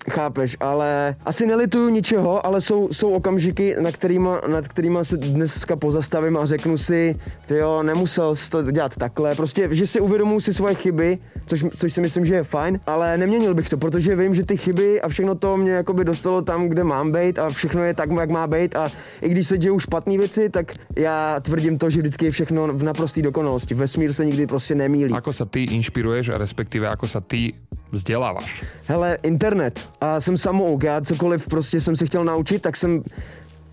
chápeš, 0.09 0.57
ale 0.59 1.15
asi 1.25 1.45
nelituju 1.45 1.89
ničeho, 1.89 2.45
ale 2.45 2.61
jsou, 2.61 2.89
jsou 2.91 3.11
okamžiky, 3.11 3.75
na 3.79 3.91
kterýma, 3.91 4.41
nad 4.47 4.67
kterýma 4.67 5.03
se 5.03 5.17
dneska 5.17 5.75
pozastavím 5.75 6.37
a 6.37 6.45
řeknu 6.45 6.77
si, 6.77 7.15
ty 7.45 7.57
jo, 7.57 7.83
nemusel 7.83 8.35
jsi 8.35 8.49
to 8.49 8.71
dělat 8.71 8.95
takhle, 8.95 9.35
prostě, 9.35 9.67
že 9.71 9.87
si 9.87 9.99
uvědomuji 9.99 10.39
si 10.39 10.53
svoje 10.53 10.75
chyby, 10.75 11.17
což, 11.45 11.65
což 11.77 11.93
si 11.93 12.01
myslím, 12.01 12.25
že 12.25 12.35
je 12.35 12.43
fajn, 12.43 12.79
ale 12.87 13.17
neměnil 13.17 13.53
bych 13.53 13.69
to, 13.69 13.77
protože 13.77 14.15
vím, 14.15 14.35
že 14.35 14.45
ty 14.45 14.57
chyby 14.57 15.01
a 15.01 15.09
všechno 15.09 15.35
to 15.35 15.57
mě 15.57 15.71
jakoby 15.71 16.05
dostalo 16.05 16.41
tam, 16.41 16.69
kde 16.69 16.83
mám 16.83 17.11
být 17.11 17.39
a 17.39 17.49
všechno 17.49 17.83
je 17.83 17.93
tak, 17.93 18.09
jak 18.19 18.29
má 18.29 18.47
být 18.47 18.75
a 18.75 18.91
i 19.21 19.29
když 19.29 19.47
se 19.47 19.57
dějou 19.57 19.79
špatné 19.79 20.17
věci, 20.17 20.49
tak 20.49 20.73
já 20.95 21.39
tvrdím 21.39 21.77
to, 21.77 21.89
že 21.89 21.99
vždycky 21.99 22.25
je 22.25 22.31
všechno 22.31 22.67
v 22.67 22.83
naprosté 22.83 23.21
dokonalosti. 23.21 23.73
Vesmír 23.73 24.13
se 24.13 24.25
nikdy 24.25 24.47
prostě 24.47 24.75
nemýlí. 24.99 25.15
Ako 25.15 25.31
sa 25.31 25.45
ty 25.47 25.63
inšpiruješ, 25.63 26.35
respektíve 26.35 26.87
ako 26.91 27.07
sa 27.07 27.23
ty 27.23 27.55
vzdelávaš? 27.91 28.63
Hele, 28.87 29.17
internet. 29.23 29.79
A 30.01 30.19
jsem 30.19 30.37
samouk. 30.37 30.83
Já 30.83 31.01
cokoliv 31.01 31.47
prostě 31.47 31.79
jsem 31.79 31.95
se 31.95 32.05
chtěl 32.05 32.25
naučit, 32.25 32.61
tak 32.61 32.75
jsem 32.77 33.03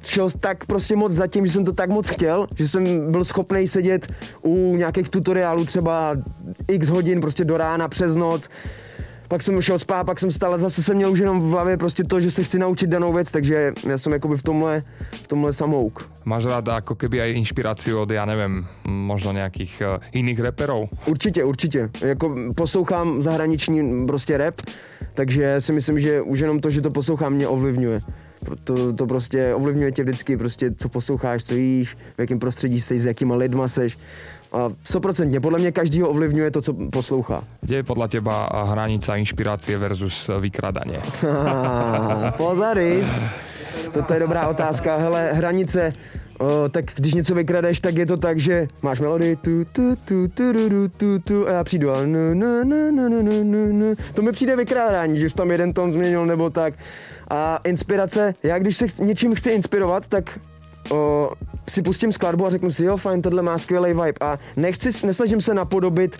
šel 0.02 0.30
tak 0.40 0.64
prostě 0.64 0.96
moc 0.96 1.12
za 1.12 1.26
tím, 1.26 1.46
že 1.46 1.52
jsem 1.52 1.64
to 1.64 1.72
tak 1.72 1.90
moc 1.90 2.08
chtěl, 2.08 2.46
že 2.54 2.68
jsem 2.68 3.12
byl 3.12 3.24
schopný 3.24 3.66
sedět 3.66 4.06
u 4.42 4.76
nějakých 4.76 5.08
tutoriálů 5.08 5.64
třeba 5.64 6.16
x 6.68 6.88
hodin 6.88 7.20
prostě 7.20 7.44
do 7.44 7.56
rána 7.56 7.88
přes 7.88 8.16
noc. 8.16 8.48
Pak 9.28 9.42
jsem 9.42 9.62
šel 9.62 9.78
spát, 9.78 10.04
pak 10.04 10.20
jsem 10.20 10.30
stál 10.30 10.58
zase 10.58 10.82
jsem 10.82 10.96
měl 10.96 11.12
už 11.12 11.18
jenom 11.18 11.40
v 11.40 11.50
hlavě 11.50 11.76
prostě 11.76 12.04
to, 12.04 12.20
že 12.20 12.30
se 12.30 12.44
chci 12.44 12.58
naučit 12.58 12.90
danou 12.90 13.12
věc, 13.12 13.30
takže 13.30 13.72
já 13.88 13.98
jsem 13.98 14.12
jakoby 14.12 14.36
v 14.36 14.42
tomhle, 14.42 14.82
v 15.12 15.26
tomhle 15.28 15.52
samouk. 15.52 16.10
Máš 16.24 16.44
rád 16.50 16.68
ako 16.68 16.98
keby 16.98 17.22
aj 17.22 17.38
inšpiráciu 17.38 18.02
od, 18.02 18.10
ja 18.10 18.26
neviem, 18.26 18.66
možno 18.82 19.30
nejakých 19.30 19.72
uh, 19.78 20.02
iných 20.10 20.42
reperov? 20.42 20.90
Určitě, 21.06 21.44
určitě. 21.44 21.90
Jako 22.02 22.34
poslouchám 22.56 23.22
zahraniční 23.22 24.06
prostě 24.06 24.36
rap, 24.36 24.60
takže 25.14 25.60
si 25.60 25.72
myslím, 25.72 26.00
že 26.00 26.22
už 26.22 26.38
jenom 26.40 26.60
to, 26.60 26.70
že 26.70 26.80
to 26.80 26.90
poslouchám, 26.90 27.32
mě 27.32 27.48
ovlivňuje. 27.48 28.00
To, 28.64 28.92
to 28.92 29.06
prostě 29.06 29.54
ovlivňuje 29.54 29.92
tě 29.92 30.02
vždycky, 30.02 30.36
prostě 30.36 30.70
co 30.70 30.88
posloucháš, 30.88 31.44
co 31.44 31.54
jíš, 31.54 31.96
v 32.16 32.18
jakém 32.18 32.38
prostředí 32.38 32.80
jsi, 32.80 32.98
s 32.98 33.06
jakýma 33.06 33.36
lidma 33.36 33.68
seš 33.68 33.98
a 34.52 34.68
100% 34.68 35.40
podle 35.40 35.58
mě 35.58 35.72
každýho 35.72 36.08
ovlivňuje 36.08 36.50
to, 36.50 36.62
co 36.62 36.74
poslouchá. 36.92 37.44
Kde 37.60 37.76
je 37.76 37.82
podle 37.82 38.08
těba 38.08 38.64
hranice 38.64 39.18
inspirace 39.18 39.78
versus 39.78 40.30
vykradaně? 40.40 41.00
Pozaris! 42.36 43.22
To 44.06 44.14
je 44.14 44.20
dobrá 44.20 44.48
otázka. 44.48 44.96
Hele, 44.96 45.32
hranice, 45.32 45.92
o, 46.38 46.68
tak 46.68 46.84
když 46.94 47.14
něco 47.14 47.34
vykradeš, 47.34 47.80
tak 47.80 47.96
je 47.96 48.06
to 48.06 48.16
tak, 48.16 48.38
že 48.38 48.68
máš 48.82 49.00
melodii 49.00 49.36
tu, 49.36 49.64
tu, 49.64 49.96
tu, 49.96 50.28
tu, 50.28 50.52
tu, 50.52 50.68
tu, 50.68 50.88
tu, 50.88 51.18
tu 51.18 51.48
a 51.48 51.52
já 51.52 51.64
přijdu 51.64 51.92
a 51.92 52.06
nu, 52.06 52.34
nu, 52.34 52.64
nu, 52.64 52.90
nu, 52.90 53.08
nu, 53.08 53.22
nu, 53.22 53.44
nu, 53.44 53.72
nu. 53.72 53.94
To 54.14 54.22
mi 54.22 54.32
přijde 54.32 54.56
vykrádání, 54.56 55.18
že 55.18 55.30
jsi 55.30 55.34
tam 55.34 55.50
jeden 55.50 55.72
tón 55.72 55.92
změnil 55.92 56.26
nebo 56.26 56.50
tak. 56.50 56.74
A 57.30 57.60
inspirace, 57.64 58.34
já 58.42 58.58
když 58.58 58.76
se 58.76 58.88
chci, 58.88 59.04
něčím 59.04 59.34
chci 59.34 59.50
inspirovat, 59.50 60.06
tak 60.06 60.38
o, 60.90 61.30
si 61.70 61.82
pustím 61.82 62.12
skladbu 62.12 62.46
a 62.46 62.50
řeknu 62.50 62.70
si, 62.70 62.84
jo, 62.84 62.96
fajn, 62.96 63.22
tohle 63.22 63.42
má 63.42 63.58
skvělý 63.58 63.88
vibe. 63.88 64.12
A 64.20 64.38
nechci, 64.56 65.06
nesnažím 65.06 65.40
se 65.40 65.54
napodobit 65.54 66.16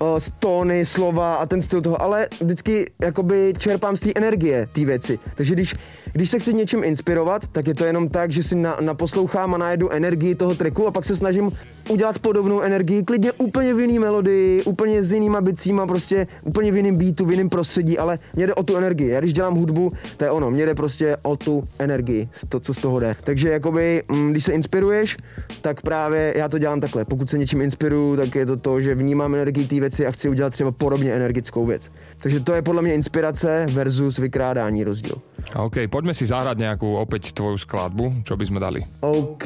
uh, 0.00 0.18
tóny, 0.38 0.86
slova 0.86 1.34
a 1.34 1.46
ten 1.46 1.62
styl 1.62 1.80
toho, 1.80 2.02
ale 2.02 2.28
vždycky 2.40 2.90
jakoby 3.02 3.52
čerpám 3.58 3.96
z 3.96 4.00
té 4.00 4.10
energie 4.14 4.68
té 4.72 4.84
věci. 4.84 5.18
Takže 5.34 5.54
když, 5.54 5.74
když 6.12 6.30
se 6.30 6.38
chci 6.38 6.54
něčím 6.54 6.84
inspirovat, 6.84 7.48
tak 7.48 7.66
je 7.66 7.74
to 7.74 7.84
jenom 7.84 8.08
tak, 8.08 8.30
že 8.30 8.42
si 8.42 8.56
na, 8.56 8.76
naposlouchám 8.80 9.54
a 9.54 9.58
najedu 9.58 9.90
energii 9.90 10.34
toho 10.34 10.54
tracku 10.54 10.86
a 10.86 10.90
pak 10.90 11.04
se 11.04 11.16
snažím 11.16 11.50
udělat 11.88 12.18
podobnou 12.18 12.60
energii, 12.60 13.02
klidně 13.02 13.32
úplně 13.32 13.74
v 13.74 13.80
jiný 13.80 13.98
melodii, 13.98 14.62
úplně 14.62 15.02
s 15.02 15.12
jinýma 15.12 15.40
bicíma, 15.40 15.86
prostě 15.86 16.26
úplně 16.42 16.72
v 16.72 16.76
jiném 16.76 16.96
beatu, 16.96 17.26
v 17.26 17.30
jiném 17.30 17.48
prostředí, 17.48 17.98
ale 17.98 18.18
mě 18.34 18.46
jde 18.46 18.54
o 18.54 18.62
tu 18.62 18.76
energii. 18.76 19.08
Já 19.08 19.20
když 19.20 19.32
dělám 19.32 19.54
hudbu, 19.54 19.92
to 20.16 20.24
je 20.24 20.30
ono, 20.30 20.50
mě 20.50 20.66
jde 20.66 20.74
prostě 20.74 21.16
o 21.22 21.36
tu 21.36 21.64
energii, 21.78 22.28
to, 22.48 22.60
co 22.60 22.74
z 22.74 22.78
toho 22.78 23.00
jde. 23.00 23.16
Takže 23.24 23.48
jakoby, 23.48 24.02
mm, 24.08 24.30
když 24.30 24.44
se 24.44 24.52
inspiruješ, 24.52 25.16
tak 25.60 25.82
právě 25.82 26.34
já 26.36 26.48
to 26.48 26.58
dělám 26.58 26.80
takhle. 26.80 27.04
Pokud 27.04 27.30
se 27.30 27.38
něčím 27.38 27.60
inspiruju, 27.60 28.16
tak 28.16 28.34
je 28.34 28.46
to 28.46 28.56
to, 28.56 28.80
že 28.80 28.94
vnímám 28.94 29.34
energii 29.34 29.66
té 29.66 29.80
věci 29.84 30.06
a 30.06 30.10
chci 30.10 30.28
udělat 30.28 30.52
třeba 30.52 30.72
podobně 30.72 31.12
energickou 31.12 31.66
věc. 31.66 31.92
Takže 32.18 32.40
to 32.40 32.54
je 32.54 32.62
podle 32.62 32.82
mě 32.82 32.94
inspirace 32.94 33.66
versus 33.68 34.18
vykrádání 34.18 34.84
rozdíl. 34.84 35.20
OK, 35.52 35.92
poďme 35.92 36.16
si 36.16 36.24
zahrať 36.24 36.56
nejakú 36.56 36.96
opäť 36.96 37.36
tvoju 37.36 37.60
skladbu, 37.60 38.24
čo 38.24 38.32
by 38.32 38.44
sme 38.48 38.58
dali. 38.64 38.80
OK, 39.04 39.44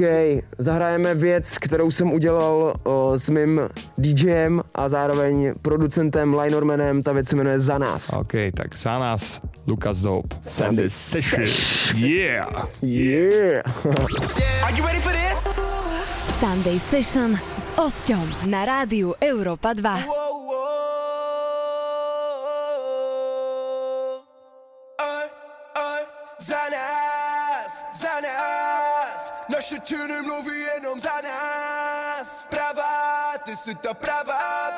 zahrajeme 0.54 1.14
věc, 1.14 1.58
kterou 1.58 1.90
jsem 1.90 2.12
udělal 2.12 2.74
o, 2.86 3.18
s 3.18 3.26
mým 3.28 3.60
DJem 3.98 4.62
a 4.74 4.88
zároveň 4.88 5.58
producentem 5.62 6.34
Linormanem, 6.38 7.02
ta 7.02 7.12
věc 7.12 7.28
se 7.28 7.36
jmenuje 7.36 7.60
Za 7.60 7.78
nás. 7.78 8.14
OK, 8.14 8.54
tak 8.54 8.78
za 8.78 8.98
nás 8.98 9.40
Lukas 9.66 10.00
Dope. 10.00 10.36
Sandy 10.40 10.90
Session. 10.90 11.44
Yeah! 11.98 12.70
Yeah! 12.82 13.66
Are 14.62 14.72
you 14.76 14.86
ready 14.86 15.02
for 15.02 15.12
this? 15.12 15.54
Sunday 16.40 16.78
Session 16.78 17.34
s 17.58 17.74
Osťom 17.74 18.46
na 18.46 18.64
rádiu 18.64 19.18
Europa 19.18 19.74
2. 19.74 20.17
Naše 29.70 29.80
činy 29.84 30.22
mluví 30.22 30.60
jenom 30.60 31.00
za 31.00 31.20
nás. 31.20 32.46
Pravá, 32.48 33.32
ty 33.44 33.56
jsi 33.56 33.74
ta 33.74 33.94
pravá 33.94 34.72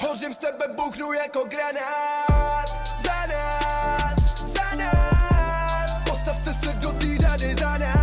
Hořím 0.00 0.34
z 0.34 0.38
tebe, 0.38 0.68
buchnu 0.68 1.12
jako 1.12 1.44
granát. 1.44 2.66
Za 2.96 3.26
nás, 3.26 4.18
za 4.40 4.76
nás. 4.76 6.04
Postavte 6.08 6.54
se 6.54 6.78
do 6.78 6.92
té 6.92 7.18
řady 7.18 7.54
za 7.54 7.78
nás 7.78 7.95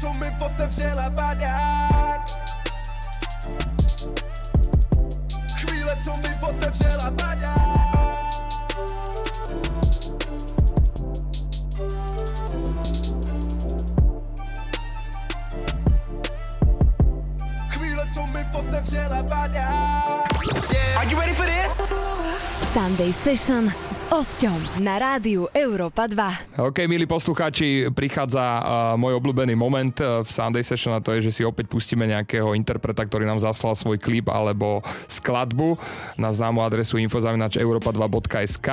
co 0.00 0.12
mi 0.12 0.26
otevřela 0.40 1.10
padák 1.10 2.20
Chvíle, 5.54 5.96
co 6.04 6.10
mi 6.16 6.34
otevřela 6.48 7.10
padák 7.10 7.54
Chvíle, 17.68 18.06
co 18.14 18.26
mi 18.26 18.46
otevřela 18.52 19.22
padák 19.22 20.24
Are 20.96 21.10
you 21.10 21.18
ready 21.20 21.34
for 21.34 21.46
this? 21.46 21.88
Sunday 22.72 23.12
Session 23.12 23.72
Osťom 24.12 24.84
na 24.84 24.96
rádiu 24.96 25.48
Europa 25.56 26.08
2. 26.08 26.60
OK, 26.60 26.84
milí 26.88 27.04
poslucháči, 27.04 27.92
prichádza 27.92 28.40
uh, 28.40 28.62
môj 29.00 29.16
obľúbený 29.20 29.52
moment 29.52 29.92
uh, 30.00 30.20
v 30.20 30.28
Sunday 30.30 30.64
Session 30.64 30.96
a 30.96 31.00
to 31.00 31.12
je, 31.16 31.28
že 31.28 31.40
si 31.40 31.42
opäť 31.44 31.72
pustíme 31.72 32.04
nejakého 32.08 32.52
interpreta, 32.52 33.00
ktorý 33.00 33.24
nám 33.24 33.40
zaslal 33.40 33.72
svoj 33.72 33.96
klip 33.96 34.28
alebo 34.28 34.84
skladbu 35.10 35.80
na 36.20 36.32
známu 36.32 36.60
adresu 36.62 37.00
infozavinač 37.00 37.56
europa2.sk. 37.56 38.68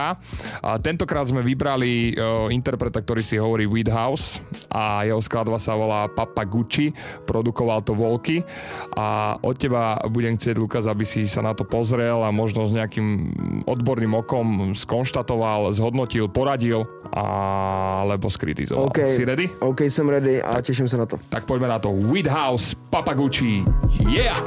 A 0.64 0.78
tentokrát 0.84 1.28
sme 1.28 1.44
vybrali 1.44 2.16
uh, 2.16 2.48
interpreta, 2.54 3.04
ktorý 3.04 3.24
si 3.24 3.40
hovorí 3.40 3.64
Weedhouse 3.68 4.44
a 4.72 5.04
jeho 5.08 5.20
skladba 5.20 5.58
sa 5.58 5.74
volá 5.74 6.06
Papa 6.12 6.46
Gucci, 6.46 6.92
produkoval 7.26 7.84
to 7.88 7.96
Volky 7.96 8.44
a 8.94 9.40
od 9.40 9.56
teba 9.56 9.96
budem 10.12 10.36
chcieť, 10.36 10.56
Lukas, 10.60 10.86
aby 10.86 11.08
si 11.08 11.24
sa 11.24 11.40
na 11.40 11.56
to 11.56 11.64
pozrel 11.64 12.22
a 12.22 12.30
možno 12.36 12.68
s 12.68 12.76
nejakým 12.76 13.34
odborným 13.66 14.16
okom 14.22 14.78
skonštatoval, 14.78 15.31
zhodnotil, 15.72 16.28
poradil 16.28 16.88
alebo 17.14 18.30
skritizoval. 18.30 18.86
OK, 18.86 19.00
Si 19.08 19.26
ready? 19.26 19.50
OK, 19.60 19.82
jsem 19.82 20.10
ready 20.10 20.42
a 20.44 20.62
těším 20.62 20.88
se 20.88 20.98
na 20.98 21.06
to. 21.06 21.18
Tak 21.30 21.46
poďme 21.46 21.68
na 21.68 21.80
to. 21.80 21.92
Weedhouse, 21.92 22.76
Papa 22.90 23.14
Gucci. 23.14 23.64
Yeah! 24.10 24.42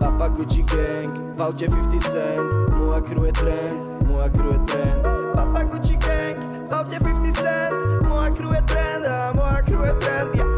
Papa 0.00 0.28
Gucci 0.28 0.62
Gang, 0.62 1.20
v 1.36 1.42
autě 1.42 1.68
50 1.68 2.00
cent, 2.10 2.50
moja 2.76 3.00
crew 3.00 3.24
je 3.24 3.32
trend, 3.32 3.78
moja 4.06 4.28
crew 4.28 4.52
je 4.52 4.58
trend. 4.58 5.02
Papa 5.34 5.62
Gucci 5.62 5.96
Gang, 5.96 6.36
v 6.70 6.74
autě 6.74 7.00
50 7.00 7.32
cent, 7.32 7.72
moja 8.08 8.30
crew 8.30 8.52
je 8.54 8.62
trend 8.62 9.06
a 9.06 9.32
moja 9.34 9.62
crew 9.62 9.84
je 9.84 9.92
trend, 9.92 10.34
yeah. 10.34 10.51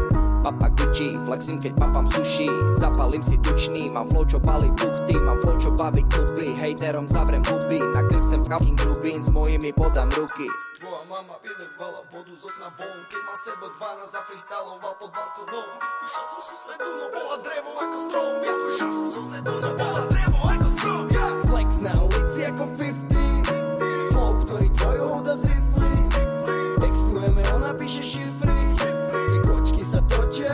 Papa 0.45 0.69
Gucci, 0.77 1.17
flexím 1.25 1.57
keď 1.57 1.73
papám 1.73 2.05
sushi. 2.05 2.45
Zapalím 2.69 3.25
si 3.25 3.33
tučný, 3.41 3.89
mám 3.89 4.05
flow 4.13 4.29
čo 4.29 4.37
balí 4.37 4.69
buchty 4.77 5.17
Mám 5.17 5.41
flow 5.41 5.57
čo 5.57 5.73
baví 5.73 6.05
kluby, 6.05 6.53
hejterom 6.53 7.09
zavrem 7.09 7.41
huby 7.49 7.81
Na 7.81 8.05
krk 8.05 8.29
chcem 8.29 8.45
fucking 8.45 8.77
grubín, 8.77 9.25
s 9.25 9.33
mojimi 9.33 9.73
podám 9.73 10.05
ruky. 10.13 10.45
Tvoja 10.77 11.01
mama 11.09 11.41
vylevala 11.41 12.05
vodu 12.13 12.29
z 12.37 12.45
okna 12.45 12.69
von 12.77 12.97
Keď 13.09 13.21
ma 13.25 13.35
sebo 13.41 13.65
12 13.73 14.13
zafreestyloval 14.13 14.93
pod 15.01 15.09
balkónom. 15.17 15.65
Vyskúšal 15.81 16.25
som 16.29 16.41
susedu, 16.45 16.87
no 16.93 17.05
bola 17.09 17.35
drevo 17.41 17.71
ako 17.81 17.97
strom. 18.05 18.31
Vyskúšal 18.45 18.89
som 18.93 19.05
susedu, 19.09 19.53
no 19.65 19.71
bola 19.73 20.03
drevo 20.13 20.39
ako 20.45 20.67
strom 20.77 21.05
yeah. 21.09 21.33
Flex 21.49 21.69
na 21.81 21.93
ulici 21.97 22.45
ako 22.45 22.63
50 22.77 22.84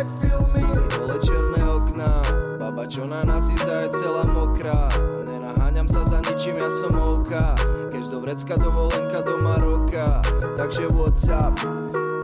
jak 0.02 0.10
filmy 0.22 0.66
Dole 0.98 1.20
černé 1.22 1.62
okna. 1.70 2.22
Baba 2.60 2.90
čo 2.90 3.06
na 3.06 3.22
nás 3.22 3.46
je 3.50 3.58
celá 3.94 4.26
mokrá. 4.26 4.90
Nenaháňam 5.30 5.86
sa 5.86 6.02
za 6.02 6.18
ničím, 6.26 6.58
ja 6.58 6.70
som 6.74 6.98
ovka 6.98 7.54
Kež 7.94 8.10
do 8.10 8.18
vrecka 8.18 8.58
dovolenka 8.58 9.22
do 9.22 9.38
Maroka. 9.38 10.26
Takže 10.58 10.90
what's 10.90 11.30
up 11.30 11.54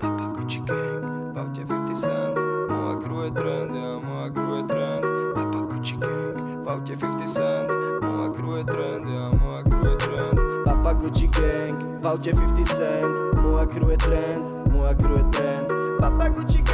Papa 0.01 0.25
Gucci 0.33 0.65
Gang 0.65 1.05
V 1.33 1.37
aute 1.37 1.61
50 1.61 1.93
cent. 1.93 2.33
Moja 2.65 2.97
crew 2.97 3.29
je 3.29 3.31
trend, 3.37 3.69
ja 3.69 3.91
moja 4.01 4.27
crew 4.33 4.53
je 4.57 4.63
trend. 4.65 5.03
Papa 5.37 5.59
Gucci 5.69 5.95
Gang 6.01 6.37
V 6.65 6.65
aute 6.65 6.93
50 6.97 7.29
cent. 7.29 7.67
Moja 8.01 8.27
crew 8.33 8.53
je 8.57 8.65
trend, 8.65 9.05
ja 9.05 9.25
moja 9.37 9.61
crew 9.69 9.85
je 9.85 9.95
trend. 10.01 10.37
Papa 10.65 10.91
Gucci 10.97 11.27
Gang 11.29 11.77
V 12.01 12.05
aute 12.09 12.31
50 12.33 12.65
cent. 12.65 13.15
Moja 13.37 13.65
crew 13.69 13.89
je 13.93 13.97
trend, 14.01 14.43
moja 14.73 14.93
crew 14.97 15.21
je 15.21 15.25
trend. 15.29 15.67
Papa 16.01 16.29
Gucci 16.29 16.66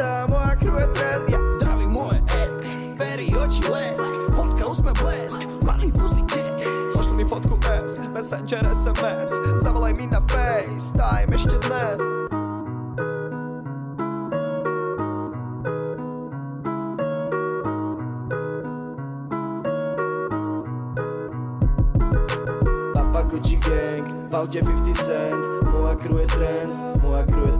a 0.00 0.26
moja 0.26 0.56
crew 0.56 0.78
je 0.78 0.86
trend. 0.94 1.28
Ja. 1.28 1.38
Zdraví 1.52 1.86
moje 1.86 2.22
ex, 2.42 2.74
pery 2.98 3.30
oči 3.44 3.62
lesk, 3.70 4.12
fotka 4.36 4.66
usme 4.66 4.92
blesk, 4.92 5.46
malý 5.62 5.92
kick. 6.26 6.50
Pošli 6.94 7.12
mi 7.12 7.24
fotku 7.24 7.58
S, 7.86 8.00
Messenger 8.12 8.74
SMS 8.74 9.30
Zavolaj 9.62 9.92
mi 9.98 10.06
na 10.06 10.20
FaceTime 10.20 11.34
ešte 11.34 11.58
dnes 11.68 12.26
Gucci 23.26 23.56
Gang, 23.56 24.30
v 24.30 24.36
autě 24.36 24.62
50 24.62 24.94
cent, 24.94 25.44
moja 25.72 25.94
crew 25.94 26.18
je 26.18 26.26
trend, 26.26 27.02
moja 27.02 27.26
crew 27.26 27.46
je 27.46 27.55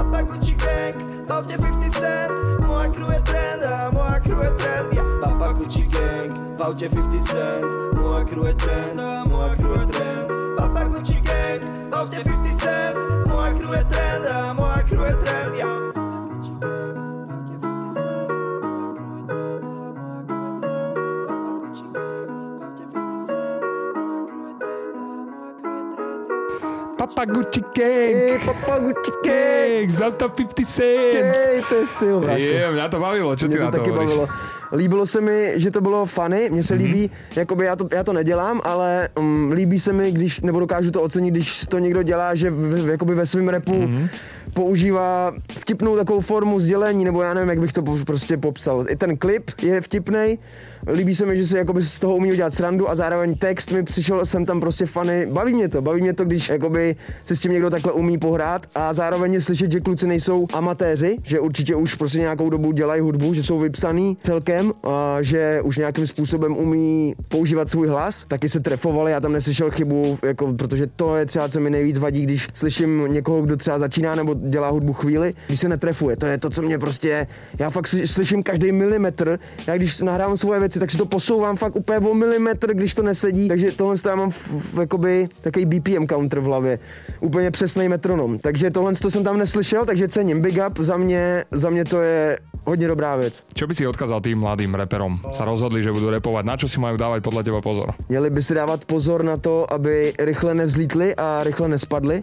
trend. 0.00 0.10
Papa 0.10 0.22
Gucci 0.22 0.54
Gang, 0.56 0.94
v 1.26 1.56
50 1.56 1.90
cent, 1.90 2.32
moja 2.66 2.88
crew 2.90 3.12
je 3.12 3.20
trend 3.20 3.64
a 3.64 3.90
moja 3.90 4.20
crew 4.20 4.42
je 4.42 4.50
trend. 4.50 4.92
Ja. 4.92 5.02
Papa 5.20 5.52
Gucci 5.52 5.82
Gang, 5.88 6.32
v 6.56 6.62
50 6.88 7.20
cent, 7.20 7.64
moja 7.94 8.24
crew 8.24 8.46
je 8.46 8.54
trend, 8.54 9.00
moja 9.28 9.56
crew 9.56 9.80
je 9.80 9.86
trend. 9.86 10.30
Papa 10.56 10.84
Gucci 10.84 11.20
Gang, 11.20 11.62
v 11.90 11.94
autě 11.94 12.20
50 12.24 12.60
cent, 12.60 12.96
moja 13.26 13.52
crew 13.52 13.72
je 13.74 13.84
trend 13.84 14.26
a 14.26 14.52
moja 14.52 14.82
crew 14.82 15.04
je 15.04 15.14
trend. 15.14 15.56
Ja. 15.56 15.90
Papa 26.96 27.24
Gucci 27.24 27.60
Gang. 27.60 28.14
Ej, 28.16 28.38
Papa 28.44 28.78
Gucci 29.86 29.86
Gang. 29.86 29.98
Za 29.98 30.10
to 30.10 30.28
50 30.28 30.64
cent. 30.64 31.36
Ej, 31.52 31.62
to 31.68 31.74
je 31.74 31.86
styl. 31.86 32.24
Je, 32.36 32.70
mňa 32.72 32.88
to 32.88 33.00
bavilo, 33.00 33.36
čo 33.36 33.48
ty 33.48 33.56
Mě 33.56 33.64
na 33.64 33.70
to 33.70 33.72
to 33.72 33.78
taky 33.78 33.90
hovoríš? 33.90 34.08
bavilo. 34.10 34.28
Líbilo 34.72 35.06
se 35.06 35.20
mi, 35.20 35.52
že 35.56 35.70
to 35.70 35.80
bylo 35.80 36.06
funny, 36.06 36.50
mně 36.50 36.62
se 36.62 36.74
líbí, 36.74 37.10
jakoby 37.36 37.64
já 37.64 37.76
to, 37.76 37.88
já 37.92 38.04
to 38.04 38.12
nedělám, 38.12 38.60
ale 38.64 39.08
um, 39.18 39.50
líbí 39.52 39.80
se 39.80 39.92
mi, 39.92 40.12
když, 40.12 40.40
nebo 40.40 40.60
dokážu 40.60 40.90
to 40.90 41.02
ocenit, 41.02 41.34
když 41.34 41.66
to 41.66 41.78
někdo 41.78 42.02
dělá, 42.02 42.34
že 42.34 42.50
v, 42.50 42.88
jakoby 42.88 43.14
ve 43.14 43.26
svém 43.26 43.48
repu 43.48 43.72
Mhm. 43.82 44.08
používá 44.54 45.32
vtipnou 45.58 45.96
takovou 45.96 46.20
formu 46.20 46.60
sdělení, 46.60 47.04
nebo 47.04 47.22
já 47.22 47.34
nevím, 47.34 47.48
jak 47.50 47.58
bych 47.60 47.72
to 47.72 47.82
prostě 48.06 48.36
popsal. 48.36 48.84
I 48.88 48.96
ten 48.96 49.16
klip 49.16 49.50
je 49.62 49.80
vtipný, 49.80 50.38
líbí 50.86 51.14
se 51.14 51.26
mi, 51.26 51.36
že 51.36 51.46
se 51.46 51.58
jakoby 51.58 51.82
z 51.82 52.00
toho 52.00 52.16
umí 52.16 52.32
udělat 52.32 52.54
srandu 52.54 52.90
a 52.90 52.94
zároveň 52.94 53.34
text 53.34 53.70
mi 53.72 53.82
přišel, 53.82 54.24
jsem 54.24 54.46
tam 54.46 54.60
prostě 54.60 54.86
funny, 54.86 55.26
baví 55.26 55.54
mě 55.54 55.68
to, 55.68 55.82
baví 55.82 56.02
mě 56.02 56.12
to, 56.12 56.24
když 56.24 56.48
jakoby 56.48 56.96
se 57.22 57.36
s 57.36 57.40
tím 57.40 57.52
někdo 57.52 57.70
takhle 57.70 57.92
umí 57.92 58.18
pohrát 58.18 58.66
a 58.74 58.92
zároveň 58.92 59.40
slyšet, 59.40 59.72
že 59.72 59.80
kluci 59.80 60.06
nejsou 60.06 60.46
amatéři, 60.52 61.16
že 61.22 61.40
určitě 61.40 61.74
už 61.74 61.94
prostě 61.94 62.18
nějakou 62.18 62.50
dobu 62.50 62.72
dělají 62.72 63.00
hudbu, 63.00 63.34
že 63.34 63.42
jsou 63.42 63.58
vypsaný 63.58 64.16
celkem 64.22 64.72
a 64.84 65.16
že 65.20 65.60
už 65.64 65.76
nějakým 65.76 66.06
způsobem 66.06 66.56
umí 66.56 67.14
používat 67.28 67.68
svůj 67.68 67.88
hlas, 67.88 68.24
taky 68.28 68.48
se 68.48 68.60
trefovali, 68.60 69.12
já 69.12 69.20
tam 69.20 69.32
neslyšel 69.32 69.70
chybu, 69.70 70.18
jako, 70.24 70.52
protože 70.52 70.86
to 70.86 71.16
je 71.16 71.26
třeba, 71.26 71.48
co 71.48 71.60
mi 71.60 71.70
nejvíc 71.70 71.98
vadí, 71.98 72.22
když 72.22 72.46
slyším 72.52 73.12
někoho, 73.12 73.42
kdo 73.42 73.56
třeba 73.56 73.78
začíná 73.78 74.14
nebo 74.14 74.34
dělá 74.34 74.68
hudbu 74.70 74.92
chvíli, 74.92 75.34
když 75.46 75.60
se 75.60 75.68
netrefuje, 75.68 76.16
to 76.16 76.26
je 76.26 76.38
to, 76.38 76.50
co 76.50 76.62
mě 76.62 76.78
prostě, 76.78 77.26
já 77.58 77.70
fakt 77.70 77.86
sly- 77.86 78.06
slyším 78.06 78.42
každý 78.42 78.72
milimetr, 78.72 79.38
já 79.66 79.76
když 79.76 80.00
nahrávám 80.00 80.36
svoje 80.36 80.60
věci, 80.60 80.69
tak 80.78 80.90
si 80.90 80.98
to 80.98 81.06
posouvám 81.06 81.56
fakt 81.56 81.76
úplně 81.76 81.98
o 81.98 82.14
milimetr, 82.14 82.74
když 82.74 82.94
to 82.94 83.02
nesedí, 83.02 83.48
takže 83.48 83.72
tohle 83.72 83.96
to 83.96 84.08
já 84.08 84.14
mám 84.14 84.30
v, 84.30 84.74
v, 84.74 84.78
jakoby 84.80 85.28
takový 85.40 85.64
BPM 85.66 86.06
counter 86.06 86.40
v 86.40 86.44
hlavě, 86.44 86.78
úplně 87.20 87.50
přesný 87.50 87.88
metronom, 87.88 88.38
takže 88.38 88.70
tohle 88.70 88.94
to 88.94 89.10
jsem 89.10 89.24
tam 89.24 89.38
neslyšel, 89.38 89.84
takže 89.84 90.08
cením, 90.08 90.40
big 90.40 90.60
up, 90.66 90.78
za 90.78 90.96
mě, 90.96 91.44
za 91.50 91.70
mě 91.70 91.84
to 91.84 92.00
je 92.00 92.38
hodně 92.64 92.88
dobrá 92.88 93.16
věc. 93.16 93.34
Čo 93.54 93.66
by 93.66 93.74
si 93.74 93.86
odkázal 93.86 94.20
tým 94.20 94.38
mladým 94.38 94.74
reperom? 94.74 95.20
Sa 95.32 95.44
rozhodli, 95.48 95.82
že 95.82 95.92
budú 95.92 96.12
repovať. 96.12 96.44
Na 96.44 96.56
čo 96.56 96.68
si 96.68 96.76
majú 96.76 96.96
dávať 97.00 97.24
podľa 97.24 97.42
teba 97.42 97.60
pozor? 97.64 97.96
Měli 98.08 98.30
by 98.30 98.40
si 98.42 98.54
dávat 98.54 98.84
pozor 98.84 99.24
na 99.24 99.36
to, 99.36 99.66
aby 99.72 100.12
rychle 100.20 100.54
nevzlítli 100.54 101.16
a 101.16 101.42
rychle 101.42 101.68
nespadli, 101.68 102.22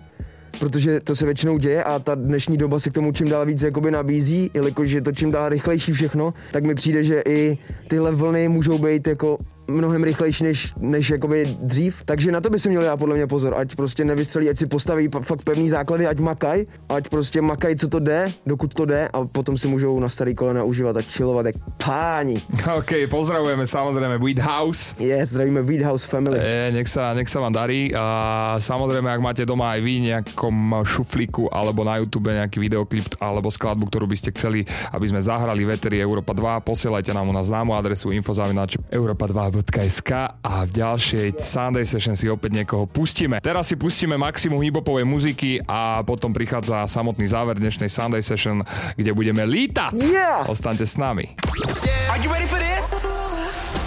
protože 0.59 0.99
to 0.99 1.15
se 1.15 1.25
většinou 1.25 1.57
děje 1.57 1.83
a 1.83 1.99
ta 1.99 2.15
dnešní 2.15 2.57
doba 2.57 2.79
se 2.79 2.89
k 2.89 2.93
tomu 2.93 3.11
čím 3.11 3.29
dál 3.29 3.45
víc 3.45 3.61
jakoby 3.61 3.91
nabízí, 3.91 4.51
jelikož 4.53 4.91
je 4.91 5.01
to 5.01 5.11
čím 5.11 5.31
dál 5.31 5.49
rychlejší 5.49 5.93
všechno, 5.93 6.33
tak 6.51 6.63
mi 6.63 6.75
přijde, 6.75 7.03
že 7.03 7.23
i 7.27 7.57
tyhle 7.87 8.11
vlny 8.11 8.47
můžou 8.47 8.77
být 8.77 9.07
jako 9.07 9.37
mnohem 9.67 10.03
rychlejší 10.03 10.43
než, 10.43 10.73
než 10.79 11.09
jakoby 11.09 11.55
dřív. 11.61 12.01
Takže 12.05 12.31
na 12.31 12.41
to 12.41 12.49
by 12.49 12.59
si 12.59 12.69
měl 12.69 12.81
já 12.81 12.97
podle 12.97 13.15
mě 13.15 13.27
pozor, 13.27 13.53
ať 13.57 13.75
prostě 13.75 14.05
nevystřelí, 14.05 14.49
ať 14.49 14.57
si 14.57 14.65
postaví 14.65 15.09
fakt 15.21 15.43
pevný 15.43 15.69
základy, 15.69 16.07
ať 16.07 16.19
makaj, 16.19 16.65
ať 16.89 17.09
prostě 17.09 17.41
makaj, 17.41 17.75
co 17.75 17.87
to 17.87 17.99
jde, 17.99 18.31
dokud 18.45 18.73
to 18.73 18.85
jde 18.85 19.09
a 19.13 19.25
potom 19.25 19.57
si 19.57 19.67
můžou 19.67 19.99
na 19.99 20.09
starý 20.09 20.35
kolena 20.35 20.63
užívat 20.63 20.97
a 20.97 21.01
chillovat 21.01 21.45
jak 21.45 21.55
páni. 21.85 22.41
OK, 22.77 22.91
pozdravujeme 23.09 23.67
samozřejmě 23.67 24.17
Weed 24.17 24.39
House. 24.39 24.95
Je, 24.99 25.07
yes, 25.07 25.29
zdravíme 25.29 25.61
Weed 25.61 25.81
House 25.81 26.07
Family. 26.07 26.39
Je, 26.39 26.71
nech 26.71 26.87
sa, 26.87 27.13
nech 27.13 27.29
sa 27.29 27.39
vám 27.39 27.53
darí 27.53 27.91
a 27.95 28.55
samozřejmě, 28.59 29.09
jak 29.09 29.21
máte 29.21 29.45
doma 29.45 29.71
aj 29.71 29.81
vy 29.81 29.99
nejakom 29.99 30.83
šuflíku 30.83 31.49
alebo 31.51 31.83
na 31.83 31.97
YouTube 31.97 32.33
nějaký 32.33 32.59
videoklip 32.59 33.05
alebo 33.19 33.51
skladbu, 33.51 33.85
kterou 33.85 34.07
byste 34.07 34.31
chceli, 34.31 34.65
aby 34.91 35.09
jsme 35.09 35.21
zahrali 35.21 35.65
v 35.65 36.01
Europa 36.01 36.33
2, 36.33 36.59
posílejte 36.59 37.13
nám 37.13 37.33
na 37.33 37.43
známou 37.43 37.73
adresu 37.73 38.11
infozavináč 38.11 38.77
europa 38.91 39.27
2 39.27 39.56
hip-hop.sk 39.57 40.11
a 40.45 40.53
v 40.65 40.71
ďalšej 40.71 41.27
Sunday 41.41 41.85
Session 41.85 42.13
si 42.13 42.29
opäť 42.29 42.61
niekoho 42.61 42.85
pustíme. 42.85 43.41
Teraz 43.41 43.69
si 43.69 43.75
pustíme 43.75 44.13
maximum 44.13 44.61
hip-hopovej 44.61 45.05
muziky 45.05 45.57
a 45.65 46.05
potom 46.05 46.29
prichádza 46.29 46.85
samotný 46.85 47.25
záver 47.25 47.57
dnešnej 47.57 47.89
Sunday 47.89 48.21
Session, 48.21 48.61
kde 48.93 49.11
budeme 49.17 49.43
líta. 49.49 49.89
Yeah! 49.97 50.45
Ostaňte 50.45 50.85
s 50.85 50.97
nami. 51.01 51.33
Yeah. 51.81 52.13
Are 52.13 52.19
you 52.21 52.29
ready 52.29 52.45
for 52.45 52.61
this? 52.61 52.96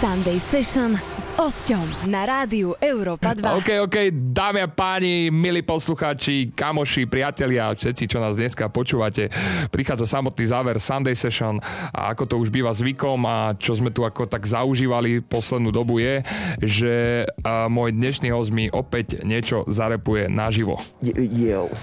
Sunday 0.01 0.41
Session 0.41 0.97
s 0.97 1.29
Osťom 1.37 2.09
na 2.09 2.25
rádiu 2.25 2.73
Európa 2.81 3.37
2. 3.37 3.61
OK, 3.61 3.69
OK, 3.85 3.97
dámy 4.09 4.65
a 4.65 4.69
páni, 4.73 5.29
milí 5.29 5.61
poslucháči, 5.61 6.49
kamoši, 6.57 7.05
priatelia, 7.05 7.69
všetci, 7.69 8.09
čo 8.09 8.17
nás 8.17 8.33
dneska 8.33 8.65
počúvate, 8.73 9.29
prichádza 9.69 10.09
samotný 10.09 10.49
záver 10.49 10.81
Sunday 10.81 11.13
Session 11.13 11.61
a 11.93 12.17
ako 12.17 12.25
to 12.25 12.35
už 12.41 12.49
býva 12.49 12.73
zvykom 12.73 13.21
a 13.29 13.53
čo 13.61 13.77
sme 13.77 13.93
tu 13.93 14.01
ako 14.01 14.25
tak 14.25 14.41
zaužívali 14.41 15.21
poslednú 15.21 15.69
dobu 15.69 16.01
je, 16.01 16.25
že 16.65 16.93
a, 17.45 17.69
môj 17.69 17.93
dnešný 17.93 18.33
host 18.33 18.49
mi 18.49 18.73
opäť 18.73 19.21
niečo 19.21 19.69
zarepuje 19.69 20.25
naživo. 20.33 20.81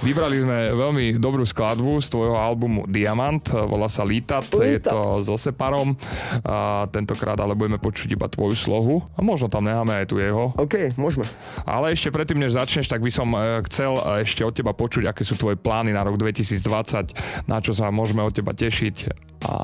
Vybrali 0.02 0.42
sme 0.42 0.74
veľmi 0.74 1.22
dobrú 1.22 1.46
skladbu 1.46 2.02
z 2.02 2.10
tvojho 2.10 2.34
albumu 2.34 2.82
Diamant, 2.90 3.46
volá 3.70 3.86
sa 3.86 4.02
Lítat, 4.02 4.50
je 4.50 4.82
to 4.82 5.22
so 5.22 5.38
Separom, 5.38 5.94
a 6.42 6.90
tentokrát 6.90 7.38
ale 7.38 7.54
budeme 7.54 7.78
počuť 7.78 8.07
iba 8.14 8.30
tvoju 8.30 8.54
slohu 8.56 8.96
a 9.16 9.20
možno 9.20 9.50
tam 9.50 9.66
necháme 9.66 10.04
aj 10.04 10.06
tu 10.08 10.16
jeho. 10.22 10.54
OK, 10.56 10.94
môžeme. 10.96 11.28
Ale 11.66 11.92
ešte 11.92 12.14
predtým, 12.14 12.40
než 12.40 12.56
začneš, 12.56 12.88
tak 12.88 13.04
by 13.04 13.10
som 13.12 13.28
e, 13.34 13.60
chcel 13.68 13.98
e, 13.98 14.24
ešte 14.24 14.46
od 14.46 14.54
teba 14.54 14.72
počuť, 14.72 15.10
aké 15.10 15.26
sú 15.26 15.36
tvoje 15.36 15.60
plány 15.60 15.92
na 15.92 16.04
rok 16.06 16.16
2020, 16.20 17.48
na 17.50 17.58
čo 17.60 17.72
sa 17.76 17.92
môžeme 17.92 18.24
od 18.24 18.32
teba 18.32 18.54
tešiť 18.56 19.28
a 19.38 19.54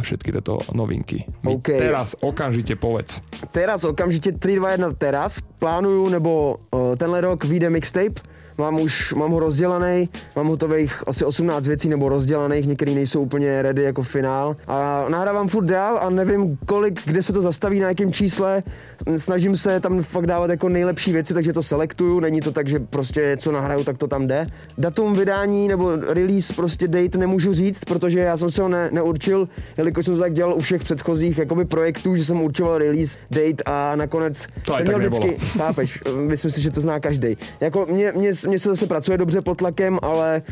všetky 0.00 0.32
tieto 0.32 0.64
novinky. 0.72 1.28
Mi 1.44 1.60
OK. 1.60 1.76
Teraz 1.76 2.16
okamžite 2.24 2.76
povedz. 2.80 3.20
Teraz 3.52 3.84
okamžitě 3.84 4.32
3, 4.32 4.56
2, 4.56 4.70
1 4.70 4.94
teraz. 4.94 5.40
Plánuju, 5.58 6.08
nebo 6.08 6.56
uh, 6.56 6.96
tenhle 6.96 7.20
rok 7.20 7.44
vyjde 7.44 7.70
mixtape. 7.70 8.20
Mám 8.60 8.80
už, 8.80 9.14
mám 9.14 9.30
ho 9.30 9.40
rozdělaný, 9.40 10.08
mám 10.36 10.46
hotových 10.46 11.02
asi 11.06 11.24
18 11.24 11.66
věcí 11.66 11.88
nebo 11.88 12.08
rozdělaných, 12.08 12.66
některý 12.66 12.94
nejsou 12.94 13.20
úplně 13.20 13.62
ready 13.62 13.82
jako 13.82 14.02
finál. 14.02 14.56
A 14.66 15.06
nahrávám 15.08 15.48
furt 15.48 15.64
dál 15.64 15.98
a 16.02 16.10
nevím 16.10 16.58
kolik, 16.66 17.00
kde 17.04 17.22
se 17.22 17.32
to 17.32 17.42
zastaví, 17.42 17.80
na 17.80 17.88
jakém 17.88 18.12
čísle. 18.12 18.62
Snažím 19.16 19.56
se 19.56 19.80
tam 19.80 20.02
fakt 20.02 20.26
dávat 20.26 20.50
jako 20.50 20.68
nejlepší 20.68 21.12
věci, 21.12 21.34
takže 21.34 21.52
to 21.52 21.62
selektuju. 21.62 22.20
Není 22.20 22.40
to 22.40 22.52
tak, 22.52 22.68
že 22.68 22.78
prostě 22.78 23.36
co 23.40 23.52
nahraju, 23.52 23.84
tak 23.84 23.98
to 23.98 24.08
tam 24.08 24.26
jde. 24.26 24.46
Datum 24.78 25.14
vydání 25.14 25.68
nebo 25.68 25.96
release 25.96 26.54
prostě 26.54 26.88
date 26.88 27.18
nemůžu 27.18 27.52
říct, 27.52 27.84
protože 27.84 28.18
já 28.18 28.36
jsem 28.36 28.50
se 28.50 28.62
ho 28.62 28.68
ne, 28.68 28.88
neurčil, 28.92 29.48
jelikož 29.78 30.04
jsem 30.04 30.14
to 30.14 30.20
tak 30.20 30.32
dělal 30.32 30.54
u 30.54 30.60
všech 30.60 30.84
předchozích 30.84 31.38
jakoby 31.38 31.64
projektů, 31.64 32.14
že 32.14 32.24
jsem 32.24 32.42
určoval 32.42 32.78
release 32.78 33.18
date 33.30 33.62
a 33.66 33.96
nakonec 33.96 34.46
To 34.64 34.76
jsem 34.76 34.86
měl 34.86 34.98
vždycky, 34.98 35.36
chápeš, 35.58 36.02
myslím 36.20 36.50
si, 36.50 36.60
že 36.60 36.70
to 36.70 36.80
zná 36.80 37.00
každý. 37.00 37.36
Jako 37.60 37.86
mě, 37.90 38.12
mě, 38.16 38.32
mě 38.50 38.58
se 38.58 38.68
zase 38.68 38.86
pracuje 38.86 39.18
dobře 39.18 39.40
pod 39.40 39.58
tlakem, 39.58 39.98
ale 40.02 40.42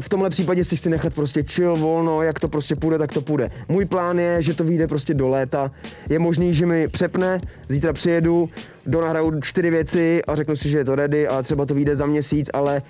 v 0.00 0.08
tomhle 0.08 0.30
případě 0.30 0.64
si 0.64 0.76
chci 0.76 0.90
nechat 0.90 1.14
prostě 1.14 1.42
chill, 1.42 1.76
volno, 1.76 2.22
jak 2.22 2.40
to 2.40 2.48
prostě 2.48 2.76
půjde, 2.76 2.98
tak 2.98 3.12
to 3.12 3.20
půjde. 3.20 3.50
Můj 3.68 3.84
plán 3.84 4.18
je, 4.18 4.42
že 4.42 4.54
to 4.54 4.64
vyjde 4.64 4.86
prostě 4.86 5.14
do 5.14 5.28
léta. 5.28 5.70
Je 6.08 6.18
možný, 6.18 6.54
že 6.54 6.66
mi 6.66 6.88
přepne, 6.88 7.40
zítra 7.68 7.92
přijedu, 7.92 8.48
donahraju 8.86 9.40
čtyři 9.40 9.70
věci 9.70 10.22
a 10.24 10.34
řeknu 10.34 10.56
si, 10.56 10.68
že 10.68 10.78
je 10.78 10.84
to 10.84 10.94
ready 10.94 11.28
a 11.28 11.42
třeba 11.42 11.66
to 11.66 11.74
vyjde 11.74 11.96
za 11.96 12.06
měsíc, 12.06 12.50
ale 12.52 12.82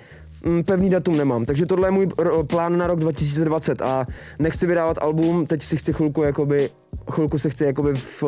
pevný 0.65 0.89
datum 0.89 1.17
nemám. 1.17 1.45
Takže 1.45 1.65
tohle 1.65 1.87
je 1.87 1.91
můj 1.91 2.07
plán 2.47 2.77
na 2.77 2.87
rok 2.87 2.99
2020 2.99 3.81
a 3.81 4.05
nechci 4.39 4.67
vydávat 4.67 4.97
album, 5.01 5.45
teď 5.45 5.63
si 5.63 5.77
chci 5.77 5.93
chvilku 5.93 6.23
jakoby 6.23 6.69
chvilku 7.11 7.37
se 7.37 7.49
chci 7.49 7.63
jakoby 7.63 7.93
v, 7.93 8.23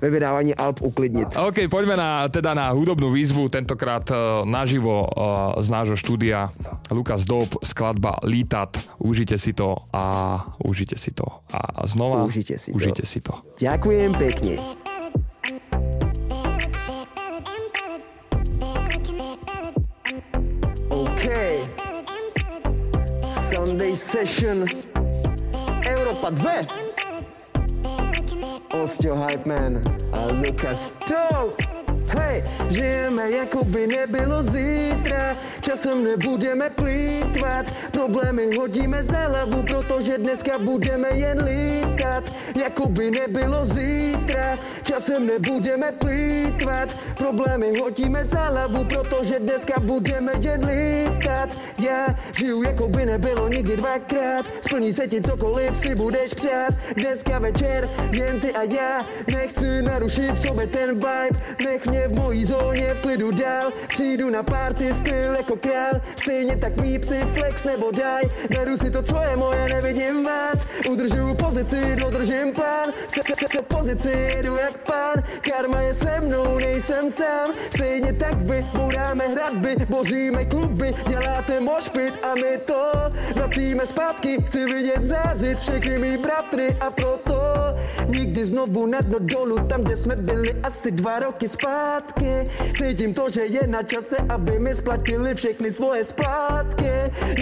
ve 0.00 0.10
vydávání 0.10 0.54
Alp 0.54 0.82
uklidnit. 0.82 1.28
OK, 1.36 1.56
poďme 1.70 1.96
na, 1.96 2.28
teda 2.28 2.54
na 2.54 2.68
hudobnú 2.70 3.12
výzvu, 3.12 3.48
tentokrát 3.48 4.04
uh, 4.12 4.44
naživo 4.44 5.08
uh, 5.08 5.56
z 5.60 5.68
nášho 5.72 5.96
štúdia. 5.96 6.52
Lukas 6.92 7.24
Dob, 7.24 7.48
skladba 7.64 8.20
Lítat. 8.24 8.76
Užite 9.00 9.38
si 9.40 9.52
to 9.52 9.76
a 9.92 10.36
užite 10.64 10.96
si 11.00 11.16
to. 11.16 11.24
A 11.52 11.86
znova 11.88 12.24
Užite 12.24 12.58
si 12.60 12.72
to. 12.72 12.76
užite 12.76 13.04
si 13.08 13.20
to. 13.20 13.32
Ďakujem 13.56 14.10
pekne. 14.20 14.85
Sunday 23.76 23.94
Session. 23.94 24.64
Europa 25.84 26.30
2. 26.30 26.66
Ostio 28.72 29.14
Hype 29.20 29.44
Man 29.44 29.84
a 30.12 30.32
Lucas 30.32 30.94
Dope. 31.04 31.62
Hej, 32.08 32.42
žijeme 32.70 33.30
jako 33.30 33.64
by 33.64 33.86
nebylo 33.86 34.42
zítra, 34.42 35.36
časem 35.60 36.04
nebudeme 36.04 36.70
plítvat, 36.70 37.66
problémy 37.92 38.56
hodíme 38.56 39.02
za 39.02 39.18
hlavu, 39.18 39.62
protože 39.62 40.18
dneska 40.18 40.58
budeme 40.58 41.08
jen 41.08 41.44
lítat, 41.44 42.24
jako 42.56 42.88
by 42.88 43.10
nebylo 43.10 43.64
zítra, 43.64 44.15
časem 44.82 45.26
nebudeme 45.26 45.92
plítvat, 45.92 46.88
problémy 47.16 47.72
hodíme 47.80 48.24
za 48.24 48.38
hlavu, 48.38 48.84
protože 48.84 49.38
dneska 49.38 49.74
budeme 49.80 50.32
jen 50.40 50.66
lítat. 50.66 51.48
Já 51.78 52.06
žiju 52.38 52.62
jako 52.62 52.88
by 52.88 53.06
nebylo 53.06 53.48
nikdy 53.48 53.76
dvakrát, 53.76 54.46
splní 54.60 54.92
se 54.92 55.06
ti 55.06 55.20
cokoliv 55.20 55.76
si 55.76 55.94
budeš 55.94 56.34
přát, 56.34 56.74
dneska 56.96 57.38
večer 57.38 57.88
jen 58.12 58.40
ty 58.40 58.52
a 58.52 58.62
já, 58.62 59.06
nechci 59.26 59.82
narušit 59.82 60.40
sobě 60.40 60.66
ten 60.66 60.94
vibe, 60.94 61.40
nech 61.64 61.86
mě 61.86 62.08
v 62.08 62.12
mojí 62.14 62.44
zóně 62.44 62.94
v 62.94 63.00
klidu 63.00 63.30
dál, 63.30 63.72
přijdu 63.88 64.30
na 64.30 64.42
party 64.42 64.94
styl 64.94 65.34
jako 65.36 65.56
král, 65.56 66.00
stejně 66.16 66.56
tak 66.56 66.76
mý 66.76 66.98
psi 66.98 67.20
flex 67.34 67.64
nebo 67.64 67.90
daj, 67.90 68.22
beru 68.50 68.76
si 68.76 68.90
to, 68.90 69.02
co 69.02 69.22
je 69.22 69.36
moje, 69.36 69.68
nevidím 69.68 70.24
vás, 70.24 70.64
udržuju 70.90 71.34
pozici, 71.34 71.96
dodržím 71.96 72.52
plán, 72.52 72.92
se, 73.08 73.22
se, 73.22 73.48
se 73.48 73.62
pozici, 73.62 74.15
jedu 74.18 74.56
jak 74.56 74.78
pán, 74.78 75.22
karma 75.40 75.80
je 75.80 75.94
se 75.94 76.20
mnou, 76.20 76.58
nejsem 76.58 77.10
sám, 77.10 77.50
stejně 77.74 78.12
tak 78.12 78.34
vy, 78.34 78.66
bouráme 78.74 79.28
hradby, 79.28 79.76
boříme 79.88 80.44
kluby, 80.44 80.94
děláte 81.08 81.60
mošpit 81.60 82.24
a 82.24 82.34
my 82.34 82.58
to 82.66 82.92
vracíme 83.34 83.86
zpátky, 83.86 84.36
chci 84.46 84.64
vidět 84.64 85.02
zářit 85.02 85.58
všechny 85.58 85.98
mý 85.98 86.16
bratry 86.16 86.74
a 86.80 86.90
proto 86.90 87.36
nikdy 88.08 88.46
znovu 88.46 88.86
na 88.86 89.00
dno 89.00 89.18
dolů, 89.18 89.56
tam, 89.68 89.80
kde 89.80 89.96
jsme 89.96 90.16
byli 90.16 90.54
asi 90.62 90.90
dva 90.90 91.18
roky 91.18 91.48
zpátky. 91.48 92.50
Cítím 92.78 93.14
to, 93.14 93.30
že 93.30 93.46
je 93.46 93.66
na 93.66 93.82
čase, 93.82 94.16
aby 94.28 94.58
mi 94.58 94.74
splatili 94.74 95.34
všechny 95.34 95.72
svoje 95.72 96.04
splátky. 96.04 96.90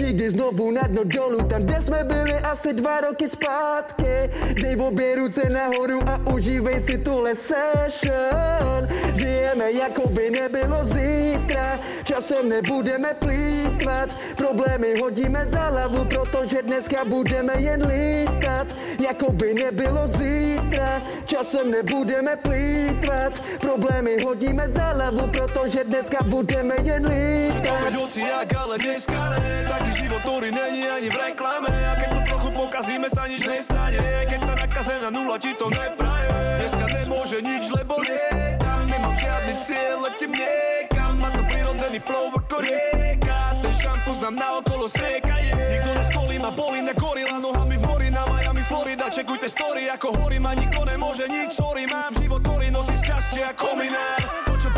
Nikdy 0.01 0.29
znovu 0.29 0.71
na 0.71 0.81
dno 0.81 1.03
dolů, 1.03 1.37
tam, 1.49 1.63
kde 1.63 1.81
jsme 1.81 2.03
byli 2.03 2.33
asi 2.33 2.73
dva 2.73 3.01
roky 3.01 3.29
zpátky. 3.29 4.31
Dej 4.61 4.75
obě 4.79 5.15
ruce 5.15 5.49
nahoru 5.49 5.99
a 6.09 6.19
užívej 6.33 6.64
si 6.81 6.97
tuhle 6.97 7.35
session. 7.35 8.87
Žijeme 9.13 9.71
jako 9.71 10.09
by 10.09 10.29
nebylo 10.31 10.85
zítra, 10.85 11.77
časem 12.03 12.49
nebudeme 12.49 13.13
plítvat. 13.13 14.09
Problémy 14.35 14.99
hodíme 15.01 15.45
za 15.45 15.69
hlavu, 15.69 16.05
protože 16.05 16.61
dneska 16.61 17.05
budeme 17.05 17.53
jen 17.57 17.87
lítat. 17.87 18.67
Jako 19.07 19.31
by 19.31 19.53
nebylo 19.53 20.07
zítra, 20.07 21.01
časem 21.25 21.71
nebudeme 21.71 22.35
plítvat. 22.35 23.33
Problémy 23.61 24.17
hodíme 24.23 24.69
za 24.69 24.83
hlavu, 24.83 25.27
protože 25.27 25.83
dneska 25.83 26.17
budeme 26.25 26.75
jen 26.83 27.05
lítat. 27.05 27.81
Opäť 27.81 27.93
hoci 27.93 28.21
jak, 28.21 28.55
ale 28.55 28.77
dneska 28.77 29.29
ne 29.29 29.65
Taký 29.69 29.91
život, 29.93 30.21
není 30.41 30.89
ani 30.89 31.09
v 31.09 31.17
reklame 31.17 31.69
A 31.69 31.95
keď 31.95 32.09
to 32.09 32.24
pokazíme, 32.55 33.07
sa 33.11 33.27
nič 33.27 33.43
nestane. 33.43 33.99
Keď 34.31 34.39
tá 34.39 34.53
nakazená 34.55 35.09
nula 35.11 35.35
ti 35.35 35.51
to 35.53 35.67
nepraje. 35.67 36.31
Dneska 36.63 36.85
nemôže 36.87 37.37
nič, 37.43 37.69
lebo 37.69 37.99
lietam 38.01 38.87
Nemám 38.87 39.13
žiadny 39.19 39.53
cieľ, 39.61 40.07
letím 40.07 40.33
niekam 40.33 41.19
Má 41.19 41.29
to 41.29 41.43
prirodzený 41.45 41.99
flow 41.99 42.31
ako 42.31 42.57
rieka. 42.63 43.39
Ten 43.61 43.75
šampus 43.75 44.17
nám 44.23 44.35
naokolo 44.39 44.87
strieka 44.89 45.35
je 45.43 45.53
Nikto 45.53 45.91
nás 45.93 46.09
kolí, 46.09 46.39
ma 46.39 46.49
bolí 46.49 46.81
na 46.81 46.95
gorila. 46.95 47.37
Nohami 47.37 47.75
v 47.77 47.83
mori 47.85 48.09
na 48.09 48.23
Miami, 48.25 48.63
Florida. 48.65 49.11
Čekujte 49.11 49.51
story, 49.51 49.91
ako 49.91 50.15
horím 50.23 50.47
a 50.47 50.55
nikto 50.55 50.81
nemôže 50.87 51.27
nič 51.27 51.59
Sorry, 51.59 51.85
mám 51.85 52.15
život, 52.17 52.41
ktorý 52.41 52.71
nosí 52.71 52.95
šťastie 52.97 53.43
ako 53.51 53.77
minár. 53.77 54.19
To, 54.49 54.53
čo 54.57 54.69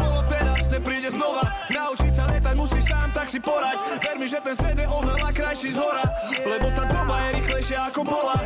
teraz, 0.78 0.86
nepríde 0.86 1.10
znova. 1.12 1.42
Naučiť 1.74 2.14
sa 2.14 2.24
letať 2.30 2.56
musíš 2.58 2.86
sám, 2.86 3.10
tak 3.14 3.28
si 3.30 3.40
poraď 3.42 3.78
Ver 3.98 4.18
mi, 4.22 4.28
že 4.30 4.40
ten 4.42 4.56
svet 4.56 4.78
je 4.78 4.88
oveľa 4.88 5.30
krajší 5.34 5.74
z 5.74 5.78
hora 5.82 6.06
Lebo 6.46 6.68
tá 6.78 6.84
doba 6.86 7.16
je 7.18 7.30
rýchlejšia 7.42 7.80
ako 7.90 8.02
bola 8.06 8.38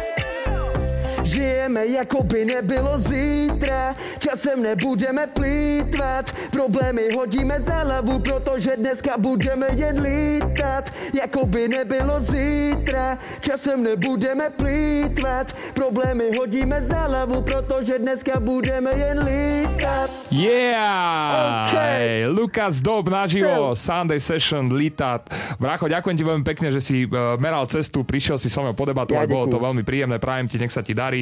Žijeme 1.32 1.88
jako 1.88 2.24
by 2.24 2.46
nebylo 2.46 2.98
zítra, 2.98 3.96
časem 4.20 4.62
nebudeme 4.62 5.28
plítvat, 5.28 6.32
problémy 6.52 7.16
hodíme 7.16 7.60
za 7.60 7.88
hlavu, 7.88 8.20
protože 8.20 8.76
dneska 8.76 9.18
budeme 9.18 9.68
jen 9.76 10.02
lítat, 10.02 10.92
jako 11.14 11.46
by 11.46 11.68
nebylo 11.68 12.20
zítra, 12.20 13.18
časem 13.40 13.84
nebudeme 13.84 14.50
plítvat, 14.50 15.56
problémy 15.74 16.36
hodíme 16.38 16.82
za 16.82 17.08
hlavu, 17.08 17.42
protože 17.42 18.00
dneska 18.00 18.40
budeme 18.40 18.92
jen 18.92 19.20
lítat. 19.24 20.12
Yeah! 20.32 21.68
OK. 21.72 21.76
Lukas 22.28 22.82
Dob 22.82 23.08
naživo, 23.08 23.76
Sunday 23.76 24.20
Session, 24.20 24.74
Lítat. 24.74 25.32
Bracho, 25.60 25.88
ďakujem 25.88 26.16
ti 26.18 26.24
veľmi 26.28 26.44
pekne, 26.44 26.68
že 26.76 26.82
si 26.84 27.08
uh, 27.08 27.40
meral 27.40 27.64
cestu, 27.72 28.04
prišiel 28.04 28.36
si 28.36 28.52
so 28.52 28.60
mnou 28.64 28.76
podebatovať, 28.76 29.28
Ja 29.28 29.32
bolo 29.32 29.48
to 29.48 29.60
veľmi 29.62 29.84
príjemné, 29.88 30.20
prajem 30.20 30.52
ti, 30.52 30.60
nech 30.60 30.74
sa 30.74 30.84
ti 30.84 30.92
darí, 30.92 31.20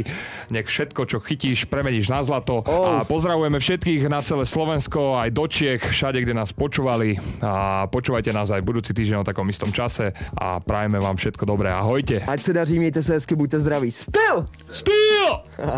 nech 0.49 0.67
všetko, 0.67 1.01
čo 1.05 1.17
chytíš, 1.23 1.65
premeníš 1.69 2.11
na 2.11 2.21
zlato. 2.21 2.61
A 2.65 3.05
pozdravujeme 3.07 3.57
všetkých 3.59 4.11
na 4.11 4.19
celé 4.21 4.43
Slovensko, 4.45 5.17
aj 5.17 5.29
do 5.31 5.45
Čiech, 5.47 5.81
všade, 5.81 6.21
kde 6.21 6.33
nás 6.35 6.51
počúvali. 6.51 7.17
A 7.41 7.87
počúvajte 7.87 8.33
nás 8.35 8.51
aj 8.51 8.61
budúci 8.65 8.91
týždeň 8.93 9.23
o 9.23 9.27
takom 9.27 9.47
istom 9.49 9.71
čase 9.71 10.11
a 10.35 10.59
prajeme 10.59 10.99
vám 10.99 11.15
všetko 11.15 11.43
dobré. 11.45 11.71
Ahojte. 11.71 12.21
Ať 12.27 12.41
se 12.41 12.53
daří, 12.53 12.79
mějte 12.79 13.03
se 13.03 13.13
hezky, 13.13 13.35
buďte 13.35 13.59
zdraví. 13.59 13.91
Styl! 13.91 14.45
Styl! 14.69 15.29